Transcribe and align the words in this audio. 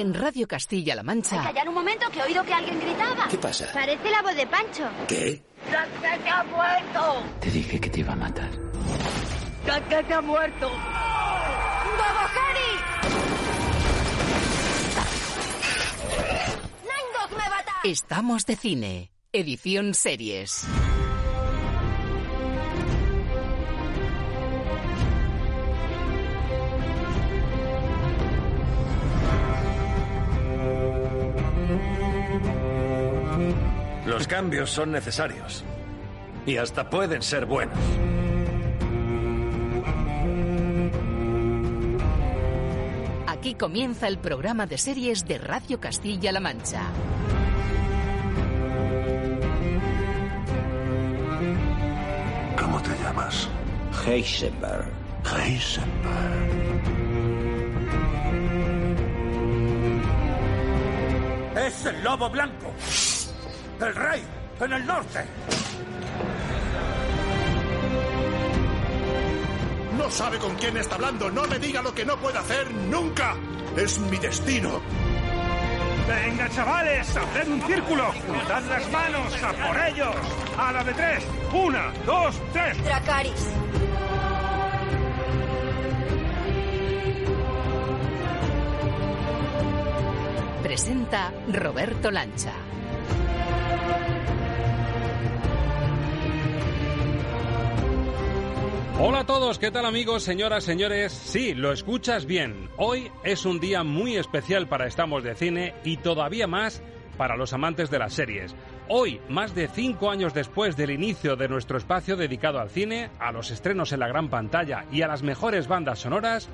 En 0.00 0.14
Radio 0.14 0.48
Castilla-La 0.48 1.02
Mancha. 1.02 1.42
Callar 1.42 1.68
un 1.68 1.74
momento 1.74 2.08
que 2.10 2.20
he 2.20 2.22
oído 2.22 2.42
que 2.42 2.54
alguien 2.54 2.80
gritaba. 2.80 3.28
¿Qué 3.28 3.36
pasa? 3.36 3.66
Parece 3.70 4.10
la 4.10 4.22
voz 4.22 4.34
de 4.34 4.46
Pancho. 4.46 4.88
¿Qué? 5.06 5.42
¡Ya 5.70 5.86
ha 6.38 6.44
muerto! 6.44 7.22
Te 7.38 7.50
dije 7.50 7.78
que 7.78 7.90
te 7.90 8.00
iba 8.00 8.14
a 8.14 8.16
matar. 8.16 8.48
¡Ya 9.66 10.16
ha 10.16 10.22
muerto! 10.22 10.70
¡Vamos, 10.70 12.30
Harry! 12.40 12.72
¡Nine 16.82 17.10
Dog 17.20 17.30
me 17.32 17.50
mata! 17.50 17.72
Estamos 17.84 18.46
de 18.46 18.56
cine. 18.56 19.12
Edición 19.34 19.92
series. 19.92 20.66
Los 34.10 34.26
cambios 34.26 34.72
son 34.72 34.90
necesarios. 34.90 35.62
Y 36.44 36.56
hasta 36.56 36.90
pueden 36.90 37.22
ser 37.22 37.46
buenos. 37.46 37.78
Aquí 43.28 43.54
comienza 43.54 44.08
el 44.08 44.18
programa 44.18 44.66
de 44.66 44.78
series 44.78 45.28
de 45.28 45.38
Radio 45.38 45.78
Castilla-La 45.78 46.40
Mancha. 46.40 46.82
¿Cómo 52.58 52.82
te 52.82 52.90
llamas? 53.04 53.48
Heisenberg. 54.04 54.88
Heisenberg. 55.24 56.50
¡Es 61.54 61.86
el 61.86 62.02
lobo 62.02 62.28
blanco! 62.28 62.74
¡El 63.80 63.94
rey! 63.94 64.22
¡En 64.60 64.72
el 64.74 64.86
norte! 64.86 65.24
No 69.96 70.10
sabe 70.10 70.38
con 70.38 70.54
quién 70.56 70.76
está 70.76 70.96
hablando. 70.96 71.30
No 71.30 71.46
me 71.46 71.58
diga 71.58 71.80
lo 71.80 71.94
que 71.94 72.04
no 72.04 72.16
puede 72.18 72.38
hacer 72.38 72.70
nunca. 72.70 73.36
Es 73.76 73.98
mi 73.98 74.18
destino. 74.18 74.80
¡Venga, 76.06 76.48
chavales! 76.50 77.16
¡Haced 77.16 77.48
un 77.48 77.62
círculo! 77.62 78.12
¡Juntad 78.12 78.62
las 78.68 78.90
manos! 78.90 79.42
¡A 79.42 79.52
por 79.52 79.86
ellos! 79.86 80.16
¡A 80.58 80.72
la 80.72 80.84
de 80.84 80.92
tres! 80.92 81.24
¡Una, 81.52 81.92
dos, 82.04 82.38
tres! 82.52 82.84
Dracaris. 82.84 83.46
Presenta 90.62 91.32
Roberto 91.48 92.10
Lancha. 92.10 92.52
Hola 99.02 99.20
a 99.20 99.24
todos, 99.24 99.58
¿qué 99.58 99.70
tal 99.70 99.86
amigos, 99.86 100.24
señoras, 100.24 100.62
señores? 100.62 101.10
Sí, 101.10 101.54
lo 101.54 101.72
escuchas 101.72 102.26
bien. 102.26 102.68
Hoy 102.76 103.10
es 103.24 103.46
un 103.46 103.58
día 103.58 103.82
muy 103.82 104.16
especial 104.16 104.68
para 104.68 104.86
Estamos 104.86 105.24
de 105.24 105.34
Cine 105.34 105.72
y 105.84 105.96
todavía 105.96 106.46
más 106.46 106.82
para 107.16 107.34
los 107.34 107.54
amantes 107.54 107.88
de 107.88 107.98
las 107.98 108.12
series. 108.12 108.54
Hoy, 108.88 109.18
más 109.30 109.54
de 109.54 109.68
cinco 109.68 110.10
años 110.10 110.34
después 110.34 110.76
del 110.76 110.90
inicio 110.90 111.34
de 111.34 111.48
nuestro 111.48 111.78
espacio 111.78 112.14
dedicado 112.14 112.60
al 112.60 112.68
cine, 112.68 113.08
a 113.18 113.32
los 113.32 113.50
estrenos 113.50 113.92
en 113.92 114.00
la 114.00 114.08
gran 114.08 114.28
pantalla 114.28 114.84
y 114.92 115.00
a 115.00 115.08
las 115.08 115.22
mejores 115.22 115.66
bandas 115.66 116.00
sonoras, 116.00 116.50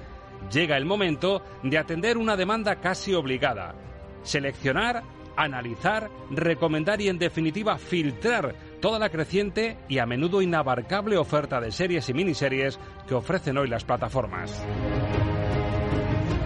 llega 0.53 0.77
el 0.77 0.85
momento 0.85 1.43
de 1.65 1.79
atender 1.79 2.17
una 2.17 2.37
demanda 2.37 2.77
casi 2.77 3.12
obligada. 3.12 3.75
Seleccionar, 4.23 5.03
analizar, 5.37 6.11
recomendar 6.31 7.01
y 7.01 7.09
en 7.09 7.19
definitiva 7.19 7.77
filtrar 7.77 8.55
toda 8.81 8.98
la 8.98 9.10
creciente 9.10 9.76
y 9.88 9.98
a 9.98 10.06
menudo 10.06 10.42
inabarcable 10.42 11.16
oferta 11.16 11.60
de 11.60 11.72
series 11.72 12.09
y 12.09 12.14
miniseries 12.14 12.78
que 13.06 13.14
ofrecen 13.14 13.59
hoy 13.59 13.69
las 13.69 13.84
plataformas. 13.84 14.64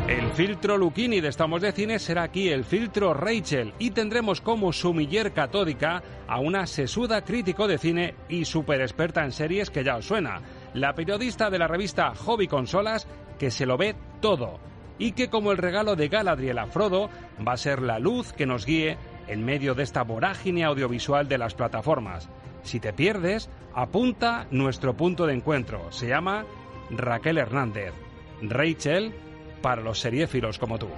El 0.08 0.30
filtro 0.32 0.76
Luchini 0.76 1.20
de 1.20 1.28
Estamos 1.28 1.62
de 1.62 1.70
Cine 1.70 2.00
será 2.00 2.24
aquí 2.24 2.48
el 2.48 2.64
filtro 2.64 3.14
Rachel 3.14 3.74
y 3.78 3.92
tendremos 3.92 4.40
como 4.40 4.72
sumiller 4.72 5.32
catódica 5.32 6.02
a 6.26 6.40
una 6.40 6.66
sesuda 6.66 7.22
crítico 7.22 7.68
de 7.68 7.78
cine 7.78 8.14
y 8.28 8.44
super 8.44 8.80
experta 8.80 9.24
en 9.24 9.30
series 9.30 9.70
que 9.70 9.84
ya 9.84 9.96
os 9.96 10.06
suena, 10.06 10.40
la 10.74 10.94
periodista 10.94 11.48
de 11.48 11.60
la 11.60 11.68
revista 11.68 12.12
Hobby 12.14 12.48
Consolas 12.48 13.06
que 13.38 13.52
se 13.52 13.66
lo 13.66 13.76
ve 13.76 13.94
todo 14.20 14.58
y 14.98 15.12
que 15.12 15.30
como 15.30 15.52
el 15.52 15.58
regalo 15.58 15.96
de 15.96 16.08
Galadriel 16.08 16.58
a 16.58 16.66
Frodo 16.66 17.08
va 17.46 17.52
a 17.52 17.56
ser 17.56 17.80
la 17.80 17.98
luz 17.98 18.32
que 18.32 18.46
nos 18.46 18.66
guíe 18.66 18.98
en 19.30 19.44
medio 19.44 19.74
de 19.74 19.84
esta 19.84 20.02
vorágine 20.02 20.64
audiovisual 20.64 21.28
de 21.28 21.38
las 21.38 21.54
plataformas. 21.54 22.28
Si 22.62 22.80
te 22.80 22.92
pierdes, 22.92 23.48
apunta 23.74 24.46
nuestro 24.50 24.96
punto 24.96 25.26
de 25.26 25.34
encuentro. 25.34 25.90
Se 25.92 26.08
llama 26.08 26.44
Raquel 26.90 27.38
Hernández. 27.38 27.94
Rachel 28.42 29.14
para 29.62 29.82
los 29.82 30.00
seriéfilos 30.00 30.58
como 30.58 30.78
tú. 30.78 30.88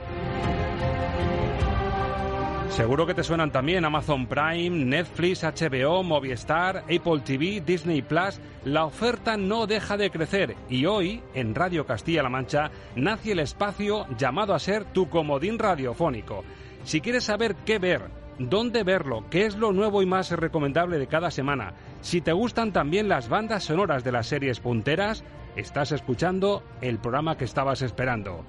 Seguro 2.70 3.06
que 3.06 3.12
te 3.12 3.22
suenan 3.22 3.52
también 3.52 3.84
Amazon 3.84 4.26
Prime, 4.26 4.70
Netflix, 4.70 5.42
HBO, 5.42 6.02
Movistar, 6.02 6.84
Apple 6.84 7.20
TV, 7.22 7.60
Disney 7.60 8.00
Plus. 8.00 8.40
La 8.64 8.86
oferta 8.86 9.36
no 9.36 9.66
deja 9.66 9.98
de 9.98 10.10
crecer 10.10 10.56
y 10.70 10.86
hoy, 10.86 11.22
en 11.34 11.54
Radio 11.54 11.84
Castilla-La 11.84 12.30
Mancha, 12.30 12.70
nace 12.96 13.32
el 13.32 13.40
espacio 13.40 14.06
llamado 14.16 14.54
a 14.54 14.58
ser 14.58 14.84
tu 14.86 15.10
comodín 15.10 15.58
radiofónico. 15.58 16.44
Si 16.84 17.02
quieres 17.02 17.24
saber 17.24 17.56
qué 17.66 17.78
ver, 17.78 18.21
dónde 18.48 18.82
verlo, 18.82 19.24
qué 19.30 19.46
es 19.46 19.56
lo 19.56 19.72
nuevo 19.72 20.02
y 20.02 20.06
más 20.06 20.30
recomendable 20.30 20.98
de 20.98 21.06
cada 21.06 21.30
semana, 21.30 21.74
si 22.00 22.20
te 22.20 22.32
gustan 22.32 22.72
también 22.72 23.08
las 23.08 23.28
bandas 23.28 23.64
sonoras 23.64 24.04
de 24.04 24.12
las 24.12 24.26
series 24.26 24.60
punteras, 24.60 25.24
estás 25.56 25.92
escuchando 25.92 26.62
el 26.80 26.98
programa 26.98 27.36
que 27.36 27.44
estabas 27.44 27.82
esperando. 27.82 28.44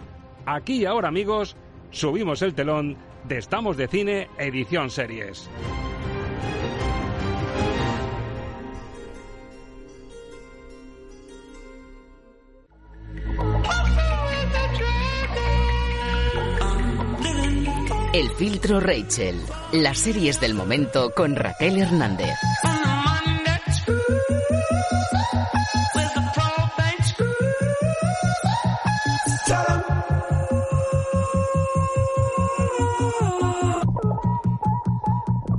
Aquí 0.45 0.81
y 0.81 0.85
ahora, 0.85 1.07
amigos, 1.07 1.55
subimos 1.91 2.41
el 2.41 2.53
telón 2.53 2.97
de 3.25 3.37
Estamos 3.37 3.77
de 3.77 3.87
Cine, 3.87 4.27
edición 4.37 4.89
series. 4.89 5.49
El 18.13 18.29
filtro 18.29 18.79
Rachel. 18.79 19.41
Las 19.71 19.97
series 19.97 20.39
del 20.39 20.53
momento 20.53 21.11
con 21.15 21.35
Raquel 21.35 21.81
Hernández. 21.81 22.35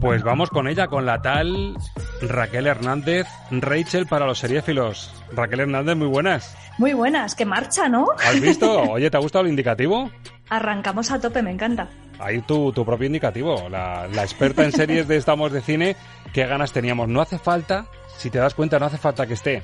Pues 0.01 0.23
vamos 0.23 0.51
con 0.51 0.69
ella, 0.69 0.87
con 0.87 1.06
la 1.06 1.21
tal 1.21 1.77
Raquel 2.23 2.69
Hernández, 2.69 3.27
Rachel 3.51 4.06
para 4.06 4.27
los 4.27 4.39
seriéfilos. 4.39 5.12
Raquel 5.33 5.59
Hernández, 5.59 5.97
muy 5.97 6.06
buenas. 6.06 6.56
Muy 6.79 6.93
buenas, 6.93 7.35
que 7.35 7.47
marcha, 7.47 7.89
¿no? 7.89 8.06
¿Has 8.25 8.41
visto? 8.41 8.81
Oye, 8.93 9.11
¿te 9.11 9.17
ha 9.17 9.21
gustado 9.21 9.45
el 9.45 9.51
indicativo? 9.51 10.09
Arrancamos 10.51 11.11
a 11.11 11.21
tope, 11.21 11.43
me 11.43 11.51
encanta. 11.51 11.89
Ahí 12.19 12.41
tu, 12.43 12.73
tu 12.73 12.85
propio 12.85 13.07
indicativo, 13.07 13.69
la, 13.69 14.09
la 14.09 14.23
experta 14.23 14.65
en 14.65 14.73
series 14.73 15.09
de 15.09 15.17
Estamos 15.17 15.53
de 15.53 15.61
Cine, 15.61 15.97
qué 16.33 16.47
ganas 16.47 16.73
teníamos. 16.73 17.09
No 17.09 17.21
hace 17.21 17.39
falta, 17.39 17.87
si 18.17 18.31
te 18.31 18.39
das 18.39 18.55
cuenta, 18.55 18.79
no 18.79 18.87
hace 18.87 18.99
falta 18.99 19.27
que 19.27 19.35
esté 19.35 19.63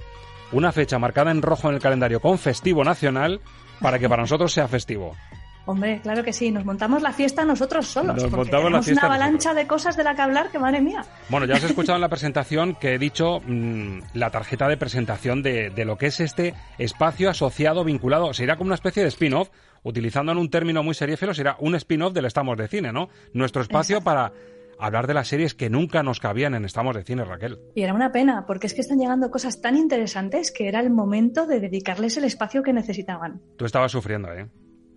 una 0.53 0.73
fecha 0.73 0.99
marcada 0.99 1.31
en 1.31 1.43
rojo 1.43 1.69
en 1.69 1.75
el 1.77 1.81
calendario 1.81 2.21
con 2.21 2.39
festivo 2.39 2.85
nacional 2.85 3.41
para 3.81 3.99
que 3.99 4.09
para 4.09 4.23
nosotros 4.23 4.53
sea 4.53 4.69
festivo. 4.69 5.17
Hombre, 5.67 6.01
claro 6.03 6.25
que 6.25 6.33
sí, 6.33 6.51
nos 6.51 6.65
montamos 6.65 7.03
la 7.03 7.13
fiesta 7.13 7.45
nosotros 7.45 7.87
solos. 7.87 8.17
Nos 8.17 8.25
porque 8.25 8.37
montamos 8.37 8.73
la 8.73 8.83
fiesta 8.83 9.07
una 9.07 9.15
avalancha 9.15 9.51
nosotros. 9.51 9.57
de 9.57 9.67
cosas 9.67 9.97
de 9.97 10.05
la 10.05 10.15
que 10.17 10.23
hablar 10.23 10.51
que 10.51 10.59
madre 10.59 10.81
mía. 10.81 11.05
Bueno, 11.29 11.47
ya 11.47 11.55
has 11.55 11.65
escuchado 11.65 11.97
en 11.97 12.01
la 12.01 12.09
presentación 12.09 12.75
que 12.75 12.95
he 12.95 12.99
dicho 12.99 13.41
mm, 13.47 14.01
la 14.15 14.31
tarjeta 14.31 14.67
de 14.69 14.77
presentación 14.77 15.43
de, 15.43 15.71
de 15.71 15.85
lo 15.85 15.97
que 15.97 16.07
es 16.07 16.19
este 16.21 16.55
espacio 16.79 17.31
asociado, 17.31 17.85
vinculado. 17.85 18.33
Sería 18.33 18.57
como 18.57 18.69
una 18.69 18.75
especie 18.75 19.03
de 19.03 19.11
spin-off, 19.11 19.51
utilizando 19.83 20.33
en 20.33 20.39
un 20.39 20.51
término 20.51 20.83
muy 20.83 20.95
seriéfilo, 20.95 21.35
será 21.35 21.57
un 21.61 21.75
spin-off 21.75 22.13
del 22.13 22.25
Estamos 22.27 22.57
de 22.57 22.69
Cine, 22.69 22.93
¿no? 22.93 23.09
Nuestro 23.33 23.63
espacio 23.63 23.99
Exacto. 23.99 24.05
para 24.05 24.33
hablar 24.79 25.07
de 25.07 25.15
las 25.15 25.29
series 25.29 25.55
que 25.55 25.69
nunca 25.71 26.03
nos 26.03 26.21
cabían 26.21 26.55
en 26.55 26.65
Estamos 26.65 26.97
de 26.97 27.05
Cine, 27.05 27.25
Raquel. 27.25 27.59
Y 27.75 27.83
era 27.83 27.95
una 27.95 28.13
pena, 28.13 28.47
porque 28.47 28.67
es 28.67 28.75
que 28.75 28.81
están 28.81 28.99
llegando 28.99 29.31
cosas 29.31 29.61
tan 29.61 29.77
interesantes 29.77 30.51
que 30.51 30.69
era 30.69 30.81
el 30.81 30.91
momento 30.91 31.47
de 31.47 31.61
dedicarles 31.61 32.17
el 32.17 32.25
espacio 32.25 32.63
que 32.63 32.73
necesitaban. 32.73 33.41
Tú 33.57 33.65
estabas 33.67 33.93
sufriendo, 33.93 34.33
¿eh? 34.33 34.49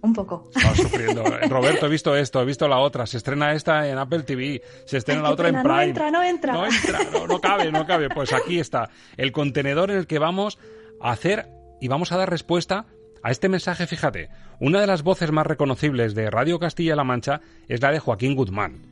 Un 0.01 0.13
poco. 0.13 0.49
Estabas 0.53 0.77
sufriendo. 0.77 1.23
Roberto, 1.49 1.85
he 1.85 1.89
visto 1.89 2.15
esto, 2.15 2.41
he 2.41 2.45
visto 2.45 2.67
la 2.67 2.79
otra. 2.79 3.05
Se 3.05 3.17
estrena 3.17 3.53
esta 3.53 3.87
en 3.87 3.97
Apple 3.97 4.23
TV, 4.23 4.61
se 4.85 4.97
estrena 4.97 5.21
la 5.21 5.31
otra 5.31 5.47
en 5.47 5.55
pena, 5.55 5.63
no 5.63 5.69
Prime. 5.69 5.89
entra, 5.89 6.11
no 6.11 6.23
entra. 6.23 6.53
No 6.53 6.65
entra, 6.65 6.99
no, 7.13 7.27
no 7.27 7.39
cabe, 7.39 7.71
no 7.71 7.85
cabe. 7.85 8.09
Pues 8.09 8.33
aquí 8.33 8.59
está 8.59 8.89
el 9.15 9.31
contenedor 9.31 9.91
en 9.91 9.97
el 9.97 10.07
que 10.07 10.19
vamos 10.19 10.59
a 10.99 11.11
hacer 11.11 11.47
y 11.79 11.87
vamos 11.87 12.11
a 12.11 12.17
dar 12.17 12.29
respuesta 12.29 12.85
a 13.23 13.31
este 13.31 13.49
mensaje. 13.49 13.87
Fíjate, 13.87 14.29
una 14.59 14.81
de 14.81 14.87
las 14.87 15.01
voces 15.01 15.31
más 15.31 15.47
reconocibles 15.47 16.13
de 16.13 16.29
Radio 16.29 16.59
Castilla-La 16.59 17.03
Mancha 17.03 17.41
es 17.67 17.81
la 17.81 17.91
de 17.91 17.99
Joaquín 17.99 18.35
Guzmán. 18.35 18.85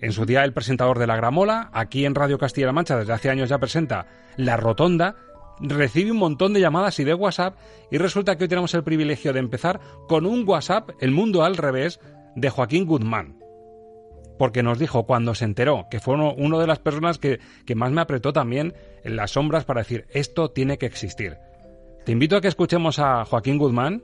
En 0.00 0.12
su 0.12 0.26
día 0.26 0.42
el 0.44 0.52
presentador 0.52 0.98
de 0.98 1.06
La 1.06 1.16
Gramola, 1.16 1.70
aquí 1.72 2.04
en 2.04 2.14
Radio 2.14 2.38
Castilla-La 2.38 2.72
Mancha 2.72 2.98
desde 2.98 3.12
hace 3.12 3.30
años 3.30 3.48
ya 3.48 3.58
presenta 3.58 4.06
La 4.36 4.56
Rotonda, 4.56 5.14
recibe 5.60 6.10
un 6.10 6.18
montón 6.18 6.52
de 6.52 6.60
llamadas 6.60 6.98
y 6.98 7.04
de 7.04 7.14
WhatsApp 7.14 7.56
y 7.90 7.98
resulta 7.98 8.36
que 8.36 8.44
hoy 8.44 8.48
tenemos 8.48 8.74
el 8.74 8.82
privilegio 8.82 9.32
de 9.32 9.38
empezar 9.38 9.80
con 10.08 10.26
un 10.26 10.48
WhatsApp, 10.48 10.90
El 11.00 11.12
Mundo 11.12 11.44
al 11.44 11.56
Revés, 11.56 12.00
de 12.34 12.50
Joaquín 12.50 12.86
Guzmán. 12.86 13.38
Porque 14.38 14.64
nos 14.64 14.80
dijo 14.80 15.06
cuando 15.06 15.34
se 15.36 15.44
enteró 15.44 15.86
que 15.90 16.00
fue 16.00 16.14
uno, 16.14 16.34
uno 16.36 16.58
de 16.58 16.66
las 16.66 16.80
personas 16.80 17.18
que, 17.18 17.38
que 17.64 17.76
más 17.76 17.92
me 17.92 18.00
apretó 18.00 18.32
también 18.32 18.74
en 19.04 19.14
las 19.14 19.32
sombras 19.32 19.64
para 19.64 19.82
decir 19.82 20.06
esto 20.10 20.50
tiene 20.50 20.76
que 20.76 20.86
existir. 20.86 21.38
Te 22.04 22.12
invito 22.12 22.36
a 22.36 22.42
que 22.42 22.48
escuchemos 22.48 22.98
a 22.98 23.24
Joaquín 23.24 23.56
Guzmán 23.56 24.02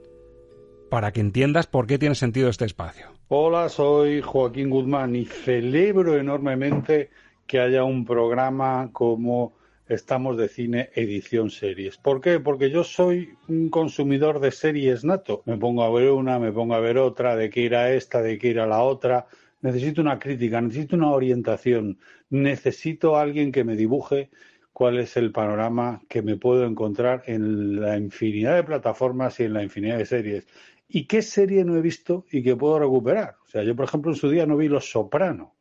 para 0.89 1.13
que 1.13 1.21
entiendas 1.21 1.67
por 1.67 1.87
qué 1.87 1.99
tiene 1.99 2.15
sentido 2.15 2.49
este 2.49 2.65
espacio. 2.65 3.09
Hola, 3.29 3.69
soy 3.69 4.23
Joaquín 4.23 4.71
Guzmán 4.71 5.15
y 5.17 5.27
celebro 5.27 6.17
enormemente 6.17 7.11
que 7.47 7.61
haya 7.61 7.85
un 7.85 8.07
programa 8.07 8.89
como 8.91 9.53
Estamos 9.87 10.39
de 10.39 10.49
Cine 10.49 10.89
Edición 10.95 11.51
Series. 11.51 11.99
¿Por 11.99 12.23
qué? 12.23 12.41
Porque 12.41 12.71
yo 12.71 12.85
soy 12.85 13.35
un 13.49 13.69
consumidor 13.69 14.41
de 14.41 14.51
series 14.51 15.05
nato. 15.05 15.43
Me 15.45 15.59
pongo 15.59 15.83
a 15.83 15.91
ver 15.91 16.11
una, 16.11 16.39
me 16.39 16.53
pongo 16.53 16.73
a 16.73 16.81
ver 16.81 16.97
otra, 16.97 17.37
de 17.37 17.51
qué 17.51 17.61
ir 17.61 17.75
a 17.75 17.93
esta, 17.93 18.23
de 18.23 18.39
qué 18.39 18.49
ir 18.49 18.61
a 18.61 18.67
la 18.67 18.83
otra. 18.83 19.27
Necesito 19.61 20.01
una 20.01 20.19
crítica, 20.19 20.59
necesito 20.63 20.97
una 20.97 21.11
orientación, 21.11 21.99
necesito 22.31 23.17
a 23.17 23.21
alguien 23.21 23.53
que 23.53 23.63
me 23.63 23.77
dibuje 23.77 24.31
cuál 24.73 24.99
es 24.99 25.17
el 25.17 25.33
panorama 25.33 26.03
que 26.09 26.23
me 26.23 26.37
puedo 26.37 26.65
encontrar 26.65 27.23
en 27.27 27.81
la 27.81 27.97
infinidad 27.97 28.57
de 28.57 28.65
plataformas 28.65 29.41
y 29.41 29.45
en 29.45 29.55
la 29.55 29.63
infinidad 29.63 29.99
de 29.99 30.07
series. 30.07 30.47
¿Y 30.89 31.07
qué 31.07 31.23
serie 31.23 31.65
no 31.65 31.77
he 31.77 31.81
visto 31.81 32.27
y 32.31 32.43
que 32.43 32.57
puedo 32.57 32.79
recuperar? 32.79 33.37
O 33.47 33.49
sea, 33.49 33.63
yo, 33.63 33.77
por 33.77 33.85
ejemplo, 33.85 34.11
en 34.11 34.17
su 34.17 34.29
día 34.29 34.47
no 34.47 34.57
vi 34.57 34.69
Los 34.69 34.91
Soprano. 34.91 35.55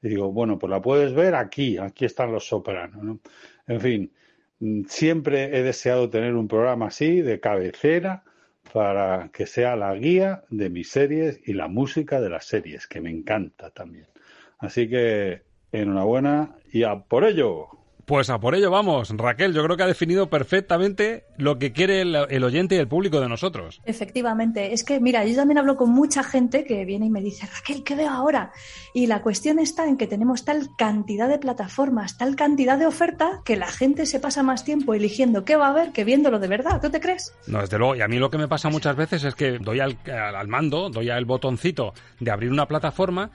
Digo, 0.00 0.32
bueno, 0.32 0.58
pues 0.58 0.70
la 0.70 0.80
puedes 0.80 1.12
ver 1.14 1.34
aquí, 1.34 1.78
aquí 1.78 2.04
están 2.04 2.32
Los 2.32 2.46
Soprano. 2.46 3.02
¿no? 3.02 3.20
En 3.66 3.80
fin, 3.80 4.12
mm, 4.60 4.84
siempre 4.86 5.56
he 5.56 5.62
deseado 5.62 6.08
tener 6.10 6.34
un 6.34 6.48
programa 6.48 6.86
así, 6.86 7.20
de 7.20 7.40
cabecera, 7.40 8.24
para 8.72 9.30
que 9.32 9.46
sea 9.46 9.76
la 9.76 9.94
guía 9.94 10.44
de 10.50 10.70
mis 10.70 10.90
series 10.90 11.40
y 11.46 11.52
la 11.52 11.68
música 11.68 12.20
de 12.20 12.30
las 12.30 12.46
series, 12.46 12.86
que 12.86 13.00
me 13.00 13.10
encanta 13.10 13.70
también. 13.70 14.06
Así 14.58 14.88
que, 14.88 15.42
enhorabuena 15.72 16.56
y 16.70 16.84
a 16.84 17.00
por 17.00 17.24
ello. 17.24 17.68
Pues 18.04 18.30
a 18.30 18.40
por 18.40 18.54
ello 18.54 18.70
vamos. 18.70 19.10
Raquel, 19.16 19.54
yo 19.54 19.62
creo 19.62 19.76
que 19.76 19.84
ha 19.84 19.86
definido 19.86 20.28
perfectamente 20.28 21.24
lo 21.36 21.58
que 21.58 21.72
quiere 21.72 22.00
el, 22.00 22.16
el 22.28 22.44
oyente 22.44 22.74
y 22.74 22.78
el 22.78 22.88
público 22.88 23.20
de 23.20 23.28
nosotros. 23.28 23.80
Efectivamente, 23.84 24.72
es 24.72 24.84
que 24.84 25.00
mira, 25.00 25.24
yo 25.24 25.36
también 25.36 25.58
hablo 25.58 25.76
con 25.76 25.90
mucha 25.90 26.22
gente 26.22 26.64
que 26.64 26.84
viene 26.84 27.06
y 27.06 27.10
me 27.10 27.20
dice, 27.20 27.46
Raquel, 27.46 27.84
¿qué 27.84 27.94
veo 27.94 28.10
ahora? 28.10 28.52
Y 28.92 29.06
la 29.06 29.22
cuestión 29.22 29.58
está 29.58 29.86
en 29.86 29.96
que 29.96 30.06
tenemos 30.06 30.44
tal 30.44 30.68
cantidad 30.76 31.28
de 31.28 31.38
plataformas, 31.38 32.18
tal 32.18 32.34
cantidad 32.34 32.78
de 32.78 32.86
oferta, 32.86 33.40
que 33.44 33.56
la 33.56 33.68
gente 33.68 34.06
se 34.06 34.20
pasa 34.20 34.42
más 34.42 34.64
tiempo 34.64 34.94
eligiendo 34.94 35.44
qué 35.44 35.56
va 35.56 35.68
a 35.68 35.72
ver 35.72 35.92
que 35.92 36.04
viéndolo 36.04 36.38
de 36.38 36.48
verdad. 36.48 36.80
¿Tú 36.80 36.90
te 36.90 37.00
crees? 37.00 37.34
No, 37.46 37.60
desde 37.60 37.78
luego. 37.78 37.94
Y 37.96 38.00
a 38.02 38.08
mí 38.08 38.18
lo 38.18 38.30
que 38.30 38.38
me 38.38 38.48
pasa 38.48 38.68
muchas 38.68 38.96
veces 38.96 39.24
es 39.24 39.34
que 39.34 39.58
doy 39.58 39.80
al, 39.80 39.96
al, 40.06 40.34
al 40.34 40.48
mando, 40.48 40.90
doy 40.90 41.10
al 41.10 41.24
botoncito 41.24 41.94
de 42.18 42.30
abrir 42.30 42.50
una 42.50 42.66
plataforma 42.66 43.30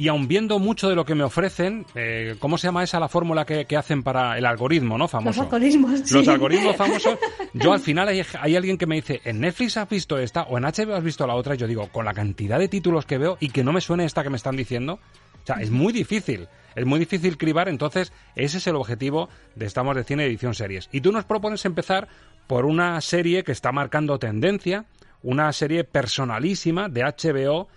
y 0.00 0.08
aun 0.08 0.26
viendo 0.26 0.58
mucho 0.58 0.88
de 0.88 0.94
lo 0.94 1.04
que 1.04 1.14
me 1.14 1.24
ofrecen, 1.24 1.84
eh, 1.94 2.34
¿cómo 2.38 2.56
se 2.56 2.68
llama 2.68 2.82
esa 2.82 2.98
la 2.98 3.08
fórmula 3.10 3.44
que, 3.44 3.66
que, 3.66 3.76
hacen 3.76 4.02
para 4.02 4.38
el 4.38 4.46
algoritmo, 4.46 4.96
no? 4.96 5.06
Famoso. 5.06 5.42
Los 5.42 5.52
algoritmos, 5.52 6.00
sí. 6.06 6.14
Los 6.14 6.26
algoritmos 6.26 6.74
famosos. 6.74 7.18
Yo 7.52 7.74
al 7.74 7.80
final 7.80 8.08
hay, 8.08 8.22
hay, 8.40 8.56
alguien 8.56 8.78
que 8.78 8.86
me 8.86 8.94
dice, 8.94 9.20
¿en 9.24 9.40
Netflix 9.40 9.76
has 9.76 9.90
visto 9.90 10.16
esta 10.16 10.44
o 10.44 10.56
en 10.56 10.64
HBO 10.64 10.94
has 10.94 11.04
visto 11.04 11.26
la 11.26 11.34
otra? 11.34 11.54
Y 11.54 11.58
yo 11.58 11.66
digo, 11.66 11.88
con 11.88 12.06
la 12.06 12.14
cantidad 12.14 12.58
de 12.58 12.68
títulos 12.68 13.04
que 13.04 13.18
veo 13.18 13.36
y 13.40 13.50
que 13.50 13.62
no 13.62 13.74
me 13.74 13.82
suene 13.82 14.06
esta 14.06 14.22
que 14.22 14.30
me 14.30 14.38
están 14.38 14.56
diciendo, 14.56 15.00
o 15.42 15.46
sea, 15.46 15.56
es 15.56 15.70
muy 15.70 15.92
difícil. 15.92 16.48
Es 16.74 16.86
muy 16.86 16.98
difícil 16.98 17.36
cribar, 17.36 17.68
entonces 17.68 18.10
ese 18.36 18.56
es 18.56 18.66
el 18.68 18.76
objetivo 18.76 19.28
de 19.54 19.66
Estamos 19.66 19.96
de 19.96 20.04
Cine 20.04 20.24
Edición 20.24 20.54
Series. 20.54 20.88
Y 20.92 21.02
tú 21.02 21.12
nos 21.12 21.26
propones 21.26 21.66
empezar 21.66 22.08
por 22.46 22.64
una 22.64 22.98
serie 23.02 23.44
que 23.44 23.52
está 23.52 23.70
marcando 23.70 24.18
tendencia, 24.18 24.86
una 25.22 25.52
serie 25.52 25.84
personalísima 25.84 26.88
de 26.88 27.02
HBO 27.02 27.68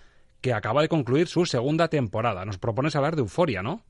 que 0.44 0.52
acaba 0.52 0.82
de 0.82 0.90
concluir 0.90 1.26
su 1.26 1.46
segunda 1.46 1.88
temporada. 1.88 2.44
Nos 2.44 2.58
propones 2.58 2.94
hablar 2.94 3.16
de 3.16 3.22
Euforia, 3.22 3.62
¿no? 3.62 3.82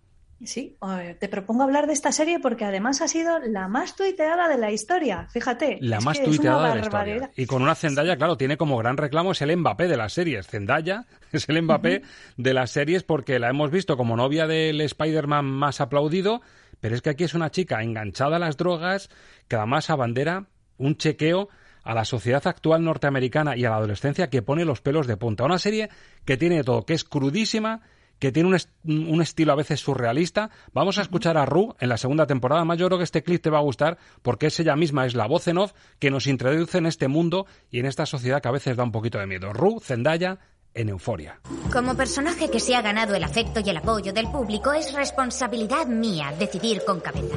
Sí, 0.44 0.76
te 1.18 1.28
propongo 1.28 1.64
hablar 1.64 1.88
de 1.88 1.92
esta 1.92 2.12
serie 2.12 2.38
porque 2.38 2.64
además 2.64 3.00
ha 3.00 3.08
sido 3.08 3.40
la 3.40 3.66
más 3.66 3.96
tuiteada 3.96 4.46
de 4.46 4.56
la 4.56 4.70
historia. 4.70 5.26
Fíjate. 5.32 5.78
La 5.80 5.98
más 6.00 6.22
tuiteada 6.22 6.68
de 6.68 6.74
la 6.76 6.80
historia. 6.82 7.30
Y 7.34 7.46
con 7.46 7.60
una 7.60 7.74
Zendaya, 7.74 8.16
claro, 8.16 8.36
tiene 8.36 8.56
como 8.56 8.78
gran 8.78 8.96
reclamo 8.96 9.32
es 9.32 9.42
el 9.42 9.56
Mbappé 9.56 9.88
de 9.88 9.96
las 9.96 10.12
series. 10.12 10.46
Zendaya 10.46 11.06
es 11.32 11.48
el 11.48 11.60
Mbappé 11.60 11.96
uh 11.96 12.00
-huh. 12.02 12.34
de 12.36 12.54
las 12.54 12.70
series 12.70 13.02
porque 13.02 13.40
la 13.40 13.48
hemos 13.48 13.72
visto 13.72 13.96
como 13.96 14.16
novia 14.16 14.46
del 14.46 14.80
Spider-Man 14.80 15.46
más 15.46 15.80
aplaudido, 15.80 16.40
pero 16.78 16.94
es 16.94 17.02
que 17.02 17.10
aquí 17.10 17.24
es 17.24 17.34
una 17.34 17.50
chica 17.50 17.82
enganchada 17.82 18.36
a 18.36 18.38
las 18.38 18.56
drogas 18.56 19.10
que 19.48 19.56
además 19.56 19.90
abandera 19.90 20.46
un 20.78 20.96
chequeo 20.96 21.48
a 21.84 21.94
la 21.94 22.04
sociedad 22.04 22.46
actual 22.46 22.82
norteamericana 22.82 23.56
y 23.56 23.64
a 23.64 23.70
la 23.70 23.76
adolescencia 23.76 24.30
que 24.30 24.42
pone 24.42 24.64
los 24.64 24.80
pelos 24.80 25.06
de 25.06 25.16
punta. 25.16 25.44
Una 25.44 25.58
serie 25.58 25.90
que 26.24 26.36
tiene 26.36 26.64
todo, 26.64 26.84
que 26.84 26.94
es 26.94 27.04
crudísima, 27.04 27.82
que 28.18 28.32
tiene 28.32 28.48
un, 28.48 28.54
est 28.54 28.70
un, 28.84 29.20
estilo 29.20 29.52
a 29.52 29.56
veces 29.56 29.80
surrealista. 29.80 30.50
Vamos 30.72 30.98
a 30.98 31.02
escuchar 31.02 31.36
a 31.36 31.44
Ru 31.44 31.74
en 31.78 31.88
la 31.88 31.96
segunda 31.96 32.26
temporada. 32.26 32.60
Además, 32.60 32.78
yo 32.78 32.86
creo 32.86 32.98
que 32.98 33.04
este 33.04 33.22
clip 33.22 33.42
te 33.42 33.50
va 33.50 33.58
a 33.58 33.62
gustar 33.62 33.98
porque 34.22 34.46
es 34.46 34.58
ella 34.60 34.76
misma, 34.76 35.06
es 35.06 35.14
la 35.14 35.26
voz 35.26 35.46
en 35.48 35.58
off 35.58 35.72
que 35.98 36.10
nos 36.10 36.26
introduce 36.26 36.78
en 36.78 36.86
este 36.86 37.08
mundo 37.08 37.46
y 37.70 37.80
en 37.80 37.86
esta 37.86 38.06
sociedad 38.06 38.40
que 38.40 38.48
a 38.48 38.52
veces 38.52 38.76
da 38.76 38.84
un 38.84 38.92
poquito 38.92 39.18
de 39.18 39.26
miedo. 39.26 39.52
Ru, 39.52 39.80
Zendaya, 39.80 40.38
en 40.74 40.88
Euforia. 40.88 41.40
Como 41.72 41.96
personaje 41.96 42.50
que 42.50 42.60
se 42.60 42.74
ha 42.74 42.82
ganado 42.82 43.14
el 43.14 43.22
afecto 43.22 43.60
y 43.60 43.70
el 43.70 43.76
apoyo 43.76 44.12
del 44.12 44.28
público, 44.28 44.72
es 44.72 44.92
responsabilidad 44.92 45.86
mía 45.86 46.34
decidir 46.38 46.82
con 46.84 47.00
cabeza. 47.00 47.36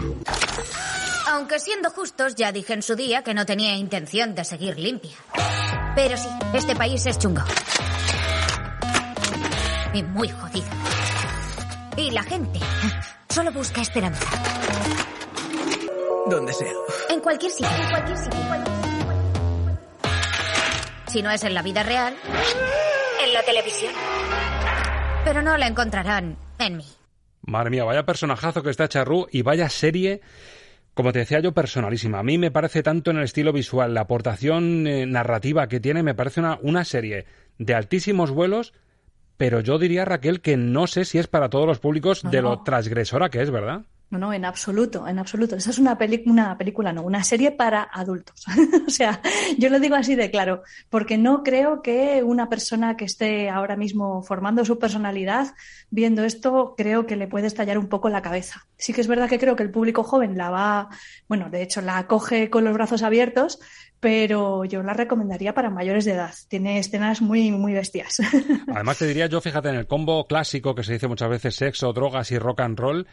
Aunque 1.29 1.60
siendo 1.60 1.89
justos, 1.89 2.36
ya 2.36 2.53
dije 2.53 2.72
en 2.74 2.81
su 2.81 2.96
día 2.96 3.22
que 3.22 3.34
no 3.34 3.46
tenía 3.46 3.75
intención 3.75 4.34
de 4.34 4.46
seguir 4.46 4.79
limpia. 4.79 5.12
Pero 5.93 6.15
sí, 6.15 6.29
este 6.53 6.74
país 6.74 7.05
es 7.05 7.19
chungo. 7.19 7.43
Y 9.93 10.03
muy 10.03 10.29
jodido. 10.29 10.67
Y 11.98 12.12
la 12.12 12.24
gente 12.24 12.60
solo 13.27 13.51
busca 13.51 13.81
esperanza. 13.81 14.25
Donde 16.27 16.53
sea. 16.53 16.72
En 17.10 17.19
cualquier 17.19 17.51
sitio, 17.51 17.75
en 17.75 17.89
cualquier 17.89 18.17
sitio, 18.17 18.39
en 18.39 18.48
cualquier 18.48 18.75
sitio. 18.77 18.88
Si 21.07 21.22
no 21.22 21.31
es 21.31 21.43
en 21.43 21.53
la 21.53 21.62
vida 21.62 21.84
real, 21.84 22.15
en 23.24 23.34
la 23.34 23.43
televisión. 23.43 23.93
Pero 25.25 25.41
no 25.41 25.57
la 25.57 25.67
encontrarán 25.67 26.38
en 26.60 26.77
mí. 26.77 26.86
Madre 27.41 27.69
mía, 27.69 27.84
vaya 27.84 28.05
personajazo 28.05 28.63
que 28.63 28.69
está 28.69 28.88
Charru 28.88 29.27
y 29.29 29.41
vaya 29.41 29.69
serie 29.69 30.22
como 30.98 31.13
te 31.13 31.20
decía 31.20 31.39
yo, 31.39 31.51
personalísima. 31.51 32.18
A 32.18 32.24
mí 32.24 32.39
me 32.39 32.50
parece 32.50 32.82
tanto 32.82 33.12
en 33.12 33.18
el 33.18 33.24
estilo 33.24 33.54
visual, 33.54 33.94
la 33.94 34.01
aportación 34.01 34.88
eh, 34.88 35.06
narrativa 35.06 35.68
que 35.68 35.80
tiene, 35.80 36.01
me 36.01 36.16
parece 36.16 36.39
una, 36.39 36.58
una 36.63 36.84
serie 36.86 37.25
de 37.60 37.75
altísimos 37.75 38.32
vuelos, 38.32 38.74
pero 39.38 39.60
yo 39.60 39.77
diría, 39.77 40.06
Raquel, 40.06 40.42
que 40.42 40.58
no 40.58 40.88
sé 40.88 41.06
si 41.06 41.20
es 41.20 41.27
para 41.27 41.50
todos 41.50 41.68
los 41.68 41.77
públicos 41.77 42.24
no, 42.24 42.32
de 42.32 42.42
lo 42.42 42.63
transgresora 42.63 43.30
que 43.30 43.44
es, 43.44 43.51
¿verdad? 43.51 43.84
No, 44.09 44.17
no, 44.17 44.31
en 44.31 44.45
absoluto, 44.45 45.05
en 45.05 45.19
absoluto. 45.19 45.57
Esa 45.57 45.69
es 45.69 45.79
una, 45.79 45.97
una 46.25 46.57
película, 46.57 46.93
no, 46.93 47.01
una 47.01 47.23
serie 47.25 47.51
para 47.51 47.83
adultos. 47.83 48.45
o 48.87 48.89
sea, 48.89 49.21
yo 49.57 49.69
lo 49.69 49.81
digo 49.81 49.95
así 49.95 50.15
de 50.15 50.31
claro, 50.31 50.63
porque 50.89 51.17
no 51.17 51.43
creo 51.43 51.81
que 51.81 52.23
una 52.23 52.47
persona 52.47 52.95
que 52.95 53.03
esté 53.03 53.49
ahora 53.49 53.75
mismo 53.75 54.21
formando 54.23 54.63
su 54.63 54.79
personalidad, 54.79 55.53
viendo 55.89 56.23
esto, 56.23 56.73
creo 56.77 57.05
que 57.05 57.17
le 57.17 57.27
puede 57.27 57.47
estallar 57.47 57.77
un 57.77 57.87
poco 57.87 58.07
la 58.07 58.21
cabeza. 58.21 58.65
Sí 58.77 58.93
que 58.93 59.01
es 59.01 59.07
verdad 59.07 59.27
que 59.27 59.39
creo 59.39 59.57
que 59.57 59.63
el 59.63 59.71
público 59.71 60.03
joven 60.03 60.37
la 60.37 60.51
va, 60.51 60.89
bueno, 61.27 61.49
de 61.49 61.61
hecho 61.61 61.81
la 61.81 61.97
acoge 61.97 62.49
con 62.49 62.63
los 62.63 62.73
brazos 62.73 63.03
abiertos, 63.03 63.59
pero 63.99 64.63
yo 64.65 64.83
la 64.83 64.93
recomendaría 64.93 65.53
para 65.53 65.69
mayores 65.69 66.05
de 66.05 66.13
edad. 66.13 66.33
Tiene 66.47 66.79
escenas 66.79 67.21
muy, 67.21 67.51
muy 67.51 67.73
bestias. 67.73 68.17
Además, 68.73 68.99
te 68.99 69.07
diría 69.07 69.27
yo, 69.27 69.41
fíjate, 69.41 69.69
en 69.69 69.75
el 69.75 69.87
combo 69.87 70.27
clásico 70.27 70.75
que 70.75 70.83
se 70.83 70.93
dice 70.93 71.07
muchas 71.07 71.29
veces 71.29 71.55
sexo, 71.55 71.93
drogas 71.93 72.31
y 72.31 72.37
rock 72.37 72.61
and 72.61 72.79
roll, 72.79 73.07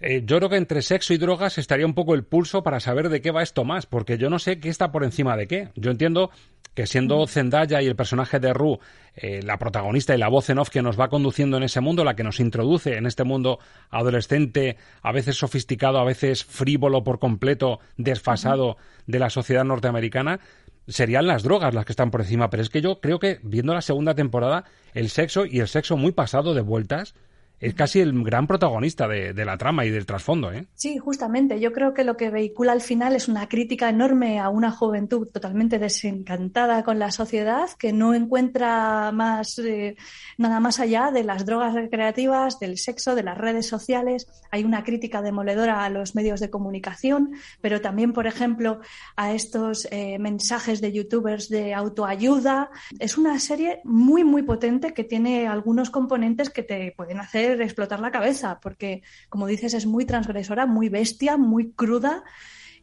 eh, 0.00 0.22
yo 0.24 0.36
creo 0.36 0.48
que 0.48 0.56
entre 0.56 0.82
sexo 0.82 1.12
y 1.12 1.18
drogas 1.18 1.58
estaría 1.58 1.86
un 1.86 1.94
poco 1.94 2.14
el 2.14 2.24
pulso 2.24 2.62
para 2.62 2.80
saber 2.80 3.08
de 3.08 3.20
qué 3.20 3.30
va 3.30 3.42
esto 3.42 3.64
más, 3.64 3.86
porque 3.86 4.18
yo 4.18 4.30
no 4.30 4.38
sé 4.38 4.60
qué 4.60 4.68
está 4.68 4.92
por 4.92 5.04
encima 5.04 5.36
de 5.36 5.48
qué. 5.48 5.68
Yo 5.74 5.90
entiendo 5.90 6.30
que 6.74 6.86
siendo 6.86 7.26
Zendaya 7.26 7.82
y 7.82 7.86
el 7.86 7.96
personaje 7.96 8.38
de 8.38 8.52
Rue 8.52 8.78
eh, 9.16 9.42
la 9.42 9.58
protagonista 9.58 10.14
y 10.14 10.18
la 10.18 10.28
voz 10.28 10.48
en 10.48 10.58
off 10.58 10.70
que 10.70 10.80
nos 10.80 10.98
va 10.98 11.08
conduciendo 11.08 11.56
en 11.56 11.64
ese 11.64 11.80
mundo, 11.80 12.04
la 12.04 12.14
que 12.14 12.22
nos 12.22 12.38
introduce 12.38 12.96
en 12.96 13.06
este 13.06 13.24
mundo 13.24 13.58
adolescente, 13.90 14.76
a 15.02 15.10
veces 15.10 15.36
sofisticado, 15.36 15.98
a 15.98 16.04
veces 16.04 16.44
frívolo 16.44 17.02
por 17.02 17.18
completo, 17.18 17.80
desfasado 17.96 18.76
de 19.08 19.18
la 19.18 19.30
sociedad 19.30 19.64
norteamericana, 19.64 20.38
serían 20.86 21.26
las 21.26 21.42
drogas 21.42 21.74
las 21.74 21.84
que 21.84 21.92
están 21.92 22.12
por 22.12 22.20
encima. 22.20 22.48
Pero 22.48 22.62
es 22.62 22.70
que 22.70 22.80
yo 22.80 23.00
creo 23.00 23.18
que 23.18 23.40
viendo 23.42 23.74
la 23.74 23.82
segunda 23.82 24.14
temporada, 24.14 24.64
el 24.94 25.08
sexo 25.08 25.46
y 25.46 25.58
el 25.58 25.66
sexo 25.66 25.96
muy 25.96 26.12
pasado 26.12 26.54
de 26.54 26.60
vueltas, 26.60 27.14
es 27.60 27.74
casi 27.74 28.00
el 28.00 28.22
gran 28.22 28.46
protagonista 28.46 29.08
de, 29.08 29.44
la 29.44 29.58
trama 29.58 29.84
y 29.84 29.90
del 29.90 30.06
trasfondo. 30.06 30.52
¿eh? 30.52 30.66
Sí, 30.74 30.98
justamente. 30.98 31.58
Yo 31.58 31.72
creo 31.72 31.94
que 31.94 32.04
lo 32.04 32.16
que 32.16 32.30
vehicula 32.30 32.72
al 32.72 32.80
final 32.80 33.16
es 33.16 33.28
una 33.28 33.48
crítica 33.48 33.88
enorme 33.88 34.38
a 34.38 34.48
una 34.48 34.70
juventud 34.70 35.28
totalmente 35.32 35.78
desencantada 35.78 36.84
con 36.84 36.98
la 36.98 37.10
sociedad, 37.10 37.68
que 37.78 37.92
no 37.92 38.14
encuentra 38.14 39.10
más 39.12 39.58
eh, 39.58 39.96
nada 40.36 40.60
más 40.60 40.78
allá 40.78 41.10
de 41.10 41.24
las 41.24 41.46
drogas 41.46 41.74
recreativas, 41.74 42.60
del 42.60 42.78
sexo, 42.78 43.14
de 43.14 43.22
las 43.22 43.38
redes 43.38 43.66
sociales. 43.66 44.28
Hay 44.50 44.64
una 44.64 44.84
crítica 44.84 45.22
demoledora 45.22 45.84
a 45.84 45.90
los 45.90 46.14
medios 46.14 46.40
de 46.40 46.50
comunicación, 46.50 47.32
pero 47.60 47.80
también, 47.80 48.12
por 48.12 48.26
ejemplo, 48.26 48.80
a 49.16 49.32
estos 49.32 49.88
eh, 49.90 50.18
mensajes 50.18 50.80
de 50.80 50.92
youtubers 50.92 51.48
de 51.48 51.74
autoayuda. 51.74 52.70
Es 52.98 53.18
una 53.18 53.38
serie 53.40 53.80
muy, 53.84 54.22
muy 54.22 54.42
potente 54.42 54.94
que 54.94 55.04
tiene 55.04 55.48
algunos 55.48 55.90
componentes 55.90 56.50
que 56.50 56.62
te 56.62 56.92
pueden 56.96 57.18
hacer 57.18 57.47
explotar 57.52 58.00
la 58.00 58.10
cabeza, 58.10 58.60
porque, 58.60 59.02
como 59.28 59.46
dices, 59.46 59.74
es 59.74 59.86
muy 59.86 60.04
transgresora, 60.04 60.66
muy 60.66 60.88
bestia, 60.88 61.36
muy 61.36 61.72
cruda 61.72 62.24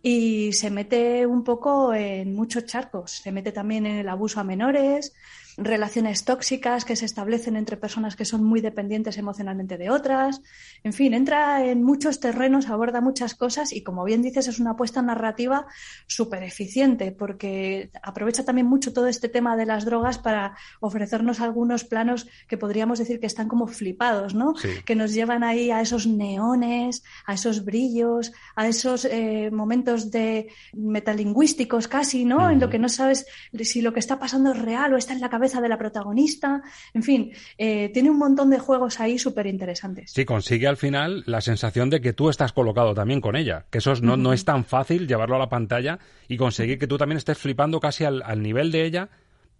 y 0.01 0.53
se 0.53 0.69
mete 0.69 1.25
un 1.25 1.43
poco 1.43 1.93
en 1.93 2.35
muchos 2.35 2.65
charcos. 2.65 3.11
Se 3.11 3.31
mete 3.31 3.51
también 3.51 3.85
en 3.85 3.97
el 3.97 4.09
abuso 4.09 4.39
a 4.39 4.43
menores, 4.43 5.13
relaciones 5.57 6.25
tóxicas 6.25 6.83
que 6.83 6.95
se 6.95 7.05
establecen 7.05 7.55
entre 7.55 7.77
personas 7.77 8.15
que 8.15 8.25
son 8.25 8.43
muy 8.43 8.61
dependientes 8.61 9.17
emocionalmente 9.17 9.77
de 9.77 9.89
otras. 9.89 10.41
En 10.83 10.93
fin, 10.93 11.13
entra 11.13 11.65
en 11.65 11.83
muchos 11.83 12.19
terrenos, 12.19 12.69
aborda 12.69 13.01
muchas 13.01 13.35
cosas 13.35 13.71
y, 13.71 13.81
como 13.81 14.03
bien 14.03 14.21
dices, 14.21 14.47
es 14.47 14.59
una 14.59 14.71
apuesta 14.71 15.01
narrativa 15.01 15.65
súper 16.07 16.43
eficiente 16.43 17.11
porque 17.11 17.89
aprovecha 18.03 18.43
también 18.43 18.67
mucho 18.67 18.91
todo 18.91 19.07
este 19.07 19.29
tema 19.29 19.55
de 19.55 19.65
las 19.65 19.85
drogas 19.85 20.17
para 20.17 20.57
ofrecernos 20.81 21.39
algunos 21.39 21.85
planos 21.85 22.27
que 22.47 22.57
podríamos 22.57 22.99
decir 22.99 23.19
que 23.19 23.27
están 23.27 23.47
como 23.47 23.67
flipados, 23.67 24.35
¿no? 24.35 24.53
Que 24.85 24.95
nos 24.95 25.13
llevan 25.13 25.43
ahí 25.43 25.71
a 25.71 25.81
esos 25.81 26.05
neones, 26.05 27.03
a 27.25 27.33
esos 27.33 27.63
brillos, 27.63 28.33
a 28.55 28.67
esos 28.67 29.05
eh, 29.05 29.49
momentos 29.51 30.11
de 30.11 30.49
metalingüísticos 30.73 31.87
casi, 31.87 32.25
¿no? 32.25 32.49
En 32.49 32.59
lo 32.59 32.69
que 32.69 32.79
no 32.79 32.89
sabes 32.89 33.25
si 33.61 33.81
lo 33.81 33.93
que 33.93 33.99
está 33.99 34.19
pasando 34.19 34.51
es 34.51 34.59
real 34.59 34.93
o 34.93 34.97
está 34.97 35.13
en 35.13 35.21
la 35.21 35.29
cabeza 35.29 35.44
de 35.53 35.69
la 35.69 35.77
protagonista. 35.77 36.61
En 36.93 37.03
fin, 37.03 37.31
eh, 37.57 37.89
tiene 37.93 38.09
un 38.09 38.17
montón 38.17 38.49
de 38.49 38.59
juegos 38.59 38.99
ahí 38.99 39.19
súper 39.19 39.47
interesantes. 39.47 40.11
Sí, 40.11 40.25
consigue 40.25 40.67
al 40.67 40.77
final 40.77 41.23
la 41.25 41.41
sensación 41.41 41.89
de 41.89 42.01
que 42.01 42.13
tú 42.13 42.29
estás 42.29 42.53
colocado 42.53 42.93
también 42.93 43.21
con 43.21 43.35
ella, 43.35 43.65
que 43.69 43.77
eso 43.77 43.93
no, 44.01 44.17
no 44.17 44.33
es 44.33 44.45
tan 44.45 44.65
fácil 44.65 45.07
llevarlo 45.07 45.35
a 45.35 45.39
la 45.39 45.49
pantalla 45.49 45.99
y 46.27 46.37
conseguir 46.37 46.79
que 46.79 46.87
tú 46.87 46.97
también 46.97 47.17
estés 47.17 47.37
flipando 47.37 47.79
casi 47.79 48.05
al, 48.05 48.41
nivel 48.41 48.71
de 48.71 48.85
ella, 48.85 49.09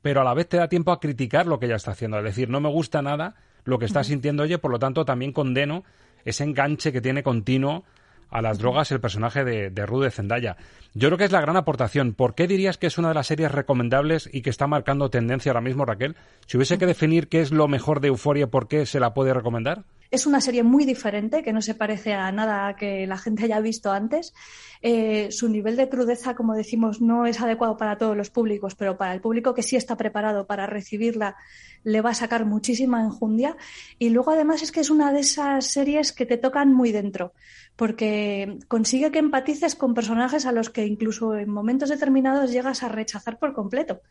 pero 0.01 0.21
a 0.21 0.23
la 0.23 0.33
vez 0.33 0.47
te 0.47 0.57
da 0.57 0.67
tiempo 0.67 0.91
a 0.91 0.99
criticar 0.99 1.47
lo 1.47 1.59
que 1.59 1.67
ella 1.67 1.75
está 1.75 1.91
haciendo. 1.91 2.17
Es 2.17 2.23
decir, 2.23 2.49
no 2.49 2.59
me 2.59 2.69
gusta 2.69 3.01
nada 3.01 3.35
lo 3.63 3.79
que 3.79 3.85
está 3.85 4.03
sintiendo 4.03 4.43
ella, 4.43 4.59
por 4.59 4.71
lo 4.71 4.79
tanto 4.79 5.05
también 5.05 5.31
condeno 5.31 5.83
ese 6.23 6.43
enganche 6.43 6.91
que 6.91 7.01
tiene 7.01 7.23
continuo 7.23 7.85
a 8.29 8.41
las 8.41 8.57
drogas 8.57 8.91
el 8.91 8.99
personaje 8.99 9.43
de, 9.43 9.69
de 9.69 9.85
Rude 9.85 10.11
Zendaya. 10.11 10.57
Yo 10.93 11.09
creo 11.09 11.17
que 11.17 11.25
es 11.25 11.31
la 11.31 11.41
gran 11.41 11.57
aportación. 11.57 12.13
¿Por 12.13 12.35
qué 12.35 12.47
dirías 12.47 12.77
que 12.77 12.87
es 12.87 12.97
una 12.97 13.09
de 13.09 13.15
las 13.15 13.27
series 13.27 13.51
recomendables 13.51 14.29
y 14.31 14.41
que 14.41 14.49
está 14.49 14.67
marcando 14.67 15.09
tendencia 15.09 15.51
ahora 15.51 15.61
mismo, 15.61 15.85
Raquel? 15.85 16.15
Si 16.45 16.57
hubiese 16.57 16.77
que 16.77 16.85
definir 16.85 17.27
qué 17.27 17.41
es 17.41 17.51
lo 17.51 17.67
mejor 17.67 17.99
de 17.99 18.07
Euforia, 18.07 18.47
¿por 18.47 18.67
qué 18.67 18.85
se 18.85 18.99
la 18.99 19.13
puede 19.13 19.33
recomendar? 19.33 19.83
Es 20.11 20.25
una 20.25 20.39
serie 20.39 20.63
muy 20.63 20.85
diferente, 20.85 21.43
que 21.43 21.51
no 21.51 21.61
se 21.61 21.75
parece 21.75 22.13
a 22.13 22.31
nada 22.31 22.75
que 22.75 23.07
la 23.07 23.17
gente 23.17 23.43
haya 23.43 23.59
visto 23.59 23.91
antes. 23.91 24.33
Eh, 24.81 25.31
su 25.31 25.49
nivel 25.49 25.75
de 25.75 25.89
crudeza, 25.89 26.35
como 26.35 26.53
decimos, 26.53 27.01
no 27.01 27.25
es 27.25 27.41
adecuado 27.41 27.75
para 27.75 27.97
todos 27.97 28.15
los 28.15 28.29
públicos, 28.29 28.75
pero 28.75 28.97
para 28.97 29.13
el 29.13 29.19
público 29.19 29.53
que 29.53 29.63
sí 29.63 29.75
está 29.75 29.97
preparado 29.97 30.45
para 30.45 30.67
recibirla, 30.67 31.35
le 31.83 32.01
va 32.01 32.11
a 32.11 32.15
sacar 32.15 32.45
muchísima 32.45 33.01
enjundia. 33.01 33.57
Y 33.97 34.09
luego, 34.09 34.31
además, 34.31 34.61
es 34.61 34.71
que 34.71 34.79
es 34.79 34.89
una 34.89 35.11
de 35.11 35.21
esas 35.21 35.65
series 35.65 36.13
que 36.13 36.25
te 36.25 36.37
tocan 36.37 36.71
muy 36.71 36.91
dentro, 36.91 37.33
porque 37.75 38.57
consigue 38.67 39.11
que 39.11 39.19
empatices 39.19 39.75
con 39.75 39.93
personajes 39.93 40.45
a 40.45 40.51
los 40.51 40.69
que 40.69 40.85
incluso 40.85 41.35
en 41.35 41.49
momentos 41.49 41.89
determinados 41.89 42.51
llegas 42.51 42.83
a 42.83 42.89
rechazar 42.89 43.37
por 43.37 43.53
completo. 43.53 44.01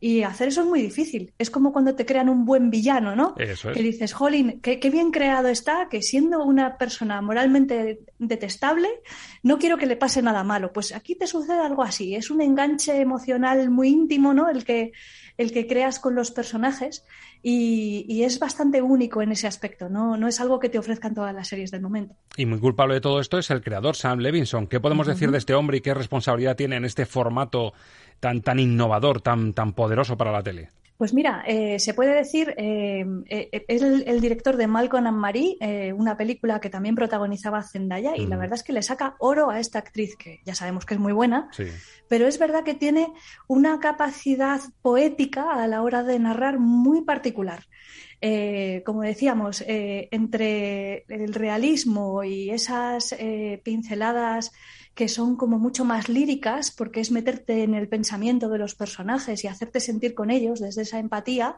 Y 0.00 0.22
hacer 0.22 0.48
eso 0.48 0.62
es 0.62 0.66
muy 0.66 0.82
difícil. 0.82 1.32
Es 1.38 1.50
como 1.50 1.72
cuando 1.72 1.94
te 1.94 2.04
crean 2.04 2.28
un 2.28 2.44
buen 2.44 2.70
villano, 2.70 3.16
¿no? 3.16 3.34
Que 3.34 3.82
dices, 3.82 4.12
jolín, 4.12 4.60
qué, 4.60 4.78
qué 4.78 4.90
bien 4.90 5.10
creado 5.10 5.48
está, 5.48 5.88
que 5.88 6.02
siendo 6.02 6.44
una 6.44 6.76
persona 6.76 7.22
moralmente 7.22 8.00
detestable, 8.18 8.88
no 9.42 9.58
quiero 9.58 9.78
que 9.78 9.86
le 9.86 9.96
pase 9.96 10.20
nada 10.20 10.44
malo. 10.44 10.72
Pues 10.72 10.94
aquí 10.94 11.14
te 11.14 11.26
sucede 11.26 11.60
algo 11.60 11.82
así. 11.82 12.14
Es 12.14 12.30
un 12.30 12.42
enganche 12.42 13.00
emocional 13.00 13.70
muy 13.70 13.88
íntimo, 13.88 14.34
¿no? 14.34 14.50
El 14.50 14.64
que, 14.64 14.92
el 15.38 15.52
que 15.52 15.66
creas 15.66 15.98
con 15.98 16.14
los 16.14 16.30
personajes 16.30 17.04
y, 17.46 18.22
es 18.22 18.38
bastante 18.38 18.80
único 18.80 19.20
en 19.20 19.32
ese 19.32 19.46
aspecto, 19.46 19.90
¿no? 19.90 20.16
no 20.16 20.28
es 20.28 20.40
algo 20.40 20.58
que 20.58 20.70
te 20.70 20.78
ofrezcan 20.78 21.14
todas 21.14 21.34
las 21.34 21.46
series 21.46 21.70
del 21.70 21.82
momento. 21.82 22.16
Y 22.38 22.46
muy 22.46 22.58
culpable 22.58 22.94
de 22.94 23.02
todo 23.02 23.13
esto 23.20 23.38
es 23.38 23.50
el 23.50 23.62
creador 23.62 23.96
Sam 23.96 24.20
Levinson. 24.20 24.66
¿Qué 24.66 24.80
podemos 24.80 25.06
decir 25.06 25.30
de 25.30 25.38
este 25.38 25.54
hombre 25.54 25.78
y 25.78 25.80
qué 25.80 25.94
responsabilidad 25.94 26.56
tiene 26.56 26.76
en 26.76 26.84
este 26.84 27.06
formato 27.06 27.72
tan, 28.20 28.42
tan 28.42 28.58
innovador, 28.58 29.20
tan, 29.20 29.52
tan 29.52 29.72
poderoso 29.72 30.16
para 30.16 30.32
la 30.32 30.42
tele? 30.42 30.70
Pues 30.96 31.12
mira, 31.12 31.42
eh, 31.46 31.80
se 31.80 31.92
puede 31.92 32.14
decir, 32.14 32.54
eh, 32.56 33.04
eh, 33.28 33.64
es 33.66 33.82
el, 33.82 34.20
director 34.20 34.56
de 34.56 34.68
Malcolm 34.68 35.08
and 35.08 35.18
Marie, 35.18 35.58
una 35.92 36.16
película 36.16 36.60
que 36.60 36.70
también 36.70 36.94
protagonizaba 36.94 37.64
Zendaya, 37.64 38.16
y 38.16 38.26
la 38.26 38.36
verdad 38.36 38.54
es 38.54 38.62
que 38.62 38.72
le 38.72 38.80
saca 38.80 39.16
oro 39.18 39.50
a 39.50 39.58
esta 39.58 39.80
actriz, 39.80 40.16
que 40.16 40.40
ya 40.44 40.54
sabemos 40.54 40.86
que 40.86 40.94
es 40.94 41.00
muy 41.00 41.12
buena, 41.12 41.50
pero 42.08 42.28
es 42.28 42.38
verdad 42.38 42.62
que 42.62 42.74
tiene 42.74 43.12
una 43.48 43.80
capacidad 43.80 44.60
poética 44.82 45.52
a 45.52 45.66
la 45.66 45.82
hora 45.82 46.04
de 46.04 46.18
narrar 46.20 46.60
muy 46.60 47.02
particular. 47.02 47.64
Como 48.84 49.02
decíamos, 49.02 49.64
entre 49.66 51.04
el 51.08 51.34
realismo 51.34 52.24
y 52.24 52.50
esas 52.50 53.14
pinceladas 53.62 54.52
que 54.94 55.08
son 55.08 55.36
como 55.36 55.58
mucho 55.58 55.84
más 55.84 56.08
líricas, 56.08 56.70
porque 56.70 57.00
es 57.00 57.10
meterte 57.10 57.64
en 57.64 57.74
el 57.74 57.88
pensamiento 57.88 58.48
de 58.48 58.58
los 58.58 58.76
personajes 58.76 59.42
y 59.42 59.48
hacerte 59.48 59.80
sentir 59.80 60.14
con 60.14 60.30
ellos 60.30 60.60
desde 60.60 60.82
esa 60.82 61.00
empatía, 61.00 61.56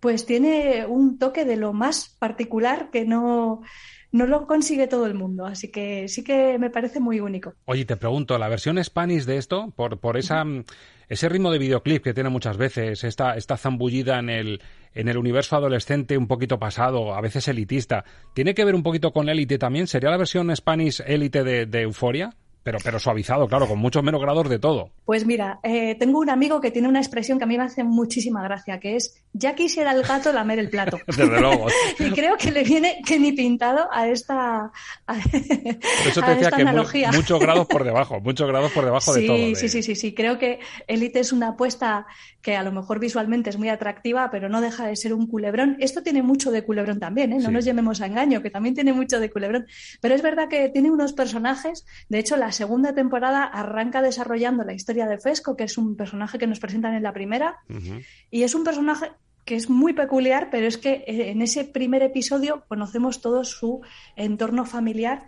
pues 0.00 0.26
tiene 0.26 0.84
un 0.86 1.16
toque 1.16 1.44
de 1.44 1.56
lo 1.56 1.72
más 1.72 2.16
particular 2.18 2.90
que 2.90 3.04
no, 3.04 3.62
no 4.12 4.26
lo 4.26 4.46
consigue 4.46 4.86
todo 4.86 5.06
el 5.06 5.14
mundo, 5.14 5.46
así 5.46 5.70
que 5.70 6.06
sí 6.06 6.22
que 6.22 6.58
me 6.58 6.70
parece 6.70 7.00
muy 7.00 7.20
único. 7.20 7.54
Oye, 7.64 7.84
te 7.84 7.96
pregunto, 7.96 8.38
¿la 8.38 8.48
versión 8.48 8.82
Spanish 8.82 9.24
de 9.24 9.38
esto, 9.38 9.72
por, 9.74 9.98
por 9.98 10.18
esa, 10.18 10.44
ese 11.08 11.28
ritmo 11.28 11.50
de 11.50 11.58
videoclip 11.58 12.04
que 12.04 12.14
tiene 12.14 12.28
muchas 12.28 12.58
veces, 12.58 13.04
esta, 13.04 13.36
esta 13.36 13.56
zambullida 13.56 14.18
en 14.18 14.28
el, 14.28 14.62
en 14.94 15.08
el 15.08 15.16
universo 15.16 15.56
adolescente 15.56 16.18
un 16.18 16.28
poquito 16.28 16.58
pasado, 16.58 17.14
a 17.14 17.20
veces 17.20 17.48
elitista, 17.48 18.04
¿tiene 18.34 18.54
que 18.54 18.64
ver 18.64 18.74
un 18.74 18.82
poquito 18.82 19.12
con 19.12 19.28
Élite 19.28 19.58
también? 19.58 19.86
¿Sería 19.86 20.10
la 20.10 20.18
versión 20.18 20.54
Spanish 20.54 21.02
Élite 21.06 21.42
de, 21.42 21.66
de 21.66 21.80
Euforia? 21.80 22.34
Pero, 22.62 22.78
pero 22.84 23.00
suavizado, 23.00 23.48
claro, 23.48 23.66
con 23.66 23.80
muchos 23.80 24.04
menos 24.04 24.20
grados 24.20 24.48
de 24.48 24.60
todo. 24.60 24.90
Pues 25.04 25.26
mira, 25.26 25.58
eh, 25.64 25.96
tengo 25.96 26.20
un 26.20 26.30
amigo 26.30 26.60
que 26.60 26.70
tiene 26.70 26.86
una 26.86 27.00
expresión 27.00 27.38
que 27.38 27.44
a 27.44 27.46
mí 27.48 27.58
me 27.58 27.64
hace 27.64 27.82
muchísima 27.82 28.40
gracia, 28.44 28.78
que 28.78 28.94
es, 28.94 29.21
ya 29.34 29.54
quisiera 29.54 29.92
el 29.92 30.02
gato 30.02 30.32
lamer 30.32 30.58
el 30.58 30.68
plato. 30.68 30.98
Desde 31.06 31.40
luego. 31.40 31.66
y 31.98 32.10
creo 32.10 32.36
que 32.36 32.50
le 32.50 32.62
viene 32.62 33.00
que 33.04 33.18
ni 33.18 33.32
pintado 33.32 33.88
a 33.90 34.08
esta, 34.08 34.70
a, 35.06 35.18
Eso 36.06 36.20
te 36.20 36.34
decía 36.34 36.50
que 36.50 36.64
muchos 37.12 37.40
grados 37.40 37.66
por 37.66 37.84
debajo, 37.92 38.20
muchos 38.20 38.46
grados 38.46 38.72
por 38.72 38.84
debajo 38.84 39.14
de 39.14 39.26
todo. 39.26 39.36
Sí, 39.36 39.68
sí, 39.68 39.82
sí, 39.82 39.94
sí. 39.94 40.14
Creo 40.14 40.38
que 40.38 40.60
Elite 40.86 41.20
es 41.20 41.32
una 41.32 41.48
apuesta 41.48 42.06
que 42.42 42.56
a 42.56 42.62
lo 42.62 42.72
mejor 42.72 42.98
visualmente 42.98 43.50
es 43.50 43.56
muy 43.56 43.68
atractiva, 43.68 44.30
pero 44.30 44.48
no 44.48 44.60
deja 44.60 44.86
de 44.86 44.96
ser 44.96 45.14
un 45.14 45.26
culebrón. 45.26 45.76
Esto 45.78 46.02
tiene 46.02 46.22
mucho 46.22 46.50
de 46.50 46.64
culebrón 46.64 46.98
también, 46.98 47.32
¿eh? 47.32 47.38
no 47.38 47.50
nos 47.50 47.64
llamemos 47.64 48.00
a 48.00 48.06
engaño, 48.06 48.42
que 48.42 48.50
también 48.50 48.74
tiene 48.74 48.92
mucho 48.92 49.20
de 49.20 49.30
culebrón. 49.30 49.66
Pero 50.00 50.14
es 50.14 50.22
verdad 50.22 50.48
que 50.48 50.68
tiene 50.68 50.90
unos 50.90 51.12
personajes, 51.12 51.86
de 52.08 52.18
hecho 52.18 52.36
la 52.36 52.50
segunda 52.50 52.94
temporada 52.94 53.44
arranca 53.44 54.02
desarrollando 54.02 54.64
la 54.64 54.74
historia 54.74 55.06
de 55.06 55.18
Fesco, 55.18 55.56
que 55.56 55.64
es 55.64 55.78
un 55.78 55.96
personaje 55.96 56.38
que 56.38 56.48
nos 56.48 56.58
presentan 56.58 56.94
en 56.94 57.04
la 57.04 57.12
primera, 57.12 57.60
y 58.30 58.42
es 58.42 58.54
un 58.54 58.64
personaje 58.64 59.12
que 59.44 59.56
es 59.56 59.68
muy 59.68 59.92
peculiar, 59.92 60.48
pero 60.50 60.66
es 60.66 60.78
que 60.78 61.04
eh, 61.06 61.30
en 61.30 61.42
ese 61.42 61.64
primer 61.64 62.02
episodio 62.02 62.64
conocemos 62.68 63.20
todo 63.20 63.44
su 63.44 63.80
entorno 64.16 64.64
familiar 64.64 65.26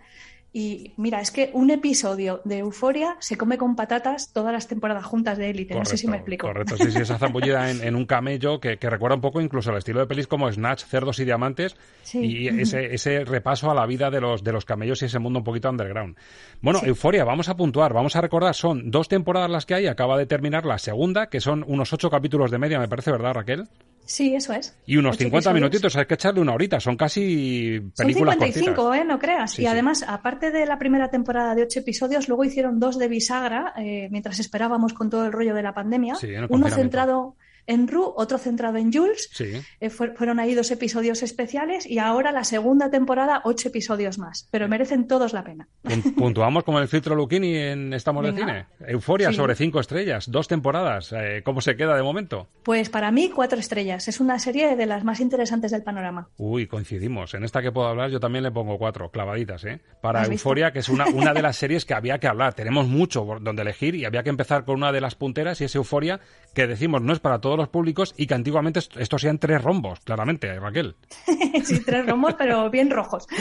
Y 0.57 0.93
mira, 0.95 1.19
es 1.19 1.31
que 1.31 1.49
un 1.51 1.69
episodio 1.69 2.39
de 2.45 2.59
Euforia 2.59 3.17
se 3.19 3.35
come 3.35 3.57
con 3.57 3.75
patatas 3.75 4.31
todas 4.31 4.53
las 4.53 4.69
temporadas 4.69 5.03
juntas 5.03 5.37
de 5.37 5.49
Élite. 5.49 5.75
No 5.75 5.83
sé 5.83 5.97
si 5.97 6.07
me 6.07 6.15
explico. 6.15 6.47
Correcto, 6.47 6.77
sí, 6.77 6.91
sí, 6.93 6.99
esa 6.99 7.17
zambullida 7.17 7.69
en, 7.69 7.81
en 7.83 7.93
un 7.93 8.05
camello 8.05 8.61
que, 8.61 8.77
que, 8.77 8.89
recuerda 8.89 9.15
un 9.15 9.21
poco 9.21 9.41
incluso 9.41 9.71
al 9.71 9.79
estilo 9.79 9.99
de 9.99 10.07
pelis 10.07 10.27
como 10.27 10.49
Snatch, 10.49 10.85
Cerdos 10.85 11.19
y 11.19 11.25
Diamantes 11.25 11.75
Sí. 12.03 12.19
y 12.19 12.47
ese, 12.47 12.93
ese 12.93 13.25
repaso 13.25 13.69
a 13.69 13.75
la 13.75 13.85
vida 13.85 14.09
de 14.09 14.21
los, 14.21 14.45
de 14.45 14.53
los 14.53 14.63
camellos 14.63 15.01
y 15.01 15.05
ese 15.05 15.19
mundo 15.19 15.39
un 15.39 15.43
poquito 15.43 15.69
underground. 15.69 16.15
Bueno, 16.61 16.79
Euforia, 16.85 17.25
vamos 17.25 17.49
a 17.49 17.57
puntuar, 17.57 17.91
vamos 17.91 18.15
a 18.15 18.21
recordar, 18.21 18.55
son 18.55 18.91
dos 18.91 19.09
temporadas 19.09 19.49
las 19.49 19.65
que 19.65 19.73
hay, 19.75 19.87
acaba 19.87 20.17
de 20.17 20.25
terminar 20.25 20.65
la 20.65 20.77
segunda, 20.77 21.27
que 21.27 21.41
son 21.41 21.65
unos 21.67 21.91
ocho 21.91 22.09
capítulos 22.09 22.49
de 22.49 22.59
media, 22.59 22.79
me 22.79 22.87
parece, 22.87 23.11
¿verdad, 23.11 23.33
Raquel? 23.33 23.67
Sí, 24.07 24.35
eso 24.35 24.53
es. 24.53 24.77
Y 24.85 24.97
unos 24.97 25.15
Ocho 25.15 25.23
50 25.23 25.49
episodios. 25.49 25.55
minutitos, 25.61 25.95
hay 25.95 26.05
que 26.05 26.13
echarle 26.13 26.39
una 26.39 26.53
horita, 26.53 26.79
son 26.79 26.95
casi 26.95 27.79
Son 27.95 28.05
películas 28.05 28.35
55, 28.35 28.75
cortitas. 28.75 29.01
¿eh? 29.01 29.05
No 29.07 29.17
creas. 29.17 29.51
Sí, 29.53 29.63
y 29.63 29.65
además, 29.65 30.05
aparte 30.07 30.44
de 30.51 30.65
la 30.65 30.77
primera 30.77 31.09
temporada 31.09 31.55
de 31.55 31.63
ocho 31.63 31.79
episodios, 31.79 32.27
luego 32.27 32.43
hicieron 32.43 32.79
dos 32.79 32.97
de 32.97 33.07
bisagra, 33.07 33.73
eh, 33.77 34.07
mientras 34.11 34.39
esperábamos 34.39 34.93
con 34.93 35.09
todo 35.09 35.25
el 35.25 35.31
rollo 35.31 35.53
de 35.53 35.63
la 35.63 35.73
pandemia. 35.73 36.15
Sí, 36.15 36.29
Uno 36.49 36.69
centrado 36.69 37.35
en 37.67 37.87
Ru, 37.87 38.13
otro 38.15 38.37
centrado 38.37 38.77
en 38.77 38.91
Jules. 38.93 39.29
Sí. 39.33 39.53
Eh, 39.79 39.89
fue- 39.89 40.11
fueron 40.15 40.39
ahí 40.39 40.53
dos 40.55 40.69
episodios 40.71 41.23
especiales 41.23 41.85
y 41.85 41.99
ahora 41.99 42.31
la 42.31 42.43
segunda 42.43 42.89
temporada, 42.89 43.41
ocho 43.43 43.69
episodios 43.69 44.17
más. 44.17 44.47
Pero 44.51 44.67
merecen 44.67 45.07
todos 45.07 45.33
la 45.33 45.43
pena. 45.43 45.67
Pun- 45.83 46.15
Puntuamos 46.15 46.63
como 46.63 46.79
el 46.79 46.87
filtro 46.87 47.15
Lucchini 47.15 47.55
en 47.55 47.93
Estamos 47.93 48.23
de. 48.25 48.33
Cine. 48.33 48.65
Euforia 48.87 49.29
Sí. 49.29 49.35
sobre 49.35 49.55
cinco 49.55 49.79
estrellas, 49.79 50.29
dos 50.29 50.47
temporadas. 50.47 51.11
Eh, 51.13 51.41
¿Cómo 51.43 51.61
se 51.61 51.75
queda 51.75 51.95
de 51.95 52.03
momento? 52.03 52.47
Pues 52.63 52.89
para 52.89 53.11
mí, 53.11 53.29
cuatro 53.29 53.59
estrellas. 53.59 54.07
Es 54.07 54.19
una 54.19 54.37
serie 54.39 54.75
de 54.75 54.85
las 54.85 55.03
más 55.03 55.19
interesantes 55.19 55.71
del 55.71 55.83
panorama. 55.83 56.29
Uy, 56.37 56.67
coincidimos. 56.67 57.33
En 57.33 57.43
esta 57.43 57.61
que 57.61 57.71
puedo 57.71 57.87
hablar 57.87 58.09
yo 58.11 58.19
también 58.19 58.43
le 58.43 58.51
pongo 58.51 58.77
cuatro, 58.77 59.09
clavaditas, 59.11 59.63
¿eh? 59.65 59.81
Para. 60.01 60.25
Euforia, 60.25 60.71
que 60.71 60.79
es 60.79 60.89
una, 60.89 61.05
una 61.07 61.33
de 61.33 61.41
las 61.41 61.55
series 61.57 61.85
que 61.85 61.93
había 61.93 62.19
que 62.19 62.27
hablar. 62.27 62.53
Tenemos 62.53 62.87
mucho 62.87 63.25
donde 63.41 63.61
elegir 63.61 63.95
y 63.95 64.05
había 64.05 64.23
que 64.23 64.29
empezar 64.29 64.65
con 64.65 64.75
una 64.75 64.91
de 64.91 65.01
las 65.01 65.15
punteras 65.15 65.61
y 65.61 65.65
es 65.65 65.75
Euforia, 65.75 66.19
que 66.53 66.67
decimos 66.67 67.01
no 67.01 67.13
es 67.13 67.19
para 67.19 67.39
todos 67.39 67.54
los 67.57 67.69
públicos 67.69 68.13
y 68.17 68.27
que 68.27 68.33
antiguamente 68.33 68.79
est- 68.79 68.95
estos 68.97 69.21
sean 69.21 69.39
tres 69.39 69.61
rombos, 69.61 69.99
claramente, 70.01 70.59
Raquel. 70.59 70.95
sí, 71.63 71.79
tres 71.85 72.05
romos, 72.05 72.33
pero 72.35 72.69
bien 72.69 72.89
rojos. 72.89 73.25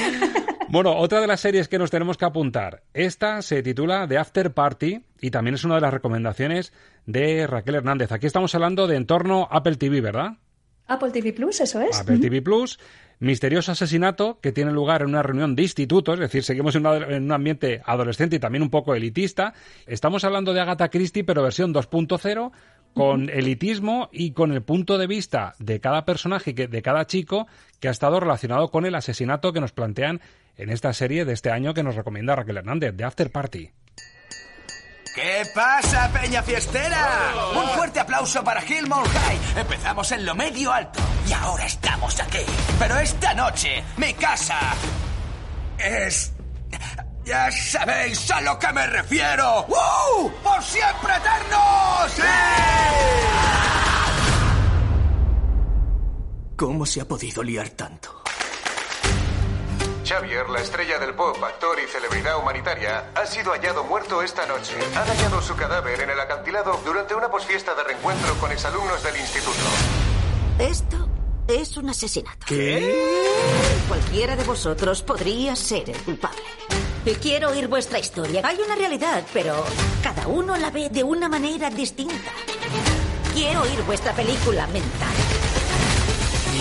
Bueno, 0.66 0.96
otra 0.96 1.20
de 1.20 1.26
las 1.26 1.40
series 1.40 1.68
que 1.68 1.78
nos 1.78 1.90
tenemos 1.90 2.16
que 2.16 2.24
apuntar. 2.24 2.82
Esta 2.94 3.42
se 3.42 3.62
titula 3.62 4.08
The 4.08 4.16
After 4.18 4.52
Party 4.54 5.04
y 5.20 5.30
también 5.30 5.54
es 5.54 5.62
una 5.64 5.76
de 5.76 5.82
las 5.82 5.92
recomendaciones 5.92 6.72
de 7.06 7.46
Raquel 7.46 7.76
Hernández. 7.76 8.10
Aquí 8.12 8.26
estamos 8.26 8.54
hablando 8.54 8.86
de 8.88 8.96
entorno 8.96 9.46
Apple 9.52 9.76
TV, 9.76 10.00
¿verdad? 10.00 10.38
Apple 10.88 11.10
TV 11.12 11.32
Plus, 11.32 11.60
eso 11.60 11.80
es. 11.82 12.00
Apple 12.00 12.18
TV 12.18 12.42
Plus. 12.42 12.80
Misterioso 13.20 13.70
asesinato 13.72 14.40
que 14.40 14.50
tiene 14.50 14.72
lugar 14.72 15.02
en 15.02 15.08
una 15.08 15.22
reunión 15.22 15.54
de 15.54 15.62
institutos, 15.62 16.14
es 16.14 16.20
decir, 16.20 16.42
seguimos 16.42 16.74
en, 16.74 16.84
una- 16.86 16.96
en 17.06 17.22
un 17.24 17.32
ambiente 17.32 17.80
adolescente 17.86 18.36
y 18.36 18.38
también 18.40 18.62
un 18.62 18.70
poco 18.70 18.94
elitista. 18.94 19.54
Estamos 19.86 20.24
hablando 20.24 20.52
de 20.52 20.60
Agatha 20.60 20.88
Christie, 20.88 21.22
pero 21.24 21.42
versión 21.42 21.72
2.0, 21.72 22.50
con 22.94 23.28
elitismo 23.28 24.08
y 24.12 24.32
con 24.32 24.52
el 24.52 24.62
punto 24.62 24.98
de 24.98 25.06
vista 25.06 25.54
de 25.58 25.80
cada 25.80 26.04
personaje, 26.04 26.52
de 26.52 26.82
cada 26.82 27.06
chico 27.06 27.46
que 27.80 27.88
ha 27.88 27.90
estado 27.90 28.20
relacionado 28.20 28.70
con 28.70 28.86
el 28.86 28.94
asesinato 28.94 29.52
que 29.52 29.60
nos 29.60 29.72
plantean 29.72 30.20
en 30.56 30.70
esta 30.70 30.92
serie 30.92 31.24
de 31.24 31.32
este 31.32 31.50
año 31.50 31.74
que 31.74 31.82
nos 31.82 31.96
recomienda 31.96 32.36
Raquel 32.36 32.58
Hernández, 32.58 32.94
de 32.96 33.04
After 33.04 33.30
Party. 33.30 33.70
¿Qué 35.14 35.44
pasa, 35.54 36.10
Peña 36.12 36.42
Fiestera? 36.42 37.32
Un 37.56 37.68
fuerte 37.68 38.00
aplauso 38.00 38.42
para 38.42 38.64
Hillmore 38.64 39.08
High. 39.08 39.60
Empezamos 39.60 40.10
en 40.10 40.26
lo 40.26 40.34
medio 40.34 40.72
alto 40.72 40.98
y 41.28 41.32
ahora 41.32 41.66
estamos 41.66 42.20
aquí. 42.20 42.44
Pero 42.80 42.98
esta 42.98 43.32
noche, 43.32 43.84
mi 43.96 44.12
casa 44.14 44.58
es... 45.78 46.33
Ya 47.24 47.50
sabéis 47.50 48.30
a 48.30 48.40
lo 48.42 48.58
que 48.58 48.72
me 48.72 48.86
refiero. 48.86 49.66
¡Uh! 49.66 50.30
¡Por 50.42 50.62
siempre 50.62 51.14
eternos! 51.16 52.12
¡Sí! 52.14 52.22
¿Cómo 56.56 56.84
se 56.84 57.00
ha 57.00 57.08
podido 57.08 57.42
liar 57.42 57.70
tanto? 57.70 58.22
Xavier, 60.04 60.50
la 60.50 60.60
estrella 60.60 60.98
del 60.98 61.14
pop, 61.14 61.42
actor 61.42 61.78
y 61.80 61.90
celebridad 61.90 62.38
humanitaria, 62.38 63.10
ha 63.14 63.24
sido 63.24 63.52
hallado 63.52 63.84
muerto 63.84 64.22
esta 64.22 64.44
noche. 64.44 64.76
Han 64.94 65.08
hallado 65.08 65.40
su 65.40 65.56
cadáver 65.56 65.98
en 66.02 66.10
el 66.10 66.20
acantilado 66.20 66.78
durante 66.84 67.14
una 67.14 67.30
posfiesta 67.30 67.74
de 67.74 67.84
reencuentro 67.84 68.34
con 68.34 68.52
exalumnos 68.52 69.02
del 69.02 69.16
instituto. 69.16 69.64
Esto 70.58 71.08
es 71.48 71.76
un 71.78 71.88
asesinato. 71.88 72.44
¿Qué? 72.46 73.82
Cualquiera 73.88 74.36
de 74.36 74.44
vosotros 74.44 75.02
podría 75.02 75.56
ser 75.56 75.88
el 75.88 75.98
culpable. 76.02 76.42
Quiero 77.12 77.50
oír 77.50 77.68
vuestra 77.68 77.98
historia. 77.98 78.40
Hay 78.44 78.56
una 78.64 78.76
realidad, 78.76 79.22
pero 79.34 79.62
cada 80.02 80.26
uno 80.26 80.56
la 80.56 80.70
ve 80.70 80.88
de 80.88 81.04
una 81.04 81.28
manera 81.28 81.68
distinta. 81.68 82.32
Quiero 83.34 83.60
oír 83.60 83.82
vuestra 83.86 84.12
película 84.12 84.66
mental. 84.68 85.12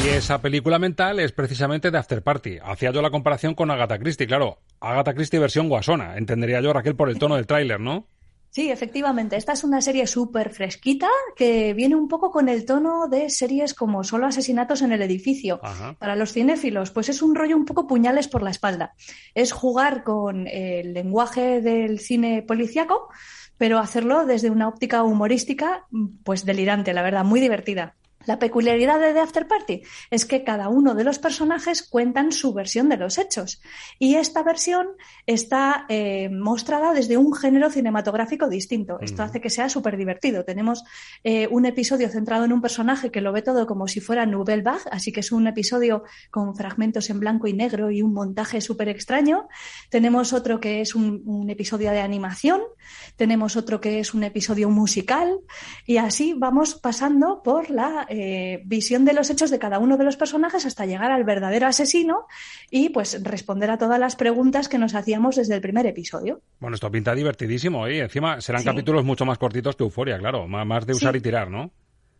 Y 0.03 0.09
esa 0.09 0.41
película 0.41 0.79
mental 0.79 1.19
es 1.19 1.31
precisamente 1.31 1.91
de 1.91 1.97
After 1.97 2.21
Party. 2.21 2.57
Hacía 2.61 2.91
yo 2.91 3.01
la 3.01 3.09
comparación 3.09 3.55
con 3.55 3.71
Agatha 3.71 3.97
Christie, 3.99 4.27
claro. 4.27 4.59
Agatha 4.81 5.13
Christie 5.13 5.39
versión 5.39 5.69
guasona. 5.69 6.17
Entendería 6.17 6.59
yo, 6.59 6.73
Raquel, 6.73 6.95
por 6.95 7.09
el 7.09 7.19
tono 7.19 7.35
del 7.35 7.47
tráiler, 7.47 7.79
¿no? 7.79 8.07
Sí, 8.53 8.69
efectivamente. 8.69 9.35
Esta 9.35 9.53
es 9.53 9.63
una 9.63 9.81
serie 9.81 10.05
súper 10.05 10.51
fresquita 10.51 11.09
que 11.35 11.73
viene 11.73 11.95
un 11.95 12.07
poco 12.07 12.29
con 12.29 12.49
el 12.49 12.65
tono 12.65 13.07
de 13.07 13.31
series 13.31 13.73
como 13.73 14.03
Solo 14.03 14.27
asesinatos 14.27 14.83
en 14.83 14.91
el 14.91 15.01
edificio. 15.01 15.59
Ajá. 15.63 15.95
Para 15.97 16.15
los 16.15 16.33
cinéfilos, 16.33 16.91
pues 16.91 17.09
es 17.09 17.23
un 17.23 17.33
rollo 17.33 17.57
un 17.57 17.65
poco 17.65 17.87
puñales 17.87 18.27
por 18.27 18.43
la 18.43 18.51
espalda. 18.51 18.93
Es 19.33 19.53
jugar 19.53 20.03
con 20.03 20.47
el 20.47 20.93
lenguaje 20.93 21.61
del 21.61 21.99
cine 21.99 22.43
policíaco, 22.43 23.09
pero 23.57 23.79
hacerlo 23.79 24.27
desde 24.27 24.51
una 24.51 24.67
óptica 24.67 25.01
humorística, 25.01 25.87
pues 26.23 26.45
delirante, 26.45 26.93
la 26.93 27.01
verdad, 27.01 27.25
muy 27.25 27.39
divertida. 27.39 27.95
La 28.25 28.39
peculiaridad 28.39 28.99
de 28.99 29.13
The 29.13 29.19
After 29.19 29.47
Party 29.47 29.81
es 30.09 30.25
que 30.25 30.43
cada 30.43 30.69
uno 30.69 30.95
de 30.95 31.03
los 31.03 31.19
personajes 31.19 31.83
cuentan 31.83 32.31
su 32.31 32.53
versión 32.53 32.89
de 32.89 32.97
los 32.97 33.17
hechos 33.17 33.61
y 33.99 34.15
esta 34.15 34.43
versión 34.43 34.87
está 35.25 35.85
eh, 35.89 36.29
mostrada 36.29 36.93
desde 36.93 37.17
un 37.17 37.33
género 37.33 37.69
cinematográfico 37.69 38.49
distinto. 38.49 38.99
Esto 39.01 39.23
hace 39.23 39.41
que 39.41 39.49
sea 39.49 39.69
súper 39.69 39.97
divertido. 39.97 40.45
Tenemos 40.45 40.83
eh, 41.23 41.47
un 41.51 41.65
episodio 41.65 42.09
centrado 42.09 42.45
en 42.45 42.53
un 42.53 42.61
personaje 42.61 43.11
que 43.11 43.21
lo 43.21 43.31
ve 43.31 43.41
todo 43.41 43.67
como 43.67 43.87
si 43.87 43.99
fuera 43.99 44.25
Nouvelle 44.25 44.63
Vague, 44.63 44.83
así 44.91 45.11
que 45.11 45.19
es 45.19 45.31
un 45.31 45.47
episodio 45.47 46.03
con 46.31 46.55
fragmentos 46.55 47.09
en 47.09 47.19
blanco 47.19 47.47
y 47.47 47.53
negro 47.53 47.91
y 47.91 48.01
un 48.01 48.13
montaje 48.13 48.61
súper 48.61 48.89
extraño. 48.89 49.47
Tenemos 49.89 50.33
otro 50.33 50.59
que 50.59 50.81
es 50.81 50.95
un, 50.95 51.21
un 51.25 51.49
episodio 51.49 51.91
de 51.91 51.99
animación, 51.99 52.61
tenemos 53.15 53.55
otro 53.55 53.81
que 53.81 53.99
es 53.99 54.13
un 54.13 54.23
episodio 54.23 54.69
musical 54.69 55.39
y 55.85 55.97
así 55.97 56.33
vamos 56.33 56.75
pasando 56.75 57.41
por 57.43 57.69
la 57.69 58.05
eh, 58.15 58.61
visión 58.65 59.05
de 59.05 59.13
los 59.13 59.29
hechos 59.31 59.49
de 59.49 59.57
cada 59.57 59.79
uno 59.79 59.97
de 59.97 60.03
los 60.03 60.17
personajes 60.17 60.65
hasta 60.67 60.85
llegar 60.85 61.11
al 61.11 61.23
verdadero 61.23 61.65
asesino 61.65 62.27
y 62.69 62.89
pues 62.89 63.23
responder 63.23 63.71
a 63.71 63.77
todas 63.79 63.99
las 63.99 64.15
preguntas 64.15 64.69
que 64.69 64.77
nos 64.77 64.93
hacíamos 64.93 65.35
desde 65.37 65.55
el 65.55 65.61
primer 65.61 65.87
episodio. 65.87 66.41
Bueno, 66.59 66.75
esto 66.75 66.91
pinta 66.91 67.15
divertidísimo 67.15 67.87
y 67.89 67.99
encima 67.99 68.39
serán 68.39 68.61
Sí. 68.61 68.67
capítulos 68.67 69.03
mucho 69.03 69.25
más 69.25 69.39
cortitos 69.39 69.75
que 69.75 69.83
Euforia, 69.83 70.19
claro. 70.19 70.47
Má- 70.47 70.63
Más 70.63 70.85
de 70.85 70.93
usar 70.93 71.13
Sí. 71.13 71.17
y 71.17 71.21
tirar, 71.21 71.49
¿no? 71.49 71.71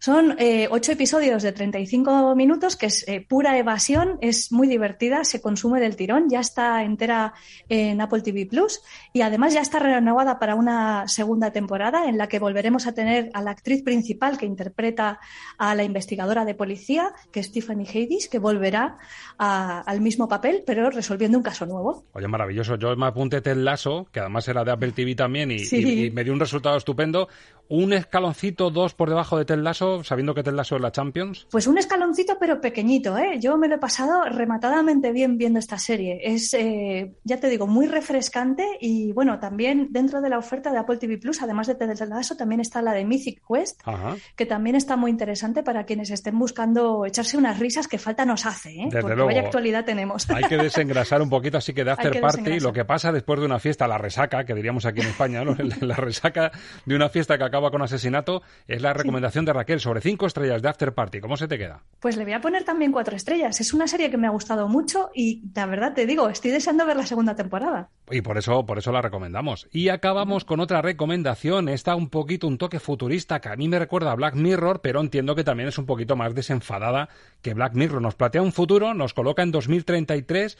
Son 0.03 0.35
eh, 0.37 0.67
ocho 0.69 0.91
episodios 0.91 1.43
de 1.43 1.53
35 1.53 2.35
minutos, 2.35 2.75
que 2.75 2.87
es 2.87 3.07
eh, 3.07 3.25
pura 3.25 3.57
evasión, 3.57 4.17
es 4.19 4.51
muy 4.51 4.67
divertida, 4.67 5.23
se 5.23 5.39
consume 5.41 5.79
del 5.79 5.95
tirón, 5.95 6.29
ya 6.29 6.41
está 6.41 6.83
entera 6.83 7.33
en 7.69 8.01
Apple 8.01 8.19
TV 8.21 8.45
Plus 8.45 8.81
y 9.13 9.21
además 9.21 9.53
ya 9.53 9.61
está 9.61 9.79
renovada 9.79 10.39
para 10.39 10.55
una 10.55 11.07
segunda 11.07 11.51
temporada 11.53 12.09
en 12.09 12.17
la 12.17 12.27
que 12.27 12.39
volveremos 12.39 12.85
a 12.85 12.93
tener 12.93 13.29
a 13.33 13.41
la 13.41 13.51
actriz 13.51 13.81
principal 13.81 14.37
que 14.37 14.45
interpreta 14.45 15.19
a 15.57 15.73
la 15.73 15.85
investigadora 15.85 16.43
de 16.43 16.53
policía, 16.53 17.13
que 17.31 17.39
es 17.39 17.53
Tiffany 17.53 17.85
Haddish, 17.87 18.27
que 18.29 18.39
volverá 18.39 18.97
a- 19.37 19.79
al 19.85 20.01
mismo 20.01 20.27
papel, 20.27 20.63
pero 20.67 20.89
resolviendo 20.89 21.37
un 21.37 21.45
caso 21.45 21.65
nuevo. 21.65 22.03
Oye, 22.11 22.27
maravilloso. 22.27 22.75
Yo 22.75 22.93
me 22.97 23.05
apunté 23.05 23.39
Ted 23.39 23.55
Lasso, 23.55 24.05
que 24.11 24.19
además 24.19 24.45
era 24.49 24.65
de 24.65 24.71
Apple 24.71 24.91
TV 24.91 25.15
también, 25.15 25.49
y, 25.49 25.59
Sí. 25.59 25.77
y- 25.77 26.05
y 26.07 26.11
me 26.11 26.25
dio 26.25 26.33
un 26.33 26.41
resultado 26.41 26.75
estupendo. 26.75 27.29
Un 27.69 27.93
escaloncito, 27.93 28.69
dos 28.69 28.93
por 28.93 29.09
debajo 29.09 29.37
de 29.37 29.45
Ted 29.45 29.57
Lasso, 29.57 30.03
sabiendo 30.03 30.35
que 30.35 30.43
Ted 30.43 30.53
Lasso 30.53 30.75
es 30.75 30.81
la 30.81 30.91
Champions. 30.91 31.47
Pues 31.49 31.65
un 31.65 31.77
escaloncito, 31.77 32.37
pero 32.39 32.61
pequeñito, 32.61 33.17
¿eh? 33.17 33.39
Yo 33.39 33.57
me 33.57 33.67
lo 33.67 33.75
he 33.75 33.79
pasado 33.79 34.23
rematadamente 34.25 35.11
bien 35.11 35.37
viendo 35.37 35.59
esta 35.59 35.77
serie. 35.77 36.19
Es, 36.23 36.53
eh, 36.53 37.13
ya 37.23 37.39
te 37.39 37.49
digo, 37.49 37.65
muy 37.65 37.87
refrescante 37.87 38.65
y, 38.79 39.11
bueno, 39.13 39.39
también 39.39 39.87
dentro 39.91 40.21
de 40.21 40.29
la 40.29 40.37
oferta 40.37 40.71
de 40.71 40.77
Apple 40.77 40.97
TV 40.97 41.17
Plus, 41.17 41.41
además 41.41 41.67
de 41.67 41.75
Ted 41.75 41.97
Lasso, 42.07 42.35
también 42.35 42.61
está 42.61 42.81
la 42.81 42.93
de 42.93 43.05
Mythic 43.05 43.41
Quest, 43.47 43.81
Ajá. 43.85 44.15
que 44.35 44.45
también 44.45 44.75
está 44.75 44.95
muy 44.97 45.09
interesante 45.09 45.63
para 45.63 45.85
quienes 45.85 46.11
estén 46.11 46.37
buscando 46.37 47.05
echarse 47.05 47.37
unas 47.37 47.59
risas 47.59 47.87
que 47.87 47.97
falta 47.97 48.25
nos 48.25 48.45
hace, 48.45 48.71
¿eh? 48.71 48.83
Desde 48.85 49.01
Porque 49.01 49.15
luego. 49.15 49.27
vaya 49.27 49.41
actualidad 49.41 49.85
tenemos. 49.85 50.29
Hay 50.29 50.43
que 50.43 50.57
desengrasar 50.57 51.21
un 51.21 51.29
poquito, 51.29 51.57
así 51.57 51.73
que 51.73 51.83
de 51.83 51.91
after 51.93 52.11
que 52.11 52.19
party, 52.19 52.59
lo 52.59 52.73
que 52.73 52.85
pasa 52.85 53.11
después 53.11 53.39
de 53.39 53.45
una 53.45 53.59
fiesta, 53.59 53.87
la 53.87 53.97
resaca, 53.97 54.43
que 54.43 54.53
diríamos 54.53 54.85
aquí 54.85 55.01
en 55.01 55.07
España, 55.07 55.43
¿no? 55.43 55.55
la 55.81 55.95
resaca 55.95 56.51
de 56.85 56.95
una 56.95 57.09
fiesta 57.09 57.37
que 57.37 57.43
acaba 57.43 57.62
acaba 57.63 57.71
con 57.71 57.81
asesinato, 57.81 58.41
es 58.67 58.81
la 58.81 58.93
recomendación 58.93 59.45
de 59.45 59.53
Raquel 59.53 59.79
sobre 59.79 60.01
cinco 60.01 60.25
estrellas 60.25 60.61
de 60.61 60.67
After 60.67 60.93
Party. 60.93 61.21
¿Cómo 61.21 61.37
se 61.37 61.47
te 61.47 61.57
queda? 61.57 61.81
Pues 62.01 62.17
le 62.17 62.25
voy 62.25 62.33
a 62.33 62.41
poner 62.41 62.65
también 62.65 62.91
cuatro 62.91 63.15
estrellas. 63.15 63.61
Es 63.61 63.73
una 63.73 63.87
serie 63.87 64.11
que 64.11 64.17
me 64.17 64.27
ha 64.27 64.31
gustado 64.31 64.67
mucho 64.67 65.11
y 65.15 65.43
la 65.55 65.65
verdad 65.65 65.93
te 65.93 66.05
digo, 66.05 66.27
estoy 66.27 66.51
deseando 66.51 66.85
ver 66.85 66.97
la 66.97 67.05
segunda 67.05 67.35
temporada. 67.35 67.89
Y 68.11 68.21
por 68.21 68.37
eso, 68.37 68.65
por 68.65 68.77
eso 68.77 68.91
la 68.91 69.01
recomendamos. 69.01 69.69
Y 69.71 69.89
acabamos 69.89 70.43
con 70.43 70.59
otra 70.59 70.81
recomendación. 70.81 71.69
Está 71.69 71.95
un 71.95 72.09
poquito 72.09 72.47
un 72.47 72.57
toque 72.57 72.79
futurista 72.79 73.39
que 73.39 73.49
a 73.49 73.55
mí 73.55 73.69
me 73.69 73.79
recuerda 73.79 74.11
a 74.11 74.15
Black 74.15 74.35
Mirror, 74.35 74.81
pero 74.81 74.99
entiendo 74.99 75.35
que 75.35 75.45
también 75.45 75.69
es 75.69 75.77
un 75.77 75.85
poquito 75.85 76.17
más 76.17 76.35
desenfadada 76.35 77.07
que 77.41 77.53
Black 77.53 77.75
Mirror. 77.75 78.01
Nos 78.01 78.15
plantea 78.15 78.41
un 78.41 78.51
futuro, 78.51 78.93
nos 78.93 79.13
coloca 79.13 79.41
en 79.41 79.51
2033 79.51 80.57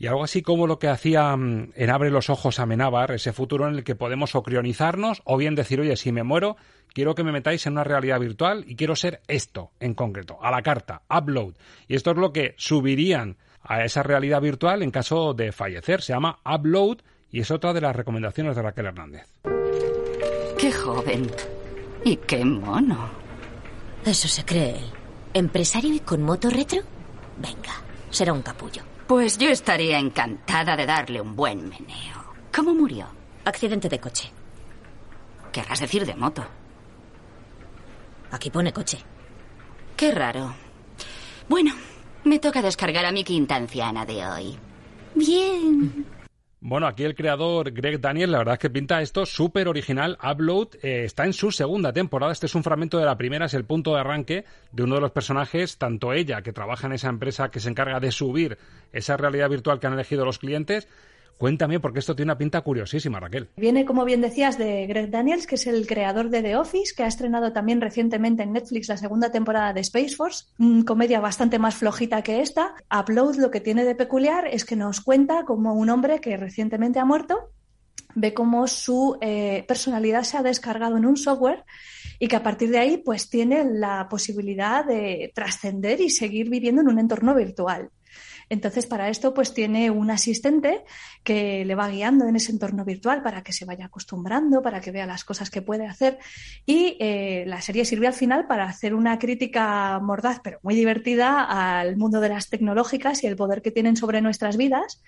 y 0.00 0.06
algo 0.06 0.24
así 0.24 0.40
como 0.40 0.66
lo 0.66 0.78
que 0.78 0.88
hacía 0.88 1.36
mm, 1.36 1.72
en 1.76 1.90
Abre 1.90 2.10
los 2.10 2.30
ojos 2.30 2.58
a 2.58 2.64
Menábar, 2.64 3.12
ese 3.12 3.34
futuro 3.34 3.68
en 3.68 3.74
el 3.74 3.84
que 3.84 3.94
podemos 3.94 4.34
o 4.34 4.42
crionizarnos 4.42 5.20
o 5.26 5.36
bien 5.36 5.54
decir, 5.54 5.78
oye, 5.78 5.94
si 5.96 6.10
me 6.10 6.22
muero, 6.22 6.56
quiero 6.94 7.14
que 7.14 7.22
me 7.22 7.32
metáis 7.32 7.66
en 7.66 7.74
una 7.74 7.84
realidad 7.84 8.18
virtual 8.18 8.64
y 8.66 8.76
quiero 8.76 8.96
ser 8.96 9.20
esto 9.28 9.72
en 9.78 9.92
concreto, 9.92 10.38
a 10.42 10.50
la 10.50 10.62
carta, 10.62 11.02
upload. 11.10 11.52
Y 11.86 11.96
esto 11.96 12.12
es 12.12 12.16
lo 12.16 12.32
que 12.32 12.54
subirían 12.56 13.36
a 13.62 13.84
esa 13.84 14.02
realidad 14.02 14.40
virtual 14.40 14.82
en 14.82 14.90
caso 14.90 15.34
de 15.34 15.52
fallecer. 15.52 16.00
Se 16.00 16.14
llama 16.14 16.38
upload 16.46 17.00
y 17.30 17.40
es 17.40 17.50
otra 17.50 17.74
de 17.74 17.82
las 17.82 17.94
recomendaciones 17.94 18.56
de 18.56 18.62
Raquel 18.62 18.86
Hernández. 18.86 19.28
Qué 20.58 20.72
joven. 20.72 21.30
Y 22.06 22.16
qué 22.16 22.42
mono. 22.42 23.10
Eso 24.06 24.28
se 24.28 24.46
cree 24.46 24.78
él. 24.78 24.90
¿Empresario 25.34 25.92
y 25.92 26.00
con 26.00 26.22
moto 26.22 26.48
retro? 26.48 26.80
Venga, 27.36 27.82
será 28.08 28.32
un 28.32 28.40
capullo. 28.40 28.82
Pues 29.10 29.38
yo 29.38 29.48
estaría 29.48 29.98
encantada 29.98 30.76
de 30.76 30.86
darle 30.86 31.20
un 31.20 31.34
buen 31.34 31.68
meneo. 31.68 32.32
¿Cómo 32.54 32.72
murió? 32.72 33.08
Accidente 33.44 33.88
de 33.88 33.98
coche. 33.98 34.30
Querrás 35.50 35.80
decir 35.80 36.06
de 36.06 36.14
moto. 36.14 36.44
Aquí 38.30 38.50
pone 38.50 38.72
coche. 38.72 38.98
Qué 39.96 40.12
raro. 40.12 40.54
Bueno, 41.48 41.74
me 42.22 42.38
toca 42.38 42.62
descargar 42.62 43.04
a 43.04 43.10
mi 43.10 43.24
quinta 43.24 43.56
anciana 43.56 44.06
de 44.06 44.24
hoy. 44.24 44.56
Bien. 45.16 46.06
Bueno, 46.62 46.86
aquí 46.86 47.04
el 47.04 47.14
creador 47.14 47.72
Greg 47.72 48.02
Daniel, 48.02 48.32
la 48.32 48.38
verdad 48.38 48.54
es 48.54 48.58
que 48.58 48.68
pinta 48.68 49.00
esto 49.00 49.24
súper 49.24 49.66
original. 49.66 50.18
Upload 50.22 50.74
eh, 50.82 51.04
está 51.04 51.24
en 51.24 51.32
su 51.32 51.50
segunda 51.52 51.94
temporada. 51.94 52.32
Este 52.32 52.44
es 52.44 52.54
un 52.54 52.62
fragmento 52.62 52.98
de 52.98 53.06
la 53.06 53.16
primera, 53.16 53.46
es 53.46 53.54
el 53.54 53.64
punto 53.64 53.94
de 53.94 54.00
arranque 54.00 54.44
de 54.70 54.82
uno 54.82 54.96
de 54.96 55.00
los 55.00 55.10
personajes, 55.10 55.78
tanto 55.78 56.12
ella, 56.12 56.42
que 56.42 56.52
trabaja 56.52 56.86
en 56.86 56.92
esa 56.92 57.08
empresa 57.08 57.50
que 57.50 57.60
se 57.60 57.70
encarga 57.70 57.98
de 57.98 58.12
subir 58.12 58.58
esa 58.92 59.16
realidad 59.16 59.48
virtual 59.48 59.80
que 59.80 59.86
han 59.86 59.94
elegido 59.94 60.26
los 60.26 60.38
clientes, 60.38 60.86
Cuéntame, 61.40 61.80
porque 61.80 62.00
esto 62.00 62.14
tiene 62.14 62.32
una 62.32 62.36
pinta 62.36 62.60
curiosísima, 62.60 63.18
Raquel. 63.18 63.48
Viene, 63.56 63.86
como 63.86 64.04
bien 64.04 64.20
decías, 64.20 64.58
de 64.58 64.86
Greg 64.86 65.10
Daniels, 65.10 65.46
que 65.46 65.54
es 65.54 65.66
el 65.66 65.86
creador 65.86 66.28
de 66.28 66.42
The 66.42 66.56
Office, 66.56 66.92
que 66.94 67.02
ha 67.02 67.06
estrenado 67.06 67.50
también 67.54 67.80
recientemente 67.80 68.42
en 68.42 68.52
Netflix 68.52 68.90
la 68.90 68.98
segunda 68.98 69.30
temporada 69.30 69.72
de 69.72 69.80
Space 69.80 70.16
Force, 70.16 70.44
una 70.58 70.84
comedia 70.84 71.18
bastante 71.18 71.58
más 71.58 71.76
flojita 71.76 72.20
que 72.20 72.42
esta. 72.42 72.74
Upload 72.94 73.36
lo 73.36 73.50
que 73.50 73.62
tiene 73.62 73.86
de 73.86 73.94
peculiar 73.94 74.48
es 74.48 74.66
que 74.66 74.76
nos 74.76 75.00
cuenta 75.00 75.46
como 75.46 75.72
un 75.72 75.88
hombre 75.88 76.20
que 76.20 76.36
recientemente 76.36 76.98
ha 76.98 77.06
muerto 77.06 77.48
ve 78.14 78.34
cómo 78.34 78.66
su 78.66 79.16
eh, 79.20 79.64
personalidad 79.66 80.24
se 80.24 80.36
ha 80.36 80.42
descargado 80.42 80.96
en 80.96 81.06
un 81.06 81.16
software 81.16 81.64
y 82.18 82.28
que 82.28 82.36
a 82.36 82.42
partir 82.42 82.70
de 82.70 82.78
ahí 82.78 82.96
pues 82.98 83.30
tiene 83.30 83.64
la 83.64 84.08
posibilidad 84.10 84.84
de 84.84 85.32
trascender 85.34 86.00
y 86.00 86.10
seguir 86.10 86.50
viviendo 86.50 86.82
en 86.82 86.88
un 86.88 86.98
entorno 86.98 87.34
virtual. 87.34 87.90
Entonces, 88.50 88.86
para 88.86 89.08
esto, 89.08 89.32
pues 89.32 89.54
tiene 89.54 89.92
un 89.92 90.10
asistente 90.10 90.84
que 91.22 91.64
le 91.64 91.76
va 91.76 91.88
guiando 91.88 92.26
en 92.26 92.34
ese 92.34 92.50
entorno 92.50 92.84
virtual 92.84 93.22
para 93.22 93.42
que 93.42 93.52
se 93.52 93.64
vaya 93.64 93.86
acostumbrando, 93.86 94.60
para 94.60 94.80
que 94.80 94.90
vea 94.90 95.06
las 95.06 95.24
cosas 95.24 95.50
que 95.50 95.62
puede 95.62 95.86
hacer. 95.86 96.18
Y 96.66 96.96
eh, 96.98 97.44
la 97.46 97.60
serie 97.62 97.84
sirve 97.84 98.08
al 98.08 98.12
final 98.12 98.48
para 98.48 98.64
hacer 98.64 98.92
una 98.92 99.20
crítica 99.20 100.00
mordaz, 100.00 100.40
pero 100.42 100.58
muy 100.62 100.74
divertida, 100.74 101.44
al 101.44 101.96
mundo 101.96 102.20
de 102.20 102.28
las 102.28 102.50
tecnológicas 102.50 103.22
y 103.22 103.28
el 103.28 103.36
poder 103.36 103.62
que 103.62 103.70
tienen 103.70 103.96
sobre 103.96 104.20
nuestras 104.20 104.56
vidas 104.56 105.00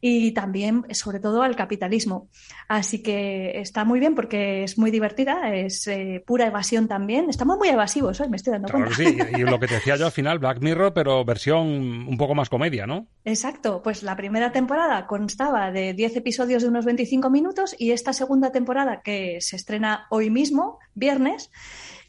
y 0.00 0.32
también, 0.32 0.84
sobre 0.92 1.20
todo, 1.20 1.42
al 1.42 1.56
capitalismo. 1.56 2.28
Así 2.68 3.02
que 3.02 3.60
está 3.60 3.84
muy 3.84 4.00
bien 4.00 4.14
porque 4.14 4.62
es 4.64 4.78
muy 4.78 4.90
divertida, 4.90 5.54
es 5.54 5.86
eh, 5.88 6.22
pura 6.26 6.46
evasión 6.46 6.88
también. 6.88 7.28
Estamos 7.28 7.58
muy 7.58 7.68
evasivos 7.68 8.20
hoy, 8.20 8.28
me 8.28 8.36
estoy 8.36 8.52
dando 8.52 8.68
cuenta. 8.68 8.94
sí, 8.94 9.18
y 9.36 9.42
lo 9.42 9.58
que 9.58 9.66
te 9.66 9.74
decía 9.74 9.96
yo 9.96 10.06
al 10.06 10.12
final, 10.12 10.38
Black 10.38 10.60
Mirror, 10.60 10.92
pero 10.92 11.24
versión 11.24 11.66
un 11.66 12.16
poco 12.16 12.34
más 12.34 12.48
comedia, 12.48 12.86
¿no? 12.86 12.87
Exacto, 13.24 13.82
pues 13.82 14.02
la 14.02 14.16
primera 14.16 14.52
temporada 14.52 15.06
constaba 15.06 15.70
de 15.70 15.94
10 15.94 16.16
episodios 16.16 16.62
de 16.62 16.68
unos 16.68 16.84
25 16.84 17.30
minutos 17.30 17.74
y 17.78 17.92
esta 17.92 18.12
segunda 18.12 18.52
temporada 18.52 19.02
que 19.02 19.40
se 19.40 19.56
estrena 19.56 20.06
hoy 20.10 20.30
mismo, 20.30 20.78
viernes, 20.94 21.50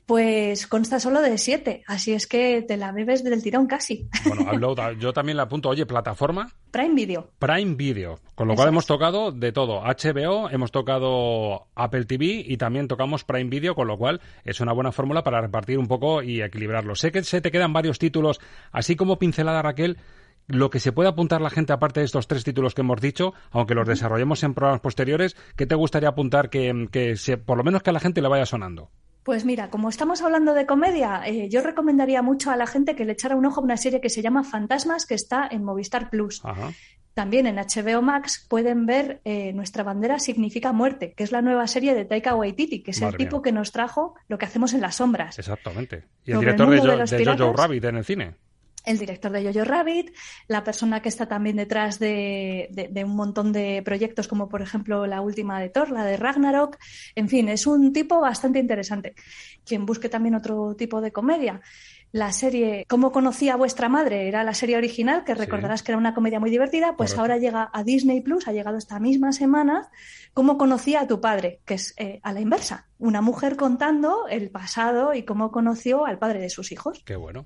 pues 0.10 0.66
consta 0.66 1.00
solo 1.00 1.22
de 1.22 1.38
siete, 1.38 1.84
así 1.86 2.14
es 2.14 2.26
que 2.26 2.64
te 2.64 2.78
la 2.78 2.92
bebes 2.92 3.24
del 3.24 3.44
tirón 3.44 3.68
casi. 3.68 4.10
Bueno, 4.26 4.74
yo 5.00 5.14
también 5.14 5.38
la 5.38 5.44
apunto. 5.44 5.70
Oye, 5.70 5.86
¿plataforma? 5.86 6.52
Prime 6.72 6.96
Video. 6.96 7.30
Prime 7.38 7.76
Video. 7.76 8.18
Con 8.34 8.48
lo 8.48 8.56
cual 8.56 8.70
hemos 8.70 8.88
tocado 8.88 9.32
de 9.32 9.52
todo. 9.52 9.84
HBO, 9.84 10.50
hemos 10.50 10.72
tocado 10.72 11.68
Apple 11.76 12.06
TV 12.06 12.44
y 12.44 12.58
también 12.58 12.88
tocamos 12.88 13.24
Prime 13.24 13.52
Video, 13.52 13.76
con 13.76 13.86
lo 13.86 14.00
cual 14.00 14.20
es 14.46 14.60
una 14.62 14.74
buena 14.74 14.92
fórmula 14.92 15.24
para 15.24 15.42
repartir 15.42 15.78
un 15.78 15.88
poco 15.88 16.24
y 16.24 16.42
equilibrarlo. 16.42 16.96
Sé 16.96 17.12
que 17.12 17.24
se 17.24 17.40
te 17.40 17.52
quedan 17.52 17.72
varios 17.72 18.00
títulos, 18.00 18.42
así 18.72 18.96
como 18.96 19.20
pincelada 19.20 19.62
Raquel, 19.62 20.00
lo 20.50 20.70
que 20.70 20.80
se 20.80 20.92
puede 20.92 21.10
apuntar 21.10 21.42
la 21.42 21.50
gente, 21.50 21.74
aparte 21.74 22.02
de 22.02 22.08
estos 22.08 22.28
tres 22.28 22.44
títulos 22.44 22.74
que 22.74 22.82
hemos 22.82 23.00
dicho, 23.00 23.34
aunque 23.52 23.76
los 23.76 23.88
desarrollemos 23.88 24.44
en 24.44 24.54
programas 24.54 24.82
posteriores, 24.82 25.36
¿qué 25.56 25.66
te 25.66 25.76
gustaría 25.76 26.10
apuntar 26.10 26.50
que, 26.50 26.88
que 26.92 27.16
se, 27.16 27.38
por 27.38 27.58
lo 27.58 27.64
menos 27.64 27.84
que 27.84 27.92
a 27.92 27.94
la 27.94 28.00
gente 28.00 28.22
le 28.22 28.28
vaya 28.28 28.46
sonando? 28.46 28.90
Pues 29.24 29.46
mira, 29.46 29.70
como 29.70 29.90
estamos 29.90 30.24
hablando 30.24 30.56
de 30.56 30.66
comedia, 30.66 31.22
eh, 31.26 31.50
yo 31.50 31.62
recomendaría 31.62 32.24
mucho 32.24 32.50
a 32.50 32.56
la 32.56 32.66
gente 32.66 32.96
que 32.96 33.06
le 33.06 33.12
echara 33.12 33.36
un 33.36 33.46
ojo 33.46 33.62
a 33.62 33.64
una 33.64 33.78
serie 33.78 34.02
que 34.02 34.10
se 34.10 34.24
llama 34.24 34.44
Fantasmas, 34.44 35.06
que 35.06 35.14
está 35.14 35.48
en 35.52 35.64
Movistar 35.64 36.10
Plus. 36.10 36.42
También 37.14 37.48
en 37.48 37.58
HBO 37.58 38.02
Max 38.02 38.46
pueden 38.50 38.86
ver 38.86 39.20
eh, 39.26 39.52
Nuestra 39.54 39.84
bandera 39.84 40.20
significa 40.20 40.72
muerte, 40.72 41.14
que 41.16 41.24
es 41.24 41.32
la 41.32 41.42
nueva 41.42 41.68
serie 41.68 41.94
de 41.94 42.06
Taika 42.06 42.34
Waititi, 42.34 42.82
que 42.82 42.92
es 42.92 43.02
el 43.02 43.18
tipo 43.18 43.42
que 43.42 43.52
nos 43.52 43.72
trajo 43.72 44.16
lo 44.30 44.38
que 44.38 44.46
hacemos 44.46 44.74
en 44.74 44.82
las 44.82 44.96
sombras. 44.96 45.38
Exactamente. 45.38 46.06
Y 46.26 46.32
el 46.32 46.40
director 46.40 46.70
de, 46.70 47.26
Jojo 47.26 47.54
Rabbit 47.54 47.84
en 47.84 47.98
el 47.98 48.06
cine 48.06 48.36
el 48.86 48.98
director 48.98 49.32
de 49.32 49.44
Jojo 49.44 49.66
Rabbit, 49.66 50.16
la 50.48 50.64
persona 50.64 51.02
que 51.02 51.10
está 51.10 51.28
también 51.28 51.58
detrás 51.58 52.00
de, 52.00 52.70
un 53.04 53.16
montón 53.16 53.52
de 53.52 53.82
proyectos, 53.84 54.28
como 54.28 54.50
por 54.50 54.62
ejemplo 54.62 55.06
la 55.06 55.22
última 55.22 55.60
de 55.60 55.70
Thor, 55.70 55.92
la 55.92 56.06
de 56.06 56.18
Ragnarok. 56.18 56.78
En 57.16 57.30
fin, 57.30 57.50
es 57.50 57.68
un 57.68 57.94
tipo 57.94 58.20
bastante 58.20 58.60
interesante. 58.60 59.16
Quien 59.66 59.86
busque 59.86 60.10
también 60.10 60.36
otro 60.36 60.76
tipo 60.76 61.02
de 61.02 61.12
comedia. 61.12 61.62
La 62.12 62.32
serie 62.32 62.86
¿Cómo 62.88 63.12
conocí 63.12 63.50
a 63.50 63.56
vuestra 63.56 63.88
madre? 63.88 64.28
era 64.28 64.44
la 64.44 64.56
serie 64.56 64.78
original, 64.78 65.24
que 65.24 65.36
recordarás 65.36 65.84
que 65.84 65.92
era 65.92 66.00
una 66.00 66.16
comedia 66.16 66.40
muy 66.40 66.50
divertida, 66.50 66.96
pues 66.98 67.16
ahora 67.16 67.38
llega 67.38 67.70
a 67.72 67.84
Disney 67.84 68.22
Plus, 68.22 68.48
ha 68.48 68.52
llegado 68.52 68.78
esta 68.78 69.00
misma 69.00 69.32
semana, 69.32 69.92
¿Cómo 70.34 70.58
conocí 70.58 70.96
a 70.96 71.08
tu 71.08 71.22
padre? 71.22 71.62
que 71.66 71.76
es 71.76 71.94
eh, 71.98 72.20
a 72.24 72.34
la 72.34 72.40
inversa, 72.40 72.88
una 72.98 73.22
mujer 73.22 73.58
contando 73.58 74.28
el 74.28 74.50
pasado 74.50 75.14
y 75.14 75.24
cómo 75.24 75.52
conoció 75.52 76.06
al 76.06 76.18
padre 76.18 76.40
de 76.40 76.50
sus 76.50 76.72
hijos. 76.72 77.04
Qué 77.06 77.16
bueno. 77.16 77.46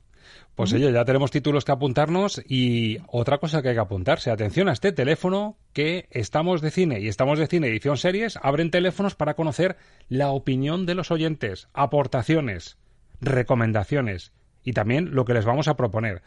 Pues 0.55 0.71
oye, 0.71 0.91
ya 0.91 1.03
tenemos 1.03 1.31
títulos 1.31 1.65
que 1.65 1.71
apuntarnos 1.71 2.39
y 2.47 2.99
otra 3.07 3.39
cosa 3.39 3.61
que 3.61 3.69
hay 3.69 3.75
que 3.75 3.81
apuntarse. 3.81 4.29
Atención 4.29 4.69
a 4.69 4.73
este 4.73 4.91
teléfono 4.91 5.57
que 5.73 6.07
estamos 6.11 6.61
de 6.61 6.69
cine 6.69 6.99
y 6.99 7.07
estamos 7.07 7.39
de 7.39 7.47
cine 7.47 7.67
edición 7.67 7.97
series. 7.97 8.37
Abren 8.39 8.69
teléfonos 8.69 9.15
para 9.15 9.33
conocer 9.33 9.77
la 10.09 10.29
opinión 10.29 10.85
de 10.85 10.93
los 10.93 11.09
oyentes, 11.09 11.69
aportaciones, 11.73 12.77
recomendaciones 13.19 14.31
y 14.63 14.73
también 14.73 15.15
lo 15.15 15.25
que 15.25 15.33
les 15.33 15.45
vamos 15.45 15.67
a 15.67 15.75
proponer. 15.75 16.21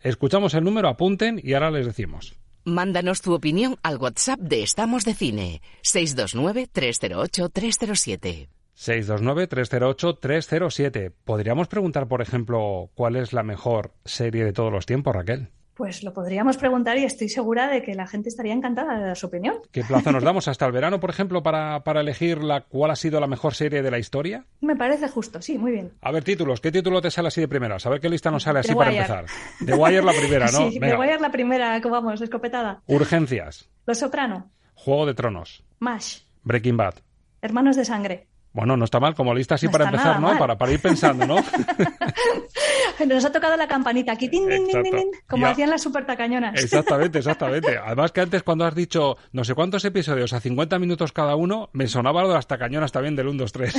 Escuchamos 0.00 0.52
el 0.52 0.64
número, 0.64 0.88
apunten 0.88 1.40
y 1.42 1.54
ahora 1.54 1.70
les 1.70 1.86
decimos. 1.86 2.34
Mándanos 2.64 3.22
tu 3.22 3.32
opinión 3.32 3.76
al 3.82 3.96
WhatsApp 3.96 4.40
de 4.40 4.62
Estamos 4.62 5.06
de 5.06 5.14
Cine 5.14 5.62
629 5.80 6.68
308 6.70 7.48
307. 7.48 8.59
629-308-307. 8.76 11.12
¿Podríamos 11.24 11.68
preguntar, 11.68 12.08
por 12.08 12.22
ejemplo, 12.22 12.90
cuál 12.94 13.16
es 13.16 13.32
la 13.32 13.42
mejor 13.42 13.92
serie 14.04 14.44
de 14.44 14.52
todos 14.52 14.72
los 14.72 14.86
tiempos, 14.86 15.14
Raquel? 15.14 15.48
Pues 15.80 16.02
lo 16.02 16.12
podríamos 16.12 16.58
preguntar 16.58 16.98
y 16.98 17.04
estoy 17.04 17.30
segura 17.30 17.66
de 17.68 17.80
que 17.80 17.94
la 17.94 18.06
gente 18.06 18.28
estaría 18.28 18.52
encantada 18.52 18.98
de 18.98 19.06
dar 19.06 19.16
su 19.16 19.28
opinión. 19.28 19.54
¿Qué 19.72 19.82
plazo 19.82 20.12
nos 20.12 20.22
damos 20.24 20.46
hasta 20.46 20.66
el 20.66 20.72
verano, 20.72 21.00
por 21.00 21.08
ejemplo, 21.08 21.42
para, 21.42 21.82
para 21.84 22.02
elegir 22.02 22.44
la, 22.44 22.60
cuál 22.60 22.90
ha 22.90 22.96
sido 22.96 23.18
la 23.18 23.26
mejor 23.26 23.54
serie 23.54 23.80
de 23.80 23.90
la 23.90 23.98
historia? 23.98 24.44
Me 24.60 24.76
parece 24.76 25.08
justo, 25.08 25.40
sí, 25.40 25.56
muy 25.56 25.72
bien. 25.72 25.90
A 26.02 26.12
ver, 26.12 26.22
títulos, 26.22 26.60
¿qué 26.60 26.70
título 26.70 27.00
te 27.00 27.10
sale 27.10 27.28
así 27.28 27.40
de 27.40 27.48
primera? 27.48 27.78
A 27.82 27.88
ver 27.88 27.98
qué 27.98 28.10
lista 28.10 28.30
nos 28.30 28.42
sale 28.42 28.58
así 28.58 28.74
para 28.74 28.92
empezar. 28.92 29.24
The 29.64 29.72
Wire 29.72 30.02
la 30.02 30.12
primera, 30.12 30.50
¿no? 30.50 30.60
Sí, 30.70 30.78
The 30.78 30.96
Wire 30.96 31.18
la 31.18 31.30
primera, 31.30 31.80
vamos, 31.80 32.20
escopetada. 32.20 32.82
Urgencias. 32.86 33.70
Los 33.86 33.98
Soprano. 33.98 34.50
Juego 34.74 35.06
de 35.06 35.14
Tronos. 35.14 35.64
Mash. 35.78 36.24
Breaking 36.42 36.76
Bad. 36.76 36.96
Hermanos 37.40 37.76
de 37.76 37.86
Sangre. 37.86 38.28
Bueno, 38.52 38.76
no 38.76 38.84
está 38.84 38.98
mal 38.98 39.14
como 39.14 39.32
lista 39.32 39.54
así 39.54 39.68
para 39.68 39.84
empezar, 39.84 40.20
¿no? 40.20 40.36
Para, 40.36 40.58
para 40.58 40.72
ir 40.72 40.80
pensando, 40.80 41.24
¿no? 41.26 41.36
Nos 43.06 43.24
ha 43.24 43.32
tocado 43.32 43.56
la 43.56 43.66
campanita 43.66 44.12
aquí, 44.12 44.28
tin, 44.28 44.46
tin, 44.48 44.82
tin, 44.82 45.10
como 45.28 45.46
Ya. 45.46 45.52
hacían 45.52 45.70
las 45.70 45.82
supertacañonas. 45.82 46.62
Exactamente, 46.62 47.18
exactamente. 47.20 47.78
Además 47.78 48.12
que 48.12 48.20
antes 48.20 48.42
cuando 48.42 48.64
has 48.66 48.74
dicho 48.74 49.16
no 49.32 49.44
sé 49.44 49.54
cuántos 49.54 49.84
episodios 49.84 50.32
a 50.32 50.40
50 50.40 50.78
minutos 50.78 51.12
cada 51.12 51.36
uno, 51.36 51.70
me 51.72 51.86
sonaba 51.86 52.22
lo 52.22 52.28
de 52.28 52.34
las 52.34 52.46
tacañonas 52.46 52.92
también 52.92 53.16
del 53.16 53.28
1, 53.28 53.38
2, 53.38 53.52
3. 53.52 53.74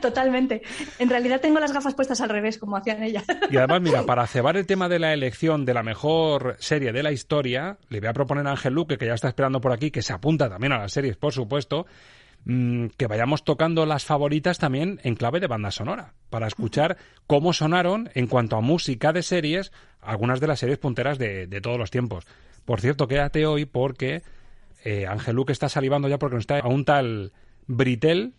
Totalmente. 0.00 0.62
En 0.98 1.10
realidad 1.10 1.40
tengo 1.40 1.58
las 1.60 1.72
gafas 1.72 1.94
puestas 1.94 2.20
al 2.20 2.28
revés, 2.28 2.58
como 2.58 2.76
hacían 2.76 3.02
ellas. 3.02 3.24
Y 3.50 3.56
además, 3.56 3.80
mira, 3.82 4.02
para 4.04 4.26
cebar 4.26 4.56
el 4.56 4.66
tema 4.66 4.88
de 4.88 4.98
la 4.98 5.12
elección 5.12 5.64
de 5.64 5.74
la 5.74 5.82
mejor 5.82 6.56
serie 6.58 6.92
de 6.92 7.02
la 7.02 7.12
historia, 7.12 7.78
le 7.88 8.00
voy 8.00 8.08
a 8.08 8.12
proponer 8.12 8.46
a 8.46 8.50
Ángel 8.52 8.74
Luque, 8.74 8.96
que 8.96 9.06
ya 9.06 9.14
está 9.14 9.28
esperando 9.28 9.60
por 9.60 9.72
aquí, 9.72 9.90
que 9.90 10.02
se 10.02 10.12
apunta 10.12 10.48
también 10.48 10.72
a 10.72 10.78
las 10.78 10.92
series, 10.92 11.16
por 11.16 11.32
supuesto, 11.32 11.86
mm, 12.46 12.86
que 12.96 13.06
vayamos 13.06 13.44
tocando 13.44 13.84
las 13.84 14.04
favoritas 14.06 14.58
también 14.58 14.98
en 15.02 15.14
clave 15.16 15.38
de 15.40 15.46
banda 15.46 15.70
sonora, 15.70 16.14
para 16.30 16.46
escuchar 16.46 16.96
cómo 17.26 17.52
sonaron 17.52 18.08
en 18.14 18.26
cuanto 18.26 18.56
a 18.56 18.60
música 18.62 19.12
de 19.12 19.22
series 19.22 19.70
algunas 20.00 20.40
de 20.40 20.46
las 20.46 20.58
series 20.60 20.78
punteras 20.78 21.18
de, 21.18 21.46
de 21.46 21.60
todos 21.60 21.78
los 21.78 21.90
tiempos. 21.90 22.26
Por 22.64 22.80
cierto, 22.80 23.06
quédate 23.06 23.44
hoy 23.46 23.64
porque 23.66 24.22
eh, 24.84 25.06
Ángel 25.06 25.36
está 25.48 25.68
salivando 25.68 26.08
ya 26.08 26.18
porque 26.18 26.36
nos 26.36 26.42
está 26.44 26.58
a 26.60 26.68
un 26.68 26.84
tal 26.84 27.32
Britel 27.66 28.32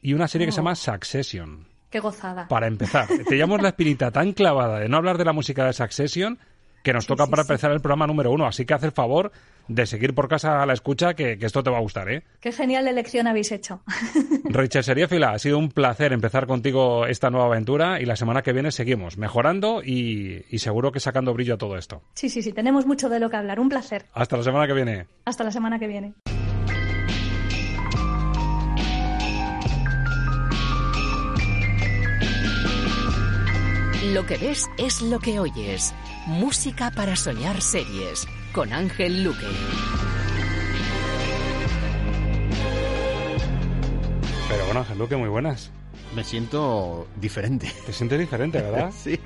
y 0.00 0.12
una 0.14 0.28
serie 0.28 0.46
que 0.46 0.52
se 0.52 0.60
Oh. 0.60 0.62
llama 0.64 0.74
Succession 0.74 1.66
Qué 1.90 2.00
gozada. 2.00 2.48
para 2.48 2.66
empezar. 2.66 3.08
Teníamos 3.28 3.62
la 3.62 3.68
espinita 3.68 4.10
tan 4.10 4.32
clavada 4.32 4.80
de 4.80 4.88
no 4.88 4.96
hablar 4.98 5.16
de 5.18 5.24
la 5.24 5.32
música 5.32 5.64
de 5.64 5.72
Succession 5.72 6.38
que 6.84 6.92
nos 6.92 7.06
toca 7.06 7.24
sí, 7.24 7.30
para 7.30 7.42
sí. 7.42 7.50
empezar 7.50 7.72
el 7.72 7.80
programa 7.80 8.06
número 8.06 8.30
uno. 8.30 8.46
Así 8.46 8.64
que 8.64 8.74
haz 8.74 8.84
el 8.84 8.92
favor 8.92 9.32
de 9.66 9.86
seguir 9.86 10.14
por 10.14 10.28
casa 10.28 10.62
a 10.62 10.66
la 10.66 10.74
escucha, 10.74 11.14
que, 11.14 11.38
que 11.38 11.46
esto 11.46 11.62
te 11.62 11.70
va 11.70 11.78
a 11.78 11.80
gustar, 11.80 12.10
¿eh? 12.10 12.22
Qué 12.40 12.52
genial 12.52 12.86
elección 12.86 13.26
habéis 13.26 13.50
hecho. 13.50 13.82
Rachel 14.44 14.84
Seriefila, 14.84 15.30
ha 15.32 15.38
sido 15.38 15.58
un 15.58 15.70
placer 15.70 16.12
empezar 16.12 16.46
contigo 16.46 17.06
esta 17.06 17.30
nueva 17.30 17.46
aventura 17.46 18.00
y 18.00 18.04
la 18.04 18.14
semana 18.14 18.42
que 18.42 18.52
viene 18.52 18.70
seguimos 18.70 19.16
mejorando 19.16 19.82
y, 19.82 20.44
y 20.50 20.58
seguro 20.58 20.92
que 20.92 21.00
sacando 21.00 21.32
brillo 21.32 21.54
a 21.54 21.58
todo 21.58 21.78
esto. 21.78 22.02
Sí, 22.14 22.28
sí, 22.28 22.42
sí, 22.42 22.52
tenemos 22.52 22.86
mucho 22.86 23.08
de 23.08 23.18
lo 23.18 23.30
que 23.30 23.36
hablar. 23.36 23.58
Un 23.58 23.70
placer. 23.70 24.04
Hasta 24.12 24.36
la 24.36 24.42
semana 24.42 24.66
que 24.66 24.74
viene. 24.74 25.06
Hasta 25.24 25.42
la 25.42 25.50
semana 25.50 25.78
que 25.78 25.86
viene. 25.86 26.12
Lo 34.12 34.26
que 34.26 34.36
ves 34.36 34.68
es 34.76 35.00
lo 35.00 35.18
que 35.18 35.40
oyes. 35.40 35.94
Música 36.26 36.90
para 36.90 37.16
soñar 37.16 37.60
series. 37.60 38.26
Con 38.54 38.72
Ángel 38.72 39.24
Luque. 39.24 39.46
Pero 44.48 44.64
bueno, 44.64 44.80
Ángel 44.80 44.98
Luque, 44.98 45.16
muy 45.16 45.28
buenas. 45.28 45.70
Me 46.16 46.24
siento 46.24 47.06
diferente. 47.20 47.70
Te 47.84 47.92
sientes 47.92 48.18
diferente, 48.18 48.62
¿verdad? 48.62 48.90
sí, 48.96 49.20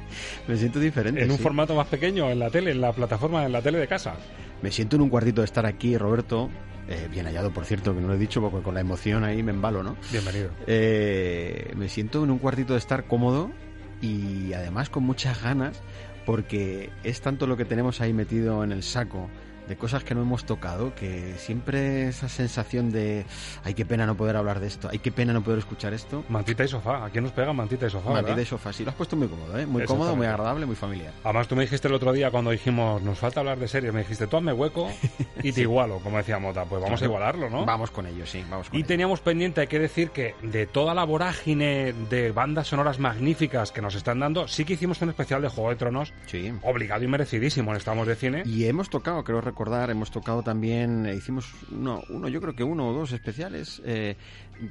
me 0.48 0.56
siento 0.56 0.80
diferente. 0.80 1.22
En 1.22 1.30
un 1.30 1.36
sí. 1.36 1.42
formato 1.42 1.76
más 1.76 1.86
pequeño, 1.86 2.30
en 2.30 2.40
la 2.40 2.50
tele, 2.50 2.72
en 2.72 2.80
la 2.80 2.92
plataforma, 2.92 3.46
en 3.46 3.52
la 3.52 3.62
tele 3.62 3.78
de 3.78 3.86
casa. 3.86 4.16
Me 4.60 4.72
siento 4.72 4.96
en 4.96 5.02
un 5.02 5.08
cuartito 5.08 5.42
de 5.42 5.44
estar 5.44 5.66
aquí, 5.66 5.96
Roberto. 5.96 6.50
Eh, 6.88 7.06
bien 7.08 7.26
hallado, 7.26 7.52
por 7.52 7.64
cierto, 7.64 7.94
que 7.94 8.00
no 8.00 8.08
lo 8.08 8.14
he 8.14 8.18
dicho 8.18 8.40
porque 8.40 8.60
con 8.60 8.74
la 8.74 8.80
emoción 8.80 9.22
ahí 9.22 9.44
me 9.44 9.52
embalo, 9.52 9.84
¿no? 9.84 9.96
Bienvenido. 10.10 10.50
Eh, 10.66 11.72
me 11.76 11.88
siento 11.88 12.24
en 12.24 12.32
un 12.32 12.38
cuartito 12.38 12.72
de 12.72 12.80
estar 12.80 13.06
cómodo 13.06 13.52
y 14.00 14.52
además 14.52 14.90
con 14.90 15.04
muchas 15.04 15.42
ganas 15.42 15.80
porque 16.28 16.90
es 17.04 17.22
tanto 17.22 17.46
lo 17.46 17.56
que 17.56 17.64
tenemos 17.64 18.02
ahí 18.02 18.12
metido 18.12 18.62
en 18.62 18.70
el 18.70 18.82
saco 18.82 19.30
de 19.68 19.76
cosas 19.76 20.02
que 20.04 20.14
no 20.14 20.22
hemos 20.22 20.44
tocado 20.44 20.94
que 20.94 21.34
siempre 21.38 22.08
esa 22.08 22.28
sensación 22.28 22.90
de 22.90 23.24
ay 23.64 23.74
qué 23.74 23.84
pena 23.84 24.06
no 24.06 24.16
poder 24.16 24.36
hablar 24.36 24.60
de 24.60 24.66
esto, 24.66 24.88
ay 24.90 24.98
qué 24.98 25.12
pena 25.12 25.32
no 25.32 25.42
poder 25.42 25.58
escuchar 25.58 25.92
esto. 25.94 26.24
Mantita 26.28 26.64
y 26.64 26.68
sofá. 26.68 27.04
¿A 27.04 27.10
quién 27.10 27.24
nos 27.24 27.32
pega 27.32 27.52
mantita 27.52 27.86
y 27.86 27.90
sofá? 27.90 28.10
Mantita 28.10 28.30
verdad? 28.30 28.42
y 28.42 28.46
sofá, 28.46 28.72
sí, 28.72 28.84
lo 28.84 28.90
has 28.90 28.96
puesto 28.96 29.16
muy 29.16 29.28
cómodo, 29.28 29.58
¿eh? 29.58 29.66
Muy 29.66 29.84
cómodo, 29.84 30.16
muy 30.16 30.26
agradable, 30.26 30.66
muy 30.66 30.76
familiar. 30.76 31.12
Además, 31.24 31.46
tú 31.48 31.54
me 31.56 31.62
dijiste 31.62 31.88
el 31.88 31.94
otro 31.94 32.12
día 32.12 32.30
cuando 32.30 32.50
dijimos, 32.50 33.02
nos 33.02 33.18
falta 33.18 33.40
hablar 33.40 33.58
de 33.58 33.68
series, 33.68 33.92
me 33.92 34.00
dijiste, 34.00 34.26
tú 34.26 34.36
hazme 34.38 34.52
hueco 34.52 34.90
y 35.42 35.52
te 35.52 35.60
igualo, 35.62 35.98
como 36.00 36.16
decía 36.18 36.38
Mota. 36.38 36.64
Pues 36.64 36.82
vamos 36.82 37.00
a 37.02 37.04
igualarlo, 37.04 37.50
¿no? 37.50 37.64
Vamos 37.66 37.90
con 37.90 38.06
ello, 38.06 38.26
sí, 38.26 38.44
vamos 38.50 38.68
con 38.70 38.76
Y 38.76 38.80
ello. 38.80 38.88
teníamos 38.88 39.20
pendiente, 39.20 39.60
hay 39.60 39.66
que 39.66 39.78
decir 39.78 40.10
que 40.10 40.34
de 40.42 40.66
toda 40.66 40.94
la 40.94 41.04
vorágine 41.04 41.92
de 42.08 42.32
bandas 42.32 42.68
sonoras 42.68 42.98
magníficas 42.98 43.72
que 43.72 43.82
nos 43.82 43.94
están 43.94 44.20
dando, 44.20 44.48
sí 44.48 44.64
que 44.64 44.74
hicimos 44.74 45.00
un 45.02 45.10
especial 45.10 45.42
de 45.42 45.48
Juego 45.48 45.70
de 45.70 45.76
Tronos, 45.76 46.12
Sí. 46.26 46.52
obligado 46.62 47.04
y 47.04 47.08
merecidísimo 47.08 47.70
en 47.72 47.76
Estamos 47.76 48.06
de 48.06 48.14
Cine. 48.16 48.42
Y 48.46 48.64
hemos 48.66 48.88
tocado, 48.90 49.22
creo 49.24 49.40
recordar, 49.58 49.90
hemos 49.90 50.12
tocado 50.12 50.40
también, 50.44 51.04
eh, 51.04 51.16
hicimos 51.16 51.52
uno, 51.72 52.00
uno, 52.10 52.28
yo 52.28 52.40
creo 52.40 52.54
que 52.54 52.62
uno 52.62 52.88
o 52.88 52.92
dos 52.92 53.10
especiales, 53.10 53.82
eh, 53.84 54.16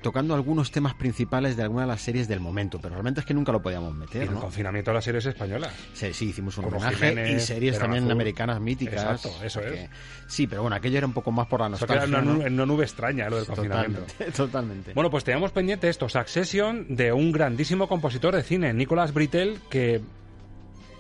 tocando 0.01 0.33
algunos 0.33 0.71
temas 0.71 0.93
principales 0.93 1.57
de 1.57 1.63
alguna 1.63 1.81
de 1.81 1.87
las 1.89 2.01
series 2.01 2.29
del 2.29 2.39
momento, 2.39 2.79
pero 2.79 2.93
realmente 2.95 3.19
es 3.19 3.25
que 3.25 3.33
nunca 3.33 3.51
lo 3.51 3.61
podíamos 3.61 3.93
Y 3.93 3.97
meter, 3.97 4.21
en 4.21 4.27
el 4.29 4.33
¿no? 4.35 4.39
confinamiento 4.39 4.91
de 4.91 4.95
las 4.95 5.03
series 5.03 5.25
españolas. 5.25 5.73
Sí, 5.91 6.13
sí, 6.13 6.29
hicimos 6.29 6.57
un 6.57 6.63
Curro 6.63 6.77
homenaje 6.77 7.09
Jiménez, 7.09 7.43
y 7.43 7.45
series 7.45 7.77
también 7.77 8.03
Azul. 8.05 8.13
americanas 8.13 8.61
míticas. 8.61 8.93
Exacto, 9.23 9.43
eso 9.43 9.59
porque- 9.59 9.83
es. 9.83 9.89
Sí, 10.27 10.47
pero 10.47 10.61
bueno, 10.61 10.77
aquello 10.77 10.97
era 10.99 11.07
un 11.07 11.13
poco 11.13 11.33
más 11.33 11.47
por 11.47 11.59
la 11.59 11.65
Eso 11.67 11.71
nostalgia. 11.85 12.05
en 12.05 12.09
una, 12.09 12.21
¿no? 12.47 12.53
una 12.55 12.65
nube 12.65 12.85
extraña, 12.85 13.29
lo 13.29 13.35
del 13.37 13.45
confinamiento. 13.45 14.03
Totalmente, 14.03 14.31
totalmente. 14.37 14.93
Bueno, 14.93 15.09
pues 15.09 15.25
teníamos 15.25 15.51
pendiente 15.51 15.89
esto, 15.89 16.07
Succession, 16.07 16.85
de 16.95 17.11
un 17.11 17.33
grandísimo 17.33 17.89
compositor 17.89 18.33
de 18.37 18.43
cine, 18.43 18.73
Nicolas 18.73 19.13
Britell, 19.13 19.59
que 19.69 19.99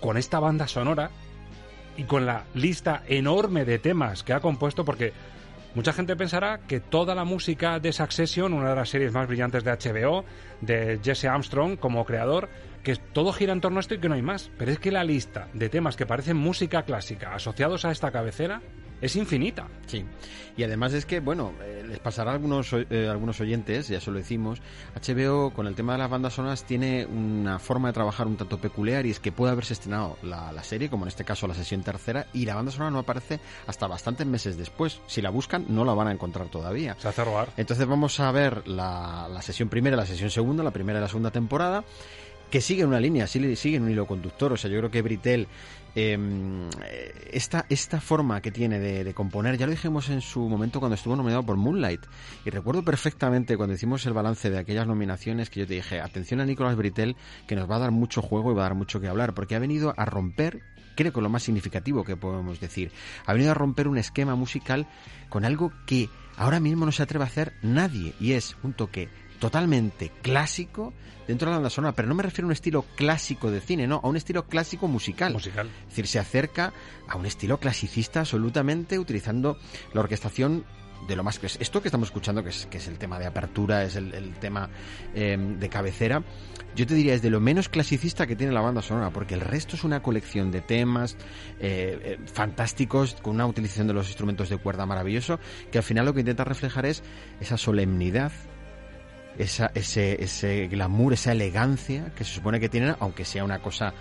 con 0.01 0.17
esta 0.17 0.39
banda 0.41 0.67
sonora 0.67 1.09
y 1.97 2.03
con 2.03 2.25
la 2.25 2.45
lista 2.53 3.03
enorme 3.07 3.65
de 3.65 3.79
temas 3.79 4.23
que 4.23 4.33
ha 4.33 4.39
compuesto, 4.39 4.85
porque 4.85 5.11
mucha 5.75 5.91
gente 5.91 6.15
pensará 6.15 6.59
que 6.59 6.79
toda 6.79 7.15
la 7.15 7.25
música 7.25 7.79
de 7.79 7.91
Succession, 7.91 8.53
una 8.53 8.69
de 8.69 8.75
las 8.75 8.89
series 8.89 9.11
más 9.11 9.27
brillantes 9.27 9.63
de 9.63 9.71
HBO, 9.71 10.23
de 10.61 10.99
Jesse 11.03 11.25
Armstrong 11.25 11.77
como 11.77 12.05
creador, 12.05 12.49
que 12.83 12.95
todo 12.95 13.33
gira 13.33 13.51
en 13.51 13.61
torno 13.61 13.79
a 13.79 13.81
esto 13.81 13.95
y 13.95 13.99
que 13.99 14.07
no 14.07 14.15
hay 14.15 14.21
más. 14.21 14.49
Pero 14.57 14.71
es 14.71 14.79
que 14.79 14.91
la 14.91 15.03
lista 15.03 15.49
de 15.53 15.69
temas 15.69 15.97
que 15.97 16.05
parecen 16.05 16.37
música 16.37 16.83
clásica 16.83 17.33
asociados 17.33 17.83
a 17.83 17.91
esta 17.91 18.11
cabecera 18.11 18.61
es 19.01 19.15
infinita. 19.15 19.67
Sí, 19.85 20.03
y 20.57 20.63
además 20.63 20.93
es 20.93 21.05
que, 21.05 21.19
bueno, 21.19 21.53
eh, 21.61 21.83
les 21.87 21.99
pasará 21.99 22.31
a 22.31 22.33
algunos, 22.33 22.73
eh, 22.73 23.07
algunos 23.09 23.39
oyentes, 23.39 23.87
ya 23.87 24.01
se 24.01 24.09
lo 24.11 24.17
decimos, 24.17 24.59
HBO 24.95 25.51
con 25.51 25.67
el 25.67 25.75
tema 25.75 25.93
de 25.93 25.99
las 25.99 26.09
bandas 26.09 26.33
sonoras 26.33 26.63
tiene 26.63 27.05
una 27.05 27.59
forma 27.59 27.89
de 27.89 27.93
trabajar 27.93 28.27
un 28.27 28.37
tanto 28.37 28.57
peculiar 28.59 29.05
y 29.05 29.11
es 29.11 29.19
que 29.19 29.31
puede 29.31 29.51
haberse 29.51 29.73
estrenado 29.73 30.17
la, 30.23 30.51
la 30.51 30.63
serie, 30.63 30.89
como 30.89 31.05
en 31.05 31.09
este 31.09 31.23
caso 31.23 31.47
la 31.47 31.53
sesión 31.53 31.83
tercera, 31.83 32.27
y 32.33 32.45
la 32.45 32.55
banda 32.55 32.71
sonora 32.71 32.91
no 32.91 32.99
aparece 32.99 33.39
hasta 33.67 33.87
bastantes 33.87 34.25
meses 34.25 34.57
después. 34.57 34.99
Si 35.07 35.21
la 35.21 35.29
buscan, 35.29 35.65
no 35.69 35.85
la 35.85 35.93
van 35.93 36.07
a 36.07 36.11
encontrar 36.11 36.47
todavía. 36.47 36.95
Se 36.99 37.07
hace 37.07 37.23
robar. 37.23 37.49
Entonces 37.57 37.85
vamos 37.87 38.19
a 38.19 38.31
ver 38.31 38.67
la, 38.67 39.27
la 39.31 39.41
sesión 39.41 39.69
primera 39.69 39.95
la 39.95 40.05
sesión 40.05 40.29
segunda, 40.31 40.63
la 40.63 40.71
primera 40.71 40.99
y 40.99 41.01
la 41.03 41.07
segunda 41.07 41.31
temporada, 41.31 41.83
que 42.49 42.61
siguen 42.61 42.87
una 42.87 42.99
línea, 42.99 43.27
sigue- 43.27 43.55
siguen 43.55 43.83
un 43.83 43.91
hilo 43.91 44.07
conductor. 44.07 44.53
O 44.53 44.57
sea, 44.57 44.69
yo 44.71 44.77
creo 44.79 44.89
que 44.91 45.01
Britel, 45.01 45.47
eh, 45.99 47.09
esta, 47.31 47.65
esta 47.69 47.99
forma 47.99 48.39
que 48.39 48.51
tiene 48.51 48.77
de, 48.77 49.03
de 49.03 49.13
componer, 49.15 49.57
ya 49.57 49.65
lo 49.65 49.71
dijimos 49.71 50.09
en 50.09 50.21
su 50.21 50.47
momento 50.47 50.79
cuando 50.79 50.93
estuvo 50.93 51.15
nominado 51.15 51.41
por 51.41 51.57
Moonlight. 51.57 52.01
Y 52.45 52.51
recuerdo 52.51 52.83
perfectamente 52.83 53.57
cuando 53.57 53.73
hicimos 53.73 54.05
el 54.05 54.13
balance 54.13 54.51
de 54.51 54.59
aquellas 54.59 54.85
nominaciones 54.85 55.49
que 55.49 55.61
yo 55.61 55.67
te 55.67 55.73
dije, 55.73 55.99
atención 55.99 56.39
a 56.39 56.45
Nicolas 56.45 56.75
Britel, 56.75 57.15
que 57.47 57.55
nos 57.55 57.67
va 57.69 57.77
a 57.77 57.79
dar 57.79 57.91
mucho 57.91 58.21
juego 58.21 58.51
y 58.51 58.53
va 58.53 58.61
a 58.61 58.69
dar 58.69 58.75
mucho 58.75 59.01
que 59.01 59.07
hablar, 59.07 59.33
porque 59.33 59.55
ha 59.55 59.59
venido 59.59 59.95
a 59.97 60.05
romper 60.05 60.61
creo 60.95 61.13
que 61.13 61.21
lo 61.21 61.29
más 61.29 61.43
significativo 61.43 62.03
que 62.03 62.15
podemos 62.15 62.59
decir. 62.59 62.91
Ha 63.25 63.33
venido 63.33 63.51
a 63.51 63.55
romper 63.55 63.87
un 63.87 63.97
esquema 63.97 64.35
musical 64.35 64.87
con 65.29 65.45
algo 65.45 65.71
que 65.85 66.09
ahora 66.37 66.59
mismo 66.59 66.85
no 66.85 66.91
se 66.91 67.03
atreve 67.03 67.23
a 67.23 67.27
hacer 67.27 67.53
nadie 67.61 68.13
y 68.19 68.33
es 68.33 68.55
un 68.63 68.73
toque 68.73 69.09
totalmente 69.39 70.11
clásico 70.21 70.93
dentro 71.27 71.47
de 71.47 71.51
la 71.51 71.57
banda 71.57 71.69
sonora, 71.69 71.93
pero 71.95 72.07
no 72.07 72.15
me 72.15 72.23
refiero 72.23 72.45
a 72.45 72.49
un 72.49 72.53
estilo 72.53 72.85
clásico 72.95 73.51
de 73.51 73.61
cine, 73.61 73.87
no, 73.87 73.99
a 74.03 74.07
un 74.07 74.15
estilo 74.15 74.45
clásico 74.45 74.87
musical. 74.87 75.33
Musical. 75.33 75.67
Es 75.67 75.89
decir, 75.89 76.07
se 76.07 76.19
acerca 76.19 76.73
a 77.07 77.17
un 77.17 77.25
estilo 77.25 77.59
clasicista 77.59 78.21
absolutamente 78.21 78.97
utilizando 78.97 79.57
la 79.93 80.01
orquestación 80.01 80.65
de 81.07 81.15
lo 81.15 81.23
más 81.23 81.37
que 81.37 81.45
es 81.45 81.57
esto 81.61 81.81
que 81.81 81.89
estamos 81.89 82.07
escuchando 82.07 82.43
que 82.43 82.49
es, 82.49 82.65
que 82.65 82.77
es 82.77 82.87
el 82.87 82.97
tema 82.97 83.19
de 83.19 83.27
apertura 83.27 83.83
es 83.83 83.95
el, 83.95 84.15
el 84.15 84.33
tema 84.39 84.69
eh, 85.13 85.37
de 85.37 85.69
cabecera 85.69 86.23
yo 86.75 86.87
te 86.87 86.95
diría 86.95 87.13
es 87.13 87.21
de 87.21 87.29
lo 87.29 87.39
menos 87.39 87.69
clasicista 87.69 88.25
que 88.25 88.35
tiene 88.35 88.51
la 88.51 88.61
banda 88.61 88.81
sonora 88.81 89.11
porque 89.11 89.35
el 89.35 89.41
resto 89.41 89.75
es 89.75 89.83
una 89.83 90.01
colección 90.01 90.49
de 90.49 90.61
temas 90.61 91.15
eh, 91.59 91.99
eh, 92.03 92.19
fantásticos 92.25 93.15
con 93.21 93.35
una 93.35 93.45
utilización 93.45 93.87
de 93.87 93.93
los 93.93 94.07
instrumentos 94.07 94.49
de 94.49 94.57
cuerda 94.57 94.87
maravilloso 94.87 95.39
que 95.71 95.77
al 95.77 95.83
final 95.83 96.05
lo 96.05 96.13
que 96.15 96.21
intenta 96.21 96.43
reflejar 96.43 96.87
es 96.87 97.03
esa 97.39 97.57
solemnidad 97.57 98.31
esa, 99.37 99.71
ese, 99.73 100.67
glamour, 100.67 101.13
esa 101.13 101.31
elegancia 101.31 102.11
que 102.15 102.23
se 102.23 102.33
supone 102.33 102.59
que 102.59 102.69
tienen, 102.69 102.95
aunque 102.99 103.25
sea 103.25 103.43
una 103.43 103.59
cosa 103.59 103.93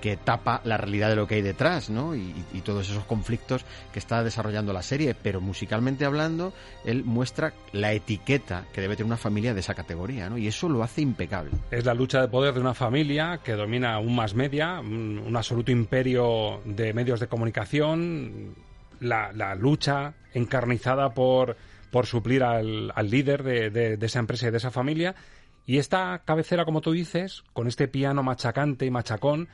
que 0.00 0.18
tapa 0.18 0.60
la 0.64 0.76
realidad 0.76 1.08
de 1.08 1.16
lo 1.16 1.26
que 1.26 1.36
hay 1.36 1.42
detrás, 1.42 1.88
¿no? 1.88 2.14
Y, 2.14 2.34
todos 2.62 2.90
esos 2.90 3.04
conflictos 3.04 3.64
que 3.92 3.98
está 3.98 4.22
desarrollando 4.22 4.72
la 4.74 4.82
serie. 4.82 5.14
Pero 5.14 5.40
musicalmente 5.40 6.04
hablando, 6.04 6.52
él 6.84 7.04
muestra 7.04 7.54
la 7.72 7.92
etiqueta 7.92 8.66
que 8.72 8.82
debe 8.82 8.96
tener 8.96 9.06
una 9.06 9.16
familia 9.16 9.54
de 9.54 9.60
esa 9.60 9.74
categoría, 9.74 10.28
¿no? 10.28 10.36
Y 10.36 10.46
eso 10.46 10.68
lo 10.68 10.82
hace 10.82 11.00
impecable. 11.00 11.52
Es 11.70 11.86
la 11.86 11.94
lucha 11.94 12.20
de 12.20 12.28
poder 12.28 12.52
de 12.52 12.60
una 12.60 12.74
familia 12.74 13.40
que 13.42 13.52
domina 13.52 13.98
un 13.98 14.14
más 14.14 14.34
media, 14.34 14.80
un, 14.80 15.22
un 15.26 15.36
absoluto 15.36 15.72
imperio 15.72 16.60
de 16.66 16.92
medios 16.92 17.20
de 17.20 17.26
comunicación, 17.26 18.54
la, 19.00 19.32
la 19.32 19.54
lucha 19.54 20.14
encarnizada 20.34 21.14
por, 21.14 21.56
por 21.94 22.06
suplir 22.06 22.42
al, 22.42 22.90
al 22.92 23.08
líder 23.08 23.44
de, 23.44 23.70
de- 23.70 23.96
de 23.96 24.06
esa 24.06 24.18
empresa 24.18 24.48
y 24.48 24.50
de 24.50 24.56
esa 24.56 24.72
familia. 24.72 25.14
Y 25.64 25.78
esta 25.78 26.22
cabecera, 26.24 26.64
como 26.64 26.80
tú 26.80 26.90
dices, 26.90 27.44
con 27.52 27.68
este 27.68 27.86
piano 27.86 28.24
machacante 28.24 28.84
y 28.84 28.90
machacón, 28.90 29.46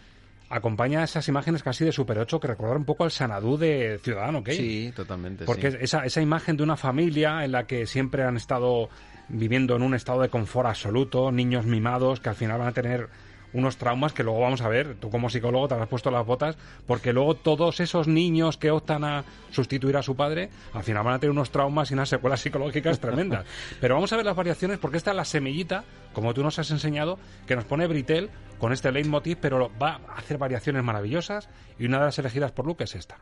acompaña 0.48 1.04
esas 1.04 1.28
imágenes 1.28 1.62
casi 1.62 1.84
de 1.84 1.92
Super 1.92 2.18
8 2.18 2.40
que 2.40 2.48
recuerdan 2.48 2.78
un 2.78 2.84
poco 2.86 3.04
al 3.04 3.10
Sanadú 3.10 3.58
de 3.58 4.00
Ciudadano 4.02 4.42
Kane. 4.42 4.56
Sí, 4.56 4.92
totalmente. 4.96 5.44
Porque 5.44 5.70
sí. 5.70 5.76
esa, 5.82 6.06
esa 6.06 6.22
imagen 6.22 6.56
de 6.56 6.62
una 6.62 6.78
familia 6.78 7.44
en 7.44 7.52
la 7.52 7.66
que 7.66 7.86
siempre 7.86 8.22
han 8.24 8.38
estado 8.38 8.88
viviendo 9.28 9.76
en 9.76 9.82
un 9.82 9.92
estado 9.94 10.22
de 10.22 10.30
confort 10.30 10.68
absoluto, 10.70 11.30
niños 11.30 11.66
mimados 11.66 12.20
que 12.20 12.30
al 12.30 12.36
final 12.36 12.58
van 12.58 12.68
a 12.68 12.72
tener 12.72 13.08
unos 13.52 13.76
traumas 13.76 14.12
que 14.12 14.22
luego 14.22 14.40
vamos 14.40 14.60
a 14.62 14.68
ver, 14.68 14.94
tú 14.96 15.10
como 15.10 15.30
psicólogo 15.30 15.68
te 15.68 15.74
habrás 15.74 15.88
puesto 15.88 16.10
las 16.10 16.26
botas, 16.26 16.56
porque 16.86 17.12
luego 17.12 17.34
todos 17.34 17.80
esos 17.80 18.08
niños 18.08 18.56
que 18.56 18.70
optan 18.70 19.04
a 19.04 19.24
sustituir 19.50 19.96
a 19.96 20.02
su 20.02 20.16
padre, 20.16 20.50
al 20.72 20.82
final 20.82 21.04
van 21.04 21.14
a 21.14 21.18
tener 21.18 21.32
unos 21.32 21.50
traumas 21.50 21.90
y 21.90 21.94
unas 21.94 22.08
secuelas 22.08 22.40
psicológicas 22.40 23.00
tremendas. 23.00 23.46
Pero 23.80 23.94
vamos 23.94 24.12
a 24.12 24.16
ver 24.16 24.26
las 24.26 24.36
variaciones, 24.36 24.78
porque 24.78 24.96
esta 24.96 25.10
es 25.10 25.16
la 25.16 25.24
semillita, 25.24 25.84
como 26.12 26.34
tú 26.34 26.42
nos 26.42 26.58
has 26.58 26.70
enseñado, 26.70 27.18
que 27.46 27.56
nos 27.56 27.64
pone 27.64 27.86
Britel 27.86 28.30
con 28.58 28.72
este 28.72 28.92
leitmotiv, 28.92 29.38
pero 29.40 29.70
va 29.80 30.00
a 30.08 30.18
hacer 30.18 30.36
variaciones 30.36 30.84
maravillosas, 30.84 31.48
y 31.78 31.86
una 31.86 31.98
de 31.98 32.04
las 32.06 32.18
elegidas 32.18 32.52
por 32.52 32.66
Luke 32.66 32.84
es 32.84 32.94
esta. 32.94 33.18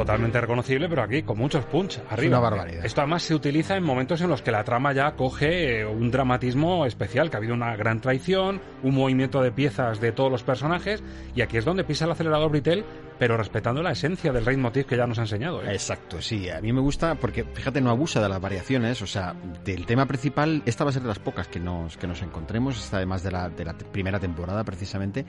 Totalmente 0.00 0.40
reconocible, 0.40 0.88
pero 0.88 1.02
aquí 1.02 1.22
con 1.22 1.38
muchos 1.38 1.64
punch 1.66 2.00
arriba. 2.08 2.38
una 2.38 2.50
barbaridad. 2.50 2.84
Esto 2.84 3.00
además 3.00 3.22
se 3.22 3.34
utiliza 3.34 3.76
en 3.76 3.84
momentos 3.84 4.20
en 4.20 4.28
los 4.28 4.42
que 4.42 4.50
la 4.50 4.64
trama 4.64 4.92
ya 4.92 5.12
coge 5.12 5.80
eh, 5.80 5.86
un 5.86 6.10
dramatismo 6.10 6.86
especial, 6.86 7.30
que 7.30 7.36
ha 7.36 7.38
habido 7.38 7.54
una 7.54 7.76
gran 7.76 8.00
traición, 8.00 8.60
un 8.82 8.94
movimiento 8.94 9.42
de 9.42 9.52
piezas 9.52 10.00
de 10.00 10.12
todos 10.12 10.30
los 10.30 10.42
personajes, 10.42 11.02
y 11.34 11.42
aquí 11.42 11.56
es 11.56 11.64
donde 11.64 11.84
pisa 11.84 12.06
el 12.06 12.12
acelerador 12.12 12.50
Britel, 12.50 12.84
pero 13.20 13.36
respetando 13.36 13.82
la 13.82 13.90
esencia 13.90 14.32
del 14.32 14.46
leitmotiv 14.46 14.86
que 14.86 14.96
ya 14.96 15.06
nos 15.06 15.18
ha 15.18 15.22
enseñado. 15.22 15.62
¿eh? 15.62 15.72
Exacto, 15.72 16.22
sí. 16.22 16.48
A 16.48 16.62
mí 16.62 16.72
me 16.72 16.80
gusta 16.80 17.16
porque, 17.16 17.44
fíjate, 17.44 17.82
no 17.82 17.90
abusa 17.90 18.18
de 18.22 18.30
las 18.30 18.40
variaciones. 18.40 19.02
O 19.02 19.06
sea, 19.06 19.34
del 19.62 19.84
tema 19.84 20.06
principal, 20.06 20.62
esta 20.64 20.84
va 20.84 20.90
a 20.90 20.92
ser 20.94 21.02
de 21.02 21.08
las 21.08 21.18
pocas 21.18 21.46
que 21.46 21.60
nos, 21.60 21.98
que 21.98 22.06
nos 22.06 22.22
encontremos, 22.22 22.82
esta 22.82 22.96
además 22.96 23.22
de 23.22 23.30
la, 23.30 23.50
de 23.50 23.66
la 23.66 23.74
primera 23.74 24.18
temporada 24.18 24.64
precisamente. 24.64 25.26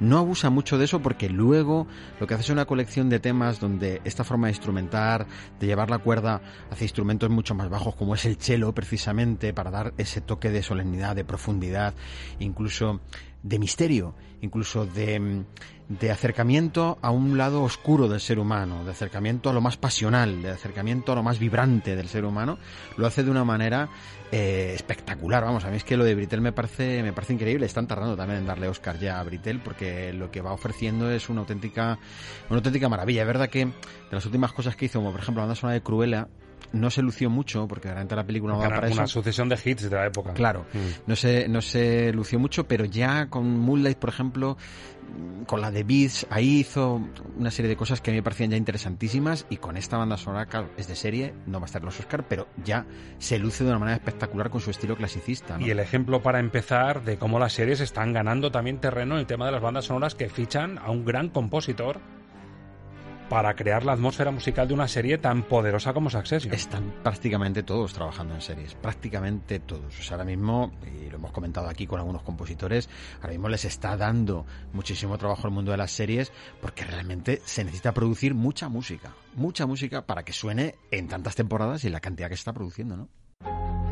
No 0.00 0.18
abusa 0.18 0.50
mucho 0.50 0.76
de 0.76 0.84
eso 0.84 1.00
porque 1.00 1.30
luego 1.30 1.86
lo 2.20 2.26
que 2.26 2.34
hace 2.34 2.42
es 2.42 2.50
una 2.50 2.66
colección 2.66 3.08
de 3.08 3.20
temas 3.20 3.58
donde 3.58 4.02
esta 4.10 4.24
forma 4.24 4.48
de 4.48 4.52
instrumentar, 4.52 5.26
de 5.58 5.66
llevar 5.66 5.88
la 5.88 5.98
cuerda 5.98 6.42
hacia 6.70 6.84
instrumentos 6.84 7.30
mucho 7.30 7.54
más 7.54 7.70
bajos, 7.70 7.94
como 7.94 8.14
es 8.14 8.24
el 8.26 8.36
cello 8.36 8.72
precisamente, 8.72 9.54
para 9.54 9.70
dar 9.70 9.94
ese 9.96 10.20
toque 10.20 10.50
de 10.50 10.62
solemnidad, 10.62 11.16
de 11.16 11.24
profundidad, 11.24 11.94
incluso 12.38 13.00
de 13.42 13.58
misterio, 13.58 14.14
incluso 14.40 14.86
de, 14.86 15.44
de, 15.88 16.10
acercamiento 16.10 16.98
a 17.02 17.10
un 17.10 17.38
lado 17.38 17.62
oscuro 17.62 18.08
del 18.08 18.20
ser 18.20 18.38
humano, 18.38 18.84
de 18.84 18.90
acercamiento 18.90 19.50
a 19.50 19.52
lo 19.52 19.60
más 19.60 19.76
pasional, 19.76 20.42
de 20.42 20.50
acercamiento 20.50 21.12
a 21.12 21.14
lo 21.14 21.22
más 21.22 21.38
vibrante 21.38 21.96
del 21.96 22.08
ser 22.08 22.24
humano, 22.24 22.58
lo 22.96 23.06
hace 23.06 23.22
de 23.24 23.30
una 23.30 23.44
manera 23.44 23.88
eh, 24.32 24.72
espectacular. 24.74 25.42
Vamos, 25.44 25.64
a 25.64 25.70
mí 25.70 25.76
es 25.76 25.84
que 25.84 25.96
lo 25.96 26.04
de 26.04 26.14
Britel 26.14 26.40
me 26.40 26.52
parece, 26.52 27.02
me 27.02 27.12
parece 27.12 27.32
increíble. 27.32 27.66
Están 27.66 27.86
tardando 27.86 28.16
también 28.16 28.40
en 28.40 28.46
darle 28.46 28.68
Oscar 28.68 28.98
ya 28.98 29.18
a 29.18 29.24
Britel 29.24 29.60
porque 29.60 30.12
lo 30.12 30.30
que 30.30 30.40
va 30.40 30.52
ofreciendo 30.52 31.10
es 31.10 31.28
una 31.28 31.40
auténtica, 31.40 31.98
una 32.48 32.58
auténtica 32.58 32.88
maravilla. 32.88 33.22
Es 33.22 33.26
verdad 33.26 33.48
que 33.48 33.66
de 33.66 33.72
las 34.10 34.24
últimas 34.24 34.52
cosas 34.52 34.76
que 34.76 34.84
hizo, 34.84 35.00
como 35.00 35.10
por 35.12 35.20
ejemplo 35.20 35.40
la 35.40 35.46
banda 35.46 35.60
sonora 35.60 35.74
de 35.74 35.82
Cruella, 35.82 36.28
no 36.72 36.90
se 36.90 37.02
lució 37.02 37.30
mucho 37.30 37.66
porque 37.66 37.88
realmente 37.88 38.16
la 38.16 38.24
película 38.24 38.54
no 38.54 38.58
va 38.60 38.64
para 38.64 38.78
una 38.78 38.88
eso. 38.88 38.96
Una 38.98 39.06
sucesión 39.06 39.48
de 39.48 39.58
hits 39.62 39.88
de 39.88 39.96
la 39.96 40.06
época. 40.06 40.32
Claro, 40.32 40.66
mm. 40.72 40.78
no 41.06 41.16
se 41.16 41.48
no 41.48 41.62
se 41.62 42.12
lució 42.12 42.38
mucho, 42.38 42.64
pero 42.64 42.84
ya 42.84 43.28
con 43.28 43.58
Moonlight, 43.58 43.98
por 43.98 44.10
ejemplo, 44.10 44.56
con 45.46 45.60
la 45.60 45.70
de 45.70 45.82
Beats, 45.82 46.26
ahí 46.30 46.60
hizo 46.60 47.00
una 47.36 47.50
serie 47.50 47.68
de 47.68 47.76
cosas 47.76 48.00
que 48.00 48.10
a 48.10 48.12
mí 48.12 48.18
me 48.18 48.22
parecían 48.22 48.50
ya 48.50 48.56
interesantísimas 48.56 49.46
y 49.50 49.56
con 49.56 49.76
esta 49.76 49.96
banda 49.96 50.16
sonora, 50.16 50.46
claro, 50.46 50.70
es 50.76 50.86
de 50.86 50.94
serie, 50.94 51.34
no 51.46 51.58
va 51.58 51.64
a 51.64 51.66
estar 51.66 51.82
los 51.82 51.98
Oscar, 51.98 52.24
pero 52.28 52.46
ya 52.64 52.86
se 53.18 53.38
luce 53.38 53.64
de 53.64 53.70
una 53.70 53.78
manera 53.78 53.96
espectacular 53.96 54.50
con 54.50 54.60
su 54.60 54.70
estilo 54.70 54.96
clasicista. 54.96 55.58
¿no? 55.58 55.66
Y 55.66 55.70
el 55.70 55.80
ejemplo 55.80 56.22
para 56.22 56.38
empezar 56.38 57.02
de 57.02 57.16
cómo 57.16 57.38
las 57.38 57.52
series 57.52 57.80
están 57.80 58.12
ganando 58.12 58.50
también 58.50 58.78
terreno 58.78 59.14
en 59.14 59.20
el 59.20 59.26
tema 59.26 59.46
de 59.46 59.52
las 59.52 59.62
bandas 59.62 59.86
sonoras 59.86 60.14
que 60.14 60.28
fichan 60.28 60.78
a 60.78 60.90
un 60.90 61.04
gran 61.04 61.28
compositor 61.28 62.00
para 63.30 63.54
crear 63.54 63.84
la 63.84 63.92
atmósfera 63.92 64.32
musical 64.32 64.66
de 64.66 64.74
una 64.74 64.88
serie 64.88 65.16
tan 65.16 65.44
poderosa 65.44 65.94
como 65.94 66.10
Succession. 66.10 66.52
Están 66.52 66.92
prácticamente 67.04 67.62
todos 67.62 67.92
trabajando 67.92 68.34
en 68.34 68.40
series, 68.40 68.74
prácticamente 68.74 69.60
todos. 69.60 70.10
Ahora 70.10 70.24
mismo, 70.24 70.72
y 70.84 71.08
lo 71.08 71.14
hemos 71.14 71.30
comentado 71.30 71.68
aquí 71.68 71.86
con 71.86 72.00
algunos 72.00 72.22
compositores, 72.22 72.90
ahora 73.20 73.30
mismo 73.30 73.48
les 73.48 73.64
está 73.64 73.96
dando 73.96 74.46
muchísimo 74.72 75.16
trabajo 75.16 75.46
al 75.46 75.52
mundo 75.52 75.70
de 75.70 75.76
las 75.76 75.92
series 75.92 76.32
porque 76.60 76.82
realmente 76.82 77.40
se 77.44 77.62
necesita 77.62 77.94
producir 77.94 78.34
mucha 78.34 78.68
música, 78.68 79.14
mucha 79.36 79.64
música 79.64 80.04
para 80.04 80.24
que 80.24 80.32
suene 80.32 80.74
en 80.90 81.06
tantas 81.06 81.36
temporadas 81.36 81.84
y 81.84 81.88
la 81.88 82.00
cantidad 82.00 82.28
que 82.28 82.34
se 82.34 82.40
está 82.40 82.52
produciendo, 82.52 82.96
¿no? 82.96 83.89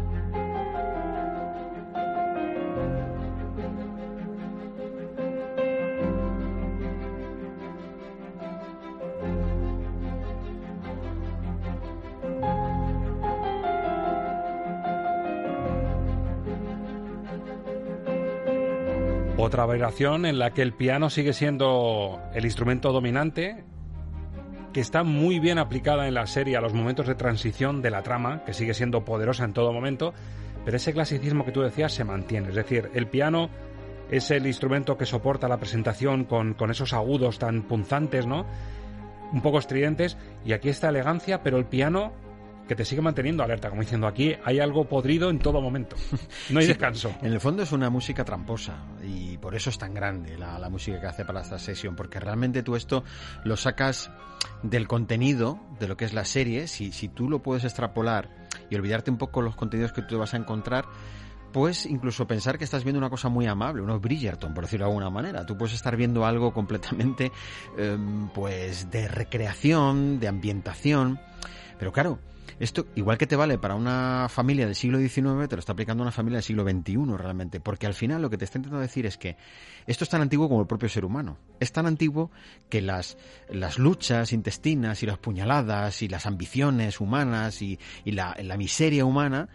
Otra 19.48 19.64
variación 19.64 20.26
en 20.26 20.38
la 20.38 20.50
que 20.50 20.60
el 20.60 20.74
piano 20.74 21.08
sigue 21.08 21.32
siendo 21.32 22.20
el 22.34 22.44
instrumento 22.44 22.92
dominante, 22.92 23.64
que 24.74 24.80
está 24.80 25.04
muy 25.04 25.38
bien 25.38 25.56
aplicada 25.56 26.06
en 26.06 26.12
la 26.12 26.26
serie 26.26 26.58
a 26.58 26.60
los 26.60 26.74
momentos 26.74 27.06
de 27.06 27.14
transición 27.14 27.80
de 27.80 27.88
la 27.88 28.02
trama, 28.02 28.44
que 28.44 28.52
sigue 28.52 28.74
siendo 28.74 29.06
poderosa 29.06 29.46
en 29.46 29.54
todo 29.54 29.72
momento, 29.72 30.12
pero 30.66 30.76
ese 30.76 30.92
clasicismo 30.92 31.46
que 31.46 31.52
tú 31.52 31.62
decías 31.62 31.94
se 31.94 32.04
mantiene. 32.04 32.50
Es 32.50 32.56
decir, 32.56 32.90
el 32.92 33.06
piano 33.06 33.48
es 34.10 34.30
el 34.30 34.46
instrumento 34.46 34.98
que 34.98 35.06
soporta 35.06 35.48
la 35.48 35.56
presentación 35.56 36.24
con, 36.24 36.52
con 36.52 36.70
esos 36.70 36.92
agudos 36.92 37.38
tan 37.38 37.62
punzantes, 37.62 38.26
¿no? 38.26 38.44
Un 39.32 39.40
poco 39.40 39.60
estridentes, 39.60 40.18
y 40.44 40.52
aquí 40.52 40.68
está 40.68 40.90
elegancia, 40.90 41.42
pero 41.42 41.56
el 41.56 41.64
piano 41.64 42.12
que 42.68 42.76
te 42.76 42.84
sigue 42.84 43.00
manteniendo 43.02 43.42
alerta, 43.42 43.70
como 43.70 43.80
diciendo 43.80 44.06
aquí 44.06 44.36
hay 44.44 44.60
algo 44.60 44.84
podrido 44.84 45.30
en 45.30 45.38
todo 45.38 45.60
momento. 45.60 45.96
No 46.50 46.60
hay 46.60 46.66
Sí, 46.68 46.72
descanso. 46.72 47.14
En 47.22 47.32
el 47.32 47.40
fondo 47.40 47.62
es 47.62 47.72
una 47.72 47.90
música 47.90 48.24
tramposa 48.24 48.84
y 49.02 49.38
por 49.38 49.54
eso 49.54 49.70
es 49.70 49.78
tan 49.78 49.94
grande 49.94 50.36
la, 50.36 50.58
la 50.58 50.68
música 50.68 51.00
que 51.00 51.06
hace 51.06 51.24
para 51.24 51.40
esta 51.40 51.58
sesión, 51.58 51.96
porque 51.96 52.20
realmente 52.20 52.62
tú 52.62 52.76
esto 52.76 53.02
lo 53.42 53.56
sacas 53.56 54.10
del 54.62 54.86
contenido 54.86 55.58
de 55.80 55.88
lo 55.88 55.96
que 55.96 56.04
es 56.04 56.12
la 56.12 56.24
serie, 56.24 56.68
si, 56.68 56.92
si 56.92 57.08
tú 57.08 57.28
lo 57.28 57.42
puedes 57.42 57.64
extrapolar 57.64 58.28
y 58.70 58.76
olvidarte 58.76 59.10
un 59.10 59.18
poco 59.18 59.42
los 59.42 59.56
contenidos 59.56 59.92
que 59.92 60.02
tú 60.02 60.18
vas 60.18 60.34
a 60.34 60.36
encontrar, 60.36 60.84
puedes 61.52 61.86
incluso 61.86 62.26
pensar 62.26 62.58
que 62.58 62.64
estás 62.64 62.84
viendo 62.84 62.98
una 62.98 63.10
cosa 63.10 63.28
muy 63.28 63.46
amable, 63.46 63.82
unos 63.82 64.00
Bridgerton, 64.00 64.54
por 64.54 64.64
decirlo 64.64 64.86
de 64.86 64.90
alguna 64.90 65.10
manera. 65.10 65.46
Tú 65.46 65.56
puedes 65.56 65.74
estar 65.74 65.96
viendo 65.96 66.26
algo 66.26 66.52
completamente, 66.52 67.32
eh, 67.78 67.98
pues, 68.34 68.90
de 68.90 69.08
recreación, 69.08 70.20
de 70.20 70.28
ambientación, 70.28 71.18
pero 71.78 71.92
claro, 71.92 72.18
esto, 72.60 72.86
igual 72.94 73.18
que 73.18 73.26
te 73.26 73.36
vale 73.36 73.58
para 73.58 73.74
una 73.74 74.26
familia 74.28 74.66
del 74.66 74.74
siglo 74.74 74.98
XIX, 74.98 75.48
te 75.48 75.56
lo 75.56 75.60
está 75.60 75.72
aplicando 75.72 76.02
una 76.02 76.12
familia 76.12 76.38
del 76.38 76.44
siglo 76.44 76.64
XXI 76.64 76.96
realmente. 77.16 77.60
Porque 77.60 77.86
al 77.86 77.94
final 77.94 78.22
lo 78.22 78.30
que 78.30 78.38
te 78.38 78.44
está 78.44 78.58
intentando 78.58 78.80
decir 78.82 79.06
es 79.06 79.16
que 79.16 79.36
esto 79.86 80.04
es 80.04 80.10
tan 80.10 80.22
antiguo 80.22 80.48
como 80.48 80.60
el 80.60 80.66
propio 80.66 80.88
ser 80.88 81.04
humano. 81.04 81.38
Es 81.60 81.72
tan 81.72 81.86
antiguo 81.86 82.30
que 82.68 82.80
las, 82.82 83.16
las 83.50 83.78
luchas 83.78 84.32
intestinas 84.32 85.02
y 85.02 85.06
las 85.06 85.18
puñaladas 85.18 86.02
y 86.02 86.08
las 86.08 86.26
ambiciones 86.26 87.00
humanas 87.00 87.62
y, 87.62 87.78
y 88.04 88.12
la, 88.12 88.36
la 88.42 88.56
miseria 88.56 89.04
humana 89.04 89.48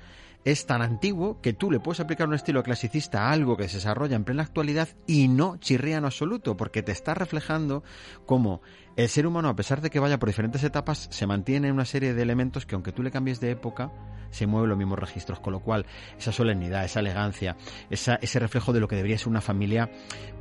es 0.45 0.65
tan 0.65 0.81
antiguo 0.81 1.39
que 1.41 1.53
tú 1.53 1.71
le 1.71 1.79
puedes 1.79 1.99
aplicar 1.99 2.27
un 2.27 2.33
estilo 2.33 2.63
clasicista 2.63 3.23
a 3.23 3.31
algo 3.31 3.55
que 3.55 3.69
se 3.69 3.77
desarrolla 3.77 4.15
en 4.15 4.23
plena 4.23 4.43
actualidad 4.43 4.89
y 5.07 5.27
no 5.27 5.57
chirría 5.57 5.97
en 5.97 6.05
absoluto, 6.05 6.57
porque 6.57 6.83
te 6.83 6.91
está 6.91 7.13
reflejando 7.13 7.83
cómo 8.25 8.61
el 8.95 9.09
ser 9.09 9.25
humano, 9.25 9.49
a 9.49 9.55
pesar 9.55 9.81
de 9.81 9.89
que 9.89 9.99
vaya 9.99 10.19
por 10.19 10.29
diferentes 10.29 10.63
etapas, 10.63 11.07
se 11.11 11.27
mantiene 11.27 11.67
en 11.69 11.73
una 11.73 11.85
serie 11.85 12.13
de 12.13 12.21
elementos 12.21 12.65
que 12.65 12.75
aunque 12.75 12.91
tú 12.91 13.03
le 13.03 13.11
cambies 13.11 13.39
de 13.39 13.51
época, 13.51 13.91
se 14.31 14.47
mueven 14.47 14.69
los 14.69 14.77
mismos 14.77 14.99
registros, 14.99 15.39
con 15.39 15.53
lo 15.53 15.59
cual 15.61 15.85
esa 16.17 16.31
solemnidad, 16.31 16.83
esa 16.83 16.99
elegancia, 16.99 17.55
ese 17.89 18.39
reflejo 18.39 18.73
de 18.73 18.79
lo 18.79 18.87
que 18.87 18.95
debería 18.95 19.17
ser 19.17 19.29
una 19.29 19.41
familia 19.41 19.89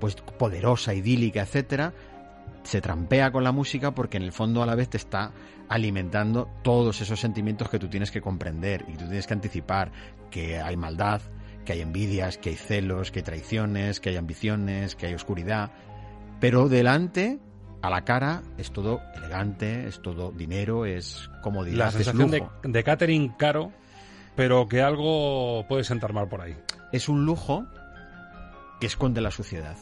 pues 0.01 0.17
poderosa, 0.17 0.95
idílica, 0.95 1.43
etcétera, 1.43 1.93
se 2.62 2.81
trampea 2.81 3.31
con 3.33 3.45
la 3.45 3.53
música 3.53 3.93
porque 3.93 4.17
en 4.17 4.23
el 4.23 4.33
fondo 4.33 4.62
a 4.62 4.67
la 4.67 4.75
vez 4.75 4.88
te 4.88 4.97
está 4.97 5.33
alimentando 5.73 6.49
todos 6.63 7.01
esos 7.01 7.21
sentimientos 7.21 7.69
que 7.69 7.79
tú 7.79 7.89
tienes 7.89 8.11
que 8.11 8.21
comprender 8.21 8.85
y 8.89 8.93
tú 8.93 9.07
tienes 9.07 9.27
que 9.27 9.35
anticipar 9.35 9.93
que 10.31 10.61
hay 10.61 10.77
maldad, 10.77 11.21
que 11.65 11.73
hay 11.73 11.81
envidias, 11.81 12.39
que 12.39 12.51
hay 12.51 12.57
celos, 12.57 13.11
que 13.11 13.21
hay 13.21 13.25
traiciones, 13.25 14.01
que 14.01 14.11
hay 14.11 14.17
ambiciones, 14.17 14.95
que 14.95 15.07
hay 15.07 15.15
oscuridad, 15.15 15.71
pero 16.41 16.69
delante 16.69 17.39
a 17.81 17.91
la 17.91 18.05
cara 18.05 18.43
es 18.59 18.70
todo 18.73 19.01
elegante, 19.14 19.87
es 19.87 20.03
todo 20.03 20.31
dinero, 20.31 20.87
es 20.87 21.31
comodidad, 21.43 21.79
La 21.79 21.89
es 21.89 21.95
sensación 21.95 22.31
de, 22.31 22.45
de 22.62 22.85
catering 22.85 23.31
caro 23.31 23.73
pero 24.35 24.68
que 24.68 24.83
algo 24.83 25.66
puede 25.68 25.85
sentar 25.85 26.12
mal 26.12 26.29
por 26.29 26.41
ahí. 26.41 26.57
Es 26.93 27.09
un 27.09 27.25
lujo 27.25 27.66
que 28.81 28.87
esconde 28.87 29.20
la 29.20 29.31
suciedad. 29.31 29.77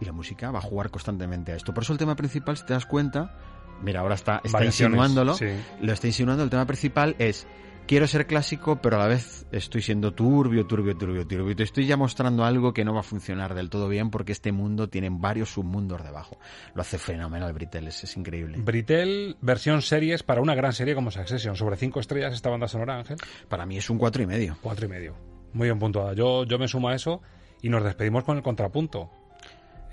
Y 0.00 0.04
la 0.04 0.12
música 0.12 0.50
va 0.50 0.60
a 0.60 0.62
jugar 0.62 0.90
constantemente 0.90 1.52
a 1.52 1.56
esto. 1.56 1.74
Por 1.74 1.82
eso 1.82 1.92
el 1.92 1.98
tema 1.98 2.14
principal, 2.14 2.56
si 2.56 2.64
te 2.64 2.72
das 2.72 2.86
cuenta, 2.86 3.34
mira, 3.82 4.00
ahora 4.00 4.14
está, 4.14 4.40
está 4.44 4.64
insinuándolo, 4.64 5.34
sí. 5.34 5.46
lo 5.80 5.92
está 5.92 6.06
insinuando, 6.06 6.44
el 6.44 6.50
tema 6.50 6.66
principal 6.66 7.16
es 7.18 7.46
quiero 7.88 8.06
ser 8.06 8.26
clásico, 8.26 8.76
pero 8.82 8.96
a 8.96 8.98
la 9.00 9.08
vez 9.08 9.46
estoy 9.50 9.80
siendo 9.80 10.12
turbio, 10.12 10.66
turbio, 10.66 10.96
turbio, 10.96 11.26
turbio. 11.26 11.50
Y 11.50 11.54
te 11.54 11.62
estoy 11.62 11.86
ya 11.86 11.96
mostrando 11.96 12.44
algo 12.44 12.72
que 12.72 12.84
no 12.84 12.92
va 12.92 13.00
a 13.00 13.02
funcionar 13.02 13.54
del 13.54 13.70
todo 13.70 13.88
bien 13.88 14.10
porque 14.10 14.32
este 14.32 14.52
mundo 14.52 14.88
tiene 14.88 15.08
varios 15.10 15.54
submundos 15.54 16.04
debajo. 16.04 16.38
Lo 16.74 16.82
hace 16.82 16.98
fenomenal 16.98 17.52
Britel, 17.54 17.88
es, 17.88 18.04
es 18.04 18.16
increíble. 18.16 18.58
Britel, 18.58 19.36
versión 19.40 19.80
series 19.80 20.22
para 20.22 20.42
una 20.42 20.54
gran 20.54 20.74
serie 20.74 20.94
como 20.94 21.10
Succession. 21.10 21.56
Sobre 21.56 21.76
cinco 21.76 21.98
estrellas 21.98 22.34
esta 22.34 22.50
banda 22.50 22.68
sonora, 22.68 22.98
Ángel. 22.98 23.16
Para 23.48 23.64
mí 23.64 23.78
es 23.78 23.88
un 23.88 23.98
cuatro 23.98 24.22
y 24.22 24.26
medio. 24.26 24.58
Cuatro 24.60 24.86
y 24.86 24.88
medio. 24.90 25.16
Muy 25.54 25.66
bien 25.66 25.78
puntuada. 25.78 26.12
Yo, 26.12 26.44
yo 26.44 26.58
me 26.58 26.68
sumo 26.68 26.90
a 26.90 26.94
eso 26.94 27.22
y 27.62 27.70
nos 27.70 27.82
despedimos 27.82 28.22
con 28.22 28.36
el 28.36 28.42
contrapunto. 28.42 29.10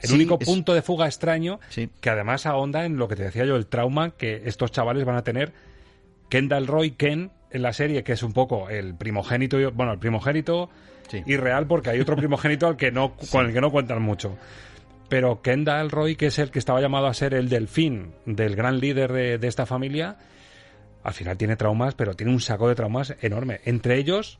El 0.01 0.09
Sí, 0.09 0.15
único 0.15 0.37
es- 0.39 0.45
punto 0.47 0.73
de 0.73 0.81
fuga 0.81 1.05
extraño 1.05 1.59
que 2.01 2.09
además 2.09 2.45
ahonda 2.45 2.85
en 2.85 2.97
lo 2.97 3.07
que 3.07 3.15
te 3.15 3.23
decía 3.23 3.45
yo, 3.45 3.55
el 3.55 3.67
trauma 3.67 4.11
que 4.11 4.43
estos 4.45 4.71
chavales 4.71 5.05
van 5.05 5.15
a 5.15 5.23
tener. 5.23 5.53
Kendall 6.29 6.67
Roy 6.67 6.91
Ken 6.91 7.31
en 7.51 7.61
la 7.61 7.71
serie, 7.73 8.03
que 8.03 8.13
es 8.13 8.23
un 8.23 8.33
poco 8.33 8.69
el 8.69 8.95
primogénito, 8.95 9.57
bueno, 9.71 9.93
el 9.93 9.99
primogénito 9.99 10.69
irreal 11.27 11.67
porque 11.67 11.91
hay 11.91 11.99
otro 12.01 12.15
primogénito 12.15 12.67
al 12.67 12.75
que 12.77 12.91
no, 12.91 13.15
con 13.31 13.45
el 13.45 13.53
que 13.53 13.61
no 13.61 13.71
cuentan 13.71 14.01
mucho. 14.01 14.37
Pero 15.07 15.41
Kendall 15.43 15.91
Roy, 15.91 16.15
que 16.15 16.27
es 16.27 16.39
el 16.39 16.49
que 16.49 16.57
estaba 16.59 16.81
llamado 16.81 17.05
a 17.07 17.13
ser 17.13 17.33
el 17.35 17.47
delfín 17.47 18.11
del 18.25 18.55
gran 18.55 18.79
líder 18.79 19.13
de, 19.13 19.37
de 19.37 19.47
esta 19.47 19.65
familia, 19.67 20.17
al 21.03 21.13
final 21.13 21.37
tiene 21.37 21.55
traumas, 21.55 21.93
pero 21.93 22.15
tiene 22.15 22.33
un 22.33 22.41
saco 22.41 22.67
de 22.67 22.73
traumas 22.75 23.13
enorme. 23.21 23.61
Entre 23.65 23.97
ellos, 23.99 24.39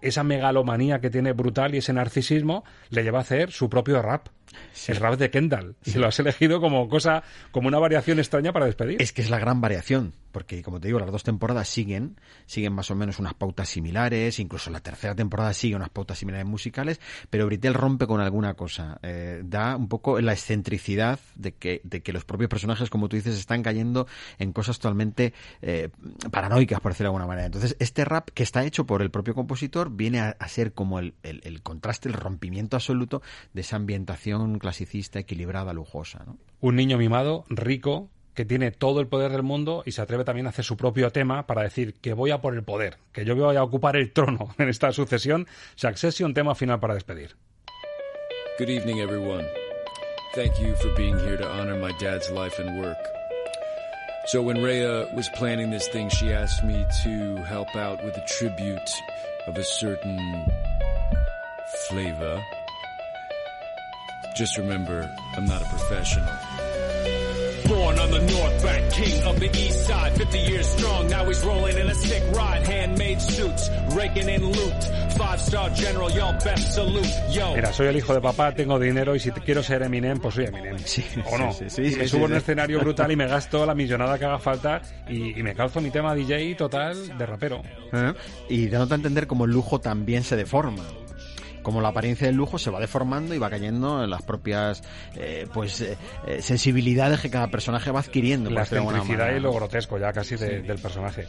esa 0.00 0.24
megalomanía 0.24 1.00
que 1.02 1.10
tiene 1.10 1.32
brutal 1.34 1.74
y 1.74 1.78
ese 1.78 1.92
narcisismo 1.92 2.64
le 2.88 3.02
lleva 3.02 3.18
a 3.18 3.22
hacer 3.22 3.52
su 3.52 3.68
propio 3.68 4.00
rap. 4.00 4.28
El 4.88 4.96
rap 4.96 5.18
de 5.18 5.30
Kendall. 5.30 5.76
Y 5.84 5.92
lo 5.94 6.06
has 6.08 6.18
elegido 6.18 6.60
como 6.60 6.88
cosa, 6.88 7.22
como 7.50 7.68
una 7.68 7.78
variación 7.78 8.18
extraña 8.18 8.52
para 8.52 8.66
despedir. 8.66 9.00
Es 9.00 9.12
que 9.12 9.22
es 9.22 9.30
la 9.30 9.38
gran 9.38 9.60
variación, 9.60 10.14
porque 10.32 10.62
como 10.62 10.80
te 10.80 10.88
digo, 10.88 10.98
las 10.98 11.10
dos 11.12 11.22
temporadas 11.22 11.68
siguen, 11.68 12.16
siguen 12.46 12.72
más 12.72 12.90
o 12.90 12.94
menos 12.94 13.18
unas 13.18 13.34
pautas 13.34 13.68
similares, 13.68 14.38
incluso 14.38 14.70
la 14.70 14.80
tercera 14.80 15.14
temporada 15.14 15.52
sigue 15.52 15.76
unas 15.76 15.90
pautas 15.90 16.18
similares 16.18 16.46
musicales, 16.46 17.00
pero 17.28 17.46
Britel 17.46 17.74
rompe 17.74 18.06
con 18.06 18.20
alguna 18.20 18.54
cosa, 18.54 18.98
eh, 19.02 19.42
da 19.44 19.76
un 19.76 19.88
poco 19.88 20.20
la 20.20 20.32
excentricidad 20.32 21.20
de 21.34 21.52
que, 21.52 21.80
de 21.84 22.02
que 22.02 22.12
los 22.12 22.24
propios 22.24 22.48
personajes, 22.48 22.90
como 22.90 23.08
tú 23.08 23.16
dices, 23.16 23.38
están 23.38 23.62
cayendo 23.62 24.06
en 24.38 24.52
cosas 24.52 24.78
totalmente 24.78 25.32
eh, 25.62 25.90
paranoicas, 26.30 26.80
por 26.80 26.92
decirlo 26.92 27.08
de 27.10 27.16
alguna 27.16 27.26
manera. 27.26 27.46
Entonces, 27.46 27.76
este 27.78 28.04
rap 28.04 28.28
que 28.34 28.42
está 28.42 28.64
hecho 28.64 28.86
por 28.86 29.02
el 29.02 29.10
propio 29.10 29.34
compositor 29.34 29.90
viene 29.90 30.20
a, 30.20 30.36
a 30.38 30.48
ser 30.48 30.72
como 30.72 30.98
el, 30.98 31.14
el- 31.22 31.40
el 31.44 31.62
contraste, 31.62 32.08
el 32.08 32.14
rompimiento 32.14 32.76
absoluto 32.76 33.22
de 33.52 33.60
esa 33.60 33.76
ambientación 33.76 34.39
clasicista, 34.58 35.18
equilibrada, 35.18 35.72
lujosa. 35.72 36.22
¿no? 36.26 36.38
Un 36.60 36.76
niño 36.76 36.98
mimado, 36.98 37.44
rico, 37.48 38.08
que 38.34 38.44
tiene 38.44 38.70
todo 38.70 39.00
el 39.00 39.06
poder 39.06 39.32
del 39.32 39.42
mundo 39.42 39.82
y 39.84 39.92
se 39.92 40.02
atreve 40.02 40.24
también 40.24 40.46
a 40.46 40.50
hacer 40.50 40.64
su 40.64 40.76
propio 40.76 41.10
tema 41.10 41.46
para 41.46 41.62
decir 41.62 41.94
que 41.94 42.14
voy 42.14 42.30
a 42.30 42.40
por 42.40 42.54
el 42.54 42.62
poder, 42.62 42.98
que 43.12 43.24
yo 43.24 43.36
voy 43.36 43.56
a 43.56 43.62
ocupar 43.62 43.96
el 43.96 44.12
trono 44.12 44.54
en 44.58 44.68
esta 44.68 44.92
sucesión. 44.92 45.46
Succession, 45.74 46.34
tema 46.34 46.54
final 46.54 46.80
para 46.80 46.94
despedir. 46.94 47.36
Good 48.58 48.70
evening, 48.70 49.00
everyone. 49.00 49.46
Thank 50.34 50.60
you 50.60 50.74
for 50.76 50.94
being 50.94 51.18
here 51.18 51.36
to 51.36 51.46
honor 51.46 51.76
my 51.76 51.92
dad's 51.98 52.30
life 52.30 52.58
and 52.58 52.80
work. 52.80 52.98
So, 54.26 54.42
when 54.42 54.62
Rhea 54.62 55.08
was 55.16 55.28
planning 55.30 55.70
this 55.70 55.88
thing, 55.88 56.08
she 56.08 56.32
asked 56.32 56.62
me 56.62 56.86
to 57.04 57.36
help 57.44 57.74
out 57.74 58.04
with 58.04 58.16
a 58.16 58.24
tribute 58.38 58.90
of 59.48 59.56
a 59.56 59.64
certain 59.64 60.46
flavor. 61.88 62.40
Just 64.36 64.56
remember, 64.56 65.10
I'm 65.36 65.44
not 65.44 65.60
a 65.60 65.64
professional. 65.66 66.28
Born 67.66 67.98
on 67.98 68.10
the 68.10 68.18
North 68.18 68.62
Bank, 68.64 68.92
king 68.92 69.22
of 69.24 69.38
the 69.38 69.46
East 69.46 69.86
Side, 69.86 70.16
50 70.16 70.38
years 70.38 70.66
strong. 70.66 71.08
Now 71.08 71.24
he's 71.26 71.40
rolling 71.44 71.78
in 71.78 71.88
a 71.88 71.94
sick 71.94 72.22
ride, 72.34 72.66
handmade 72.66 73.20
suits, 73.20 73.70
raking 73.94 74.28
in 74.28 74.44
loot. 74.44 74.84
Five 75.16 75.40
star 75.40 75.70
general, 75.70 76.10
y'all 76.10 76.32
best 76.44 76.74
salute. 76.74 77.06
Yo. 77.30 77.54
Mira, 77.54 77.72
soy 77.72 77.88
el 77.88 77.96
hijo 77.96 78.14
de 78.14 78.20
papá, 78.20 78.54
tengo 78.54 78.78
dinero 78.78 79.14
y 79.14 79.20
si 79.20 79.30
te 79.30 79.40
quiero 79.40 79.62
ser 79.62 79.82
Eminem, 79.82 80.18
pues 80.18 80.34
soy 80.34 80.46
Eminem. 80.46 80.76
¿O 81.30 81.38
no? 81.38 81.52
sí, 81.52 81.68
sí, 81.68 81.90
sí, 81.90 81.96
me 81.96 82.04
sí, 82.04 82.08
subo 82.08 82.22
en 82.22 82.28
sí. 82.28 82.32
un 82.32 82.38
escenario 82.38 82.80
brutal 82.80 83.12
y 83.12 83.16
me 83.16 83.26
gasto 83.28 83.64
la 83.66 83.74
millonada 83.74 84.18
que 84.18 84.24
haga 84.24 84.38
falta 84.38 84.80
y, 85.08 85.38
y 85.38 85.42
me 85.42 85.54
calzo 85.54 85.80
mi 85.80 85.90
tema 85.90 86.14
DJ 86.14 86.54
total 86.56 87.16
de 87.18 87.26
rapero. 87.26 87.62
¿Eh? 87.92 88.14
Y 88.48 88.68
dándote 88.68 88.94
a 88.94 88.96
entender 88.96 89.26
cómo 89.26 89.44
el 89.44 89.52
lujo 89.52 89.80
también 89.80 90.24
se 90.24 90.36
deforma. 90.36 90.82
Como 91.62 91.80
la 91.80 91.88
apariencia 91.88 92.26
del 92.26 92.36
lujo 92.36 92.58
se 92.58 92.70
va 92.70 92.80
deformando 92.80 93.34
y 93.34 93.38
va 93.38 93.50
cayendo 93.50 94.02
en 94.02 94.10
las 94.10 94.22
propias 94.22 94.82
eh, 95.16 95.46
pues 95.52 95.80
eh, 95.80 95.96
eh, 96.26 96.40
sensibilidades 96.42 97.20
que 97.20 97.30
cada 97.30 97.48
personaje 97.48 97.90
va 97.90 98.00
adquiriendo. 98.00 98.50
La 98.50 98.62
excentricidad 98.62 99.34
y 99.34 99.40
lo 99.40 99.52
grotesco 99.52 99.98
ya 99.98 100.12
casi 100.12 100.36
de- 100.36 100.60
Sí. 100.60 100.66
del 100.66 100.78
personaje. 100.78 101.26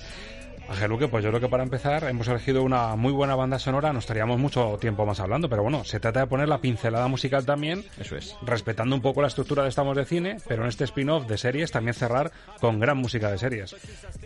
Angeluque, 0.72 1.10
pues 1.10 1.22
yo 1.22 1.30
creo 1.32 1.42
que 1.42 1.50
para 1.50 1.64
empezar 1.64 2.06
hemos 2.06 2.30
elegido 2.30 2.64
una 2.64 2.96
muy 2.96 3.12
buena 3.12 3.36
banda 3.36 3.60
sonora, 3.60 3.92
nos 3.92 4.04
estaríamos 4.04 4.40
mucho 4.40 4.78
tiempo 4.80 5.06
más 5.06 5.20
hablando, 5.20 5.50
pero 5.50 5.64
bueno, 5.64 5.84
se 5.84 6.00
trata 6.00 6.22
de 6.22 6.28
poner 6.28 6.48
la 6.48 6.62
pincelada 6.62 7.10
musical 7.10 7.46
también, 7.46 7.84
Eso 8.00 8.16
es. 8.16 8.38
respetando 8.42 8.96
un 8.96 9.02
poco 9.02 9.22
la 9.22 9.28
estructura 9.28 9.64
de 9.64 9.70
Estamos 9.70 9.98
de 9.98 10.06
Cine, 10.06 10.38
pero 10.48 10.64
en 10.64 10.70
este 10.70 10.86
spin-off 10.86 11.28
de 11.28 11.38
series 11.38 11.72
también 11.72 11.94
cerrar 11.94 12.32
con 12.62 12.80
gran 12.80 12.98
música 12.98 13.30
de 13.30 13.38
series. 13.38 13.76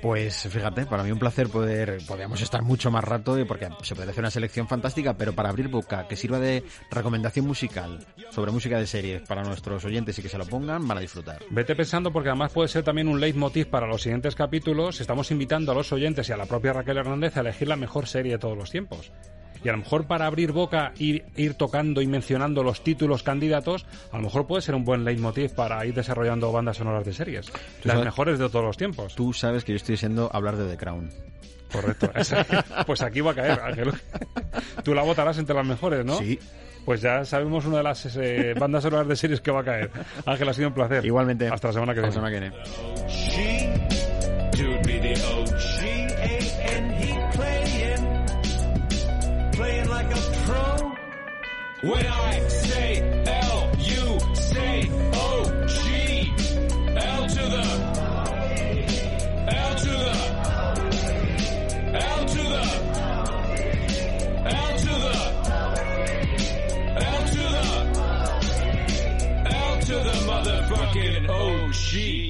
Pues 0.03 0.47
fíjate, 0.47 0.85
para 0.85 1.03
mí 1.03 1.11
un 1.11 1.17
placer 1.17 1.49
poder, 1.49 1.97
podríamos 2.07 2.39
estar 2.41 2.61
mucho 2.61 2.91
más 2.91 3.03
rato 3.03 3.35
porque 3.47 3.67
se 3.81 3.95
puede 3.95 4.11
hacer 4.11 4.21
una 4.21 4.29
selección 4.29 4.67
fantástica, 4.67 5.15
pero 5.17 5.33
para 5.33 5.49
abrir 5.49 5.67
boca, 5.67 6.07
que 6.07 6.15
sirva 6.15 6.37
de 6.37 6.63
recomendación 6.91 7.47
musical 7.47 8.05
sobre 8.29 8.51
música 8.51 8.77
de 8.77 8.85
series 8.85 9.23
para 9.23 9.43
nuestros 9.43 9.83
oyentes 9.83 10.19
y 10.19 10.21
que 10.21 10.29
se 10.29 10.37
lo 10.37 10.45
pongan, 10.45 10.87
van 10.87 10.99
a 10.99 11.01
disfrutar. 11.01 11.39
Vete 11.49 11.75
pensando 11.75 12.11
porque 12.13 12.29
además 12.29 12.51
puede 12.51 12.67
ser 12.67 12.83
también 12.83 13.07
un 13.07 13.19
leitmotiv 13.19 13.67
para 13.67 13.87
los 13.87 14.03
siguientes 14.03 14.35
capítulos. 14.35 15.01
Estamos 15.01 15.31
invitando 15.31 15.71
a 15.71 15.75
los 15.75 15.91
oyentes 15.91 16.29
y 16.29 16.34
a 16.35 16.37
la 16.37 16.45
propia 16.45 16.73
Raquel 16.73 16.97
Hernández 16.97 17.35
a 17.37 17.41
elegir 17.41 17.67
la 17.67 17.75
mejor 17.75 18.07
serie 18.07 18.33
de 18.33 18.37
todos 18.37 18.57
los 18.57 18.69
tiempos. 18.71 19.11
Y 19.63 19.69
a 19.69 19.71
lo 19.71 19.79
mejor 19.79 20.05
para 20.05 20.27
abrir 20.27 20.51
boca 20.51 20.93
y 20.99 21.23
ir 21.35 21.55
tocando 21.55 22.01
y 22.01 22.07
mencionando 22.07 22.61
los 22.61 22.83
títulos 22.83 23.23
candidatos, 23.23 23.87
a 24.11 24.17
lo 24.17 24.23
mejor 24.23 24.45
puede 24.45 24.61
ser 24.61 24.75
un 24.75 24.85
buen 24.85 25.03
leitmotiv 25.03 25.55
para 25.55 25.83
ir 25.87 25.95
desarrollando 25.95 26.51
bandas 26.51 26.77
sonoras 26.77 27.03
de 27.03 27.13
series. 27.13 27.47
Las 27.83 27.95
sabes- 27.95 28.05
mejores 28.05 28.37
de 28.37 28.47
todos 28.49 28.63
los 28.63 28.77
tiempos. 28.77 29.15
Tú 29.15 29.33
sabes 29.33 29.63
que 29.63 29.71
yo 29.71 29.77
estoy 29.77 29.93
diciendo 29.93 30.29
hablar 30.31 30.55
de 30.57 30.69
The 30.69 30.77
Crown. 30.77 31.09
Correcto. 31.71 32.11
Pues 32.85 33.01
aquí 33.01 33.21
va 33.21 33.31
a 33.31 33.35
caer, 33.35 33.59
Ángel. 33.59 33.91
Tú 34.83 34.93
la 34.93 35.01
votarás 35.01 35.39
entre 35.39 35.55
las 35.55 35.65
mejores, 35.65 36.05
¿no? 36.05 36.17
Sí. 36.19 36.37
Pues 36.85 37.01
ya 37.01 37.25
sabemos 37.25 37.65
una 37.65 37.77
de 37.77 37.83
las 37.83 38.05
eh, 38.17 38.53
bandas 38.59 38.83
sonoras 38.83 39.07
de 39.07 39.15
series 39.15 39.41
que 39.41 39.49
va 39.49 39.61
a 39.61 39.63
caer. 39.63 39.89
Ángel, 40.27 40.47
ha 40.47 40.53
sido 40.53 40.67
un 40.67 40.75
placer. 40.75 41.03
Igualmente. 41.03 41.47
Hasta 41.47 41.69
la 41.69 41.73
semana 41.73 41.93
que 41.95 42.01
Hasta 42.01 42.21
la 42.21 42.29
viene. 42.29 42.51
semana 42.51 42.75
que 44.85 44.99
viene. 44.99 46.04
Be 46.65 46.71
the 46.71 47.29
playing, 47.33 48.03
playing 49.53 49.87
like 49.89 50.11
a 50.11 50.21
pro. 50.45 50.95
When 51.91 52.05
I 52.07 52.47
say 52.47 53.23
L, 53.27 53.71
you 53.77 54.19
say 54.33 54.89
O-G, 55.13 56.33
L 56.95 57.27
to 57.27 57.43
the, 57.53 57.65
L 59.47 59.75
to 59.75 59.91
the, 60.01 60.13
L 61.93 62.25
to 62.25 62.43
the, 62.53 62.63
L 64.49 64.75
to 64.77 64.93
the, 65.03 65.15
L 66.95 67.21
to 67.27 67.43
the, 67.53 67.65
L 69.51 69.71
to 69.81 69.95
the 70.07 70.15
motherfucking 70.29 71.29
OG. 71.29 72.24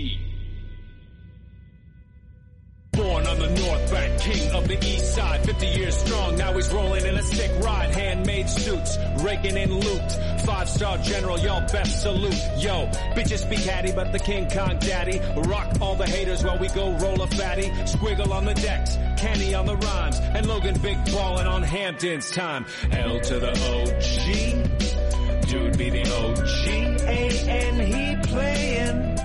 The 3.37 3.49
North 3.49 3.91
Bank, 3.91 4.19
king 4.21 4.51
of 4.51 4.67
the 4.67 4.77
East 4.77 5.13
Side, 5.13 5.43
50 5.45 5.67
years 5.67 5.97
strong. 5.97 6.37
Now 6.37 6.53
he's 6.53 6.71
rolling 6.73 7.05
in 7.05 7.15
a 7.15 7.23
sick 7.23 7.51
ride, 7.63 7.93
handmade 7.93 8.49
suits, 8.49 8.97
raking 9.19 9.57
in 9.57 9.73
loot. 9.73 10.11
Five 10.45 10.69
star 10.69 10.97
general, 10.99 11.37
y'all 11.39 11.67
best 11.71 12.01
salute. 12.01 12.39
Yo, 12.57 12.87
bitches 13.15 13.39
speak 13.39 13.59
hatty, 13.59 13.91
but 13.91 14.11
the 14.11 14.19
King 14.19 14.49
Kong 14.49 14.77
daddy. 14.79 15.19
Rock 15.35 15.75
all 15.81 15.95
the 15.95 16.05
haters 16.05 16.43
while 16.43 16.57
we 16.57 16.67
go 16.69 16.91
roll 16.97 17.21
a 17.21 17.27
fatty. 17.27 17.69
Squiggle 17.85 18.31
on 18.31 18.45
the 18.45 18.53
decks, 18.53 18.95
Kenny 19.17 19.53
on 19.53 19.65
the 19.65 19.75
rhymes, 19.75 20.19
and 20.19 20.45
Logan 20.45 20.79
big 20.79 21.03
ballin' 21.05 21.47
on 21.47 21.63
Hampton's 21.63 22.31
time. 22.31 22.65
L 22.91 23.19
to 23.19 23.39
the 23.39 23.51
OG, 23.51 25.47
dude 25.47 25.77
be 25.77 25.89
the 25.89 26.03
OG. 26.03 26.67
A-N 27.07 27.79
he 27.79 28.15
playing, 28.27 29.15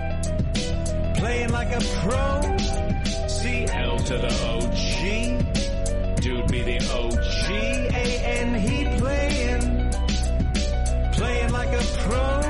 playing 1.17 1.51
like 1.51 1.71
a 1.73 1.81
pro. 2.01 2.70
To 4.11 4.19
the 4.19 4.27
OG. 4.27 6.21
Dude 6.21 6.49
be 6.51 6.63
the 6.63 6.79
OG. 6.93 7.51
A-N 7.95 8.55
he 8.59 8.85
playing. 8.99 9.93
Playing 11.13 11.53
like 11.53 11.69
a 11.69 11.83
pro. 11.99 12.50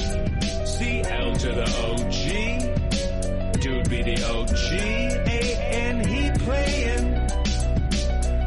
To 1.41 1.47
the 1.47 1.65
OG, 1.65 2.25
dude 3.61 3.89
be 3.89 4.03
the 4.03 4.17
OG, 4.29 4.71
and 5.73 6.05
he 6.05 6.29
playing, 6.45 7.05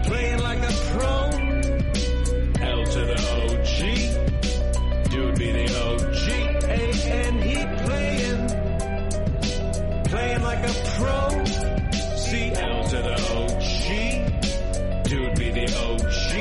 playing 0.05 0.38
like 0.38 0.59
a 0.59 0.72
pro. 0.92 1.11
L 2.62 2.84
to 2.84 3.01
the 3.11 3.18
OG, 3.34 3.78
dude 5.11 5.34
be 5.40 5.51
the 5.51 5.66
OG, 5.82 6.28
and 7.11 7.36
he 7.42 7.66
playing, 7.84 8.42
playing 10.05 10.42
like 10.42 10.62
a 10.62 10.72
pro. 10.95 11.45
C 12.14 12.53
L 12.55 12.84
to 12.84 12.99
the 13.03 13.16
OG, 13.34 13.86
dude 15.09 15.34
be 15.34 15.51
the 15.51 15.66
OG, 15.82 16.32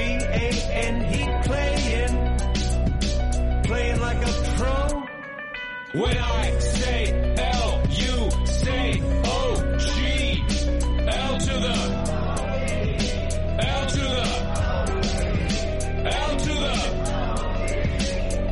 and 0.71 1.03
he 1.03 1.23
playing, 1.47 2.13
playing 3.63 3.99
like 3.99 4.21
a. 4.27 4.42
When 5.93 6.17
I 6.17 6.57
say 6.57 7.35
L, 7.37 7.83
you 7.87 8.31
say 8.47 8.99
O 9.25 9.77
G. 9.77 10.43
L 11.05 11.37
to 11.37 11.53
the 11.65 11.77
L 13.59 13.85
to 13.89 14.01
the 14.01 14.25
L 16.09 16.37
to 16.39 16.53
the 16.63 16.73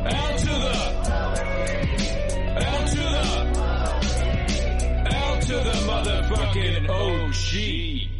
L 0.06 0.36
to 0.38 0.52
the 0.62 0.76
L 2.62 2.86
to 2.86 3.02
the 3.10 3.26
L 5.10 5.40
to 5.40 5.56
the 5.66 5.76
motherfucking 5.90 6.86
OG. 6.88 8.11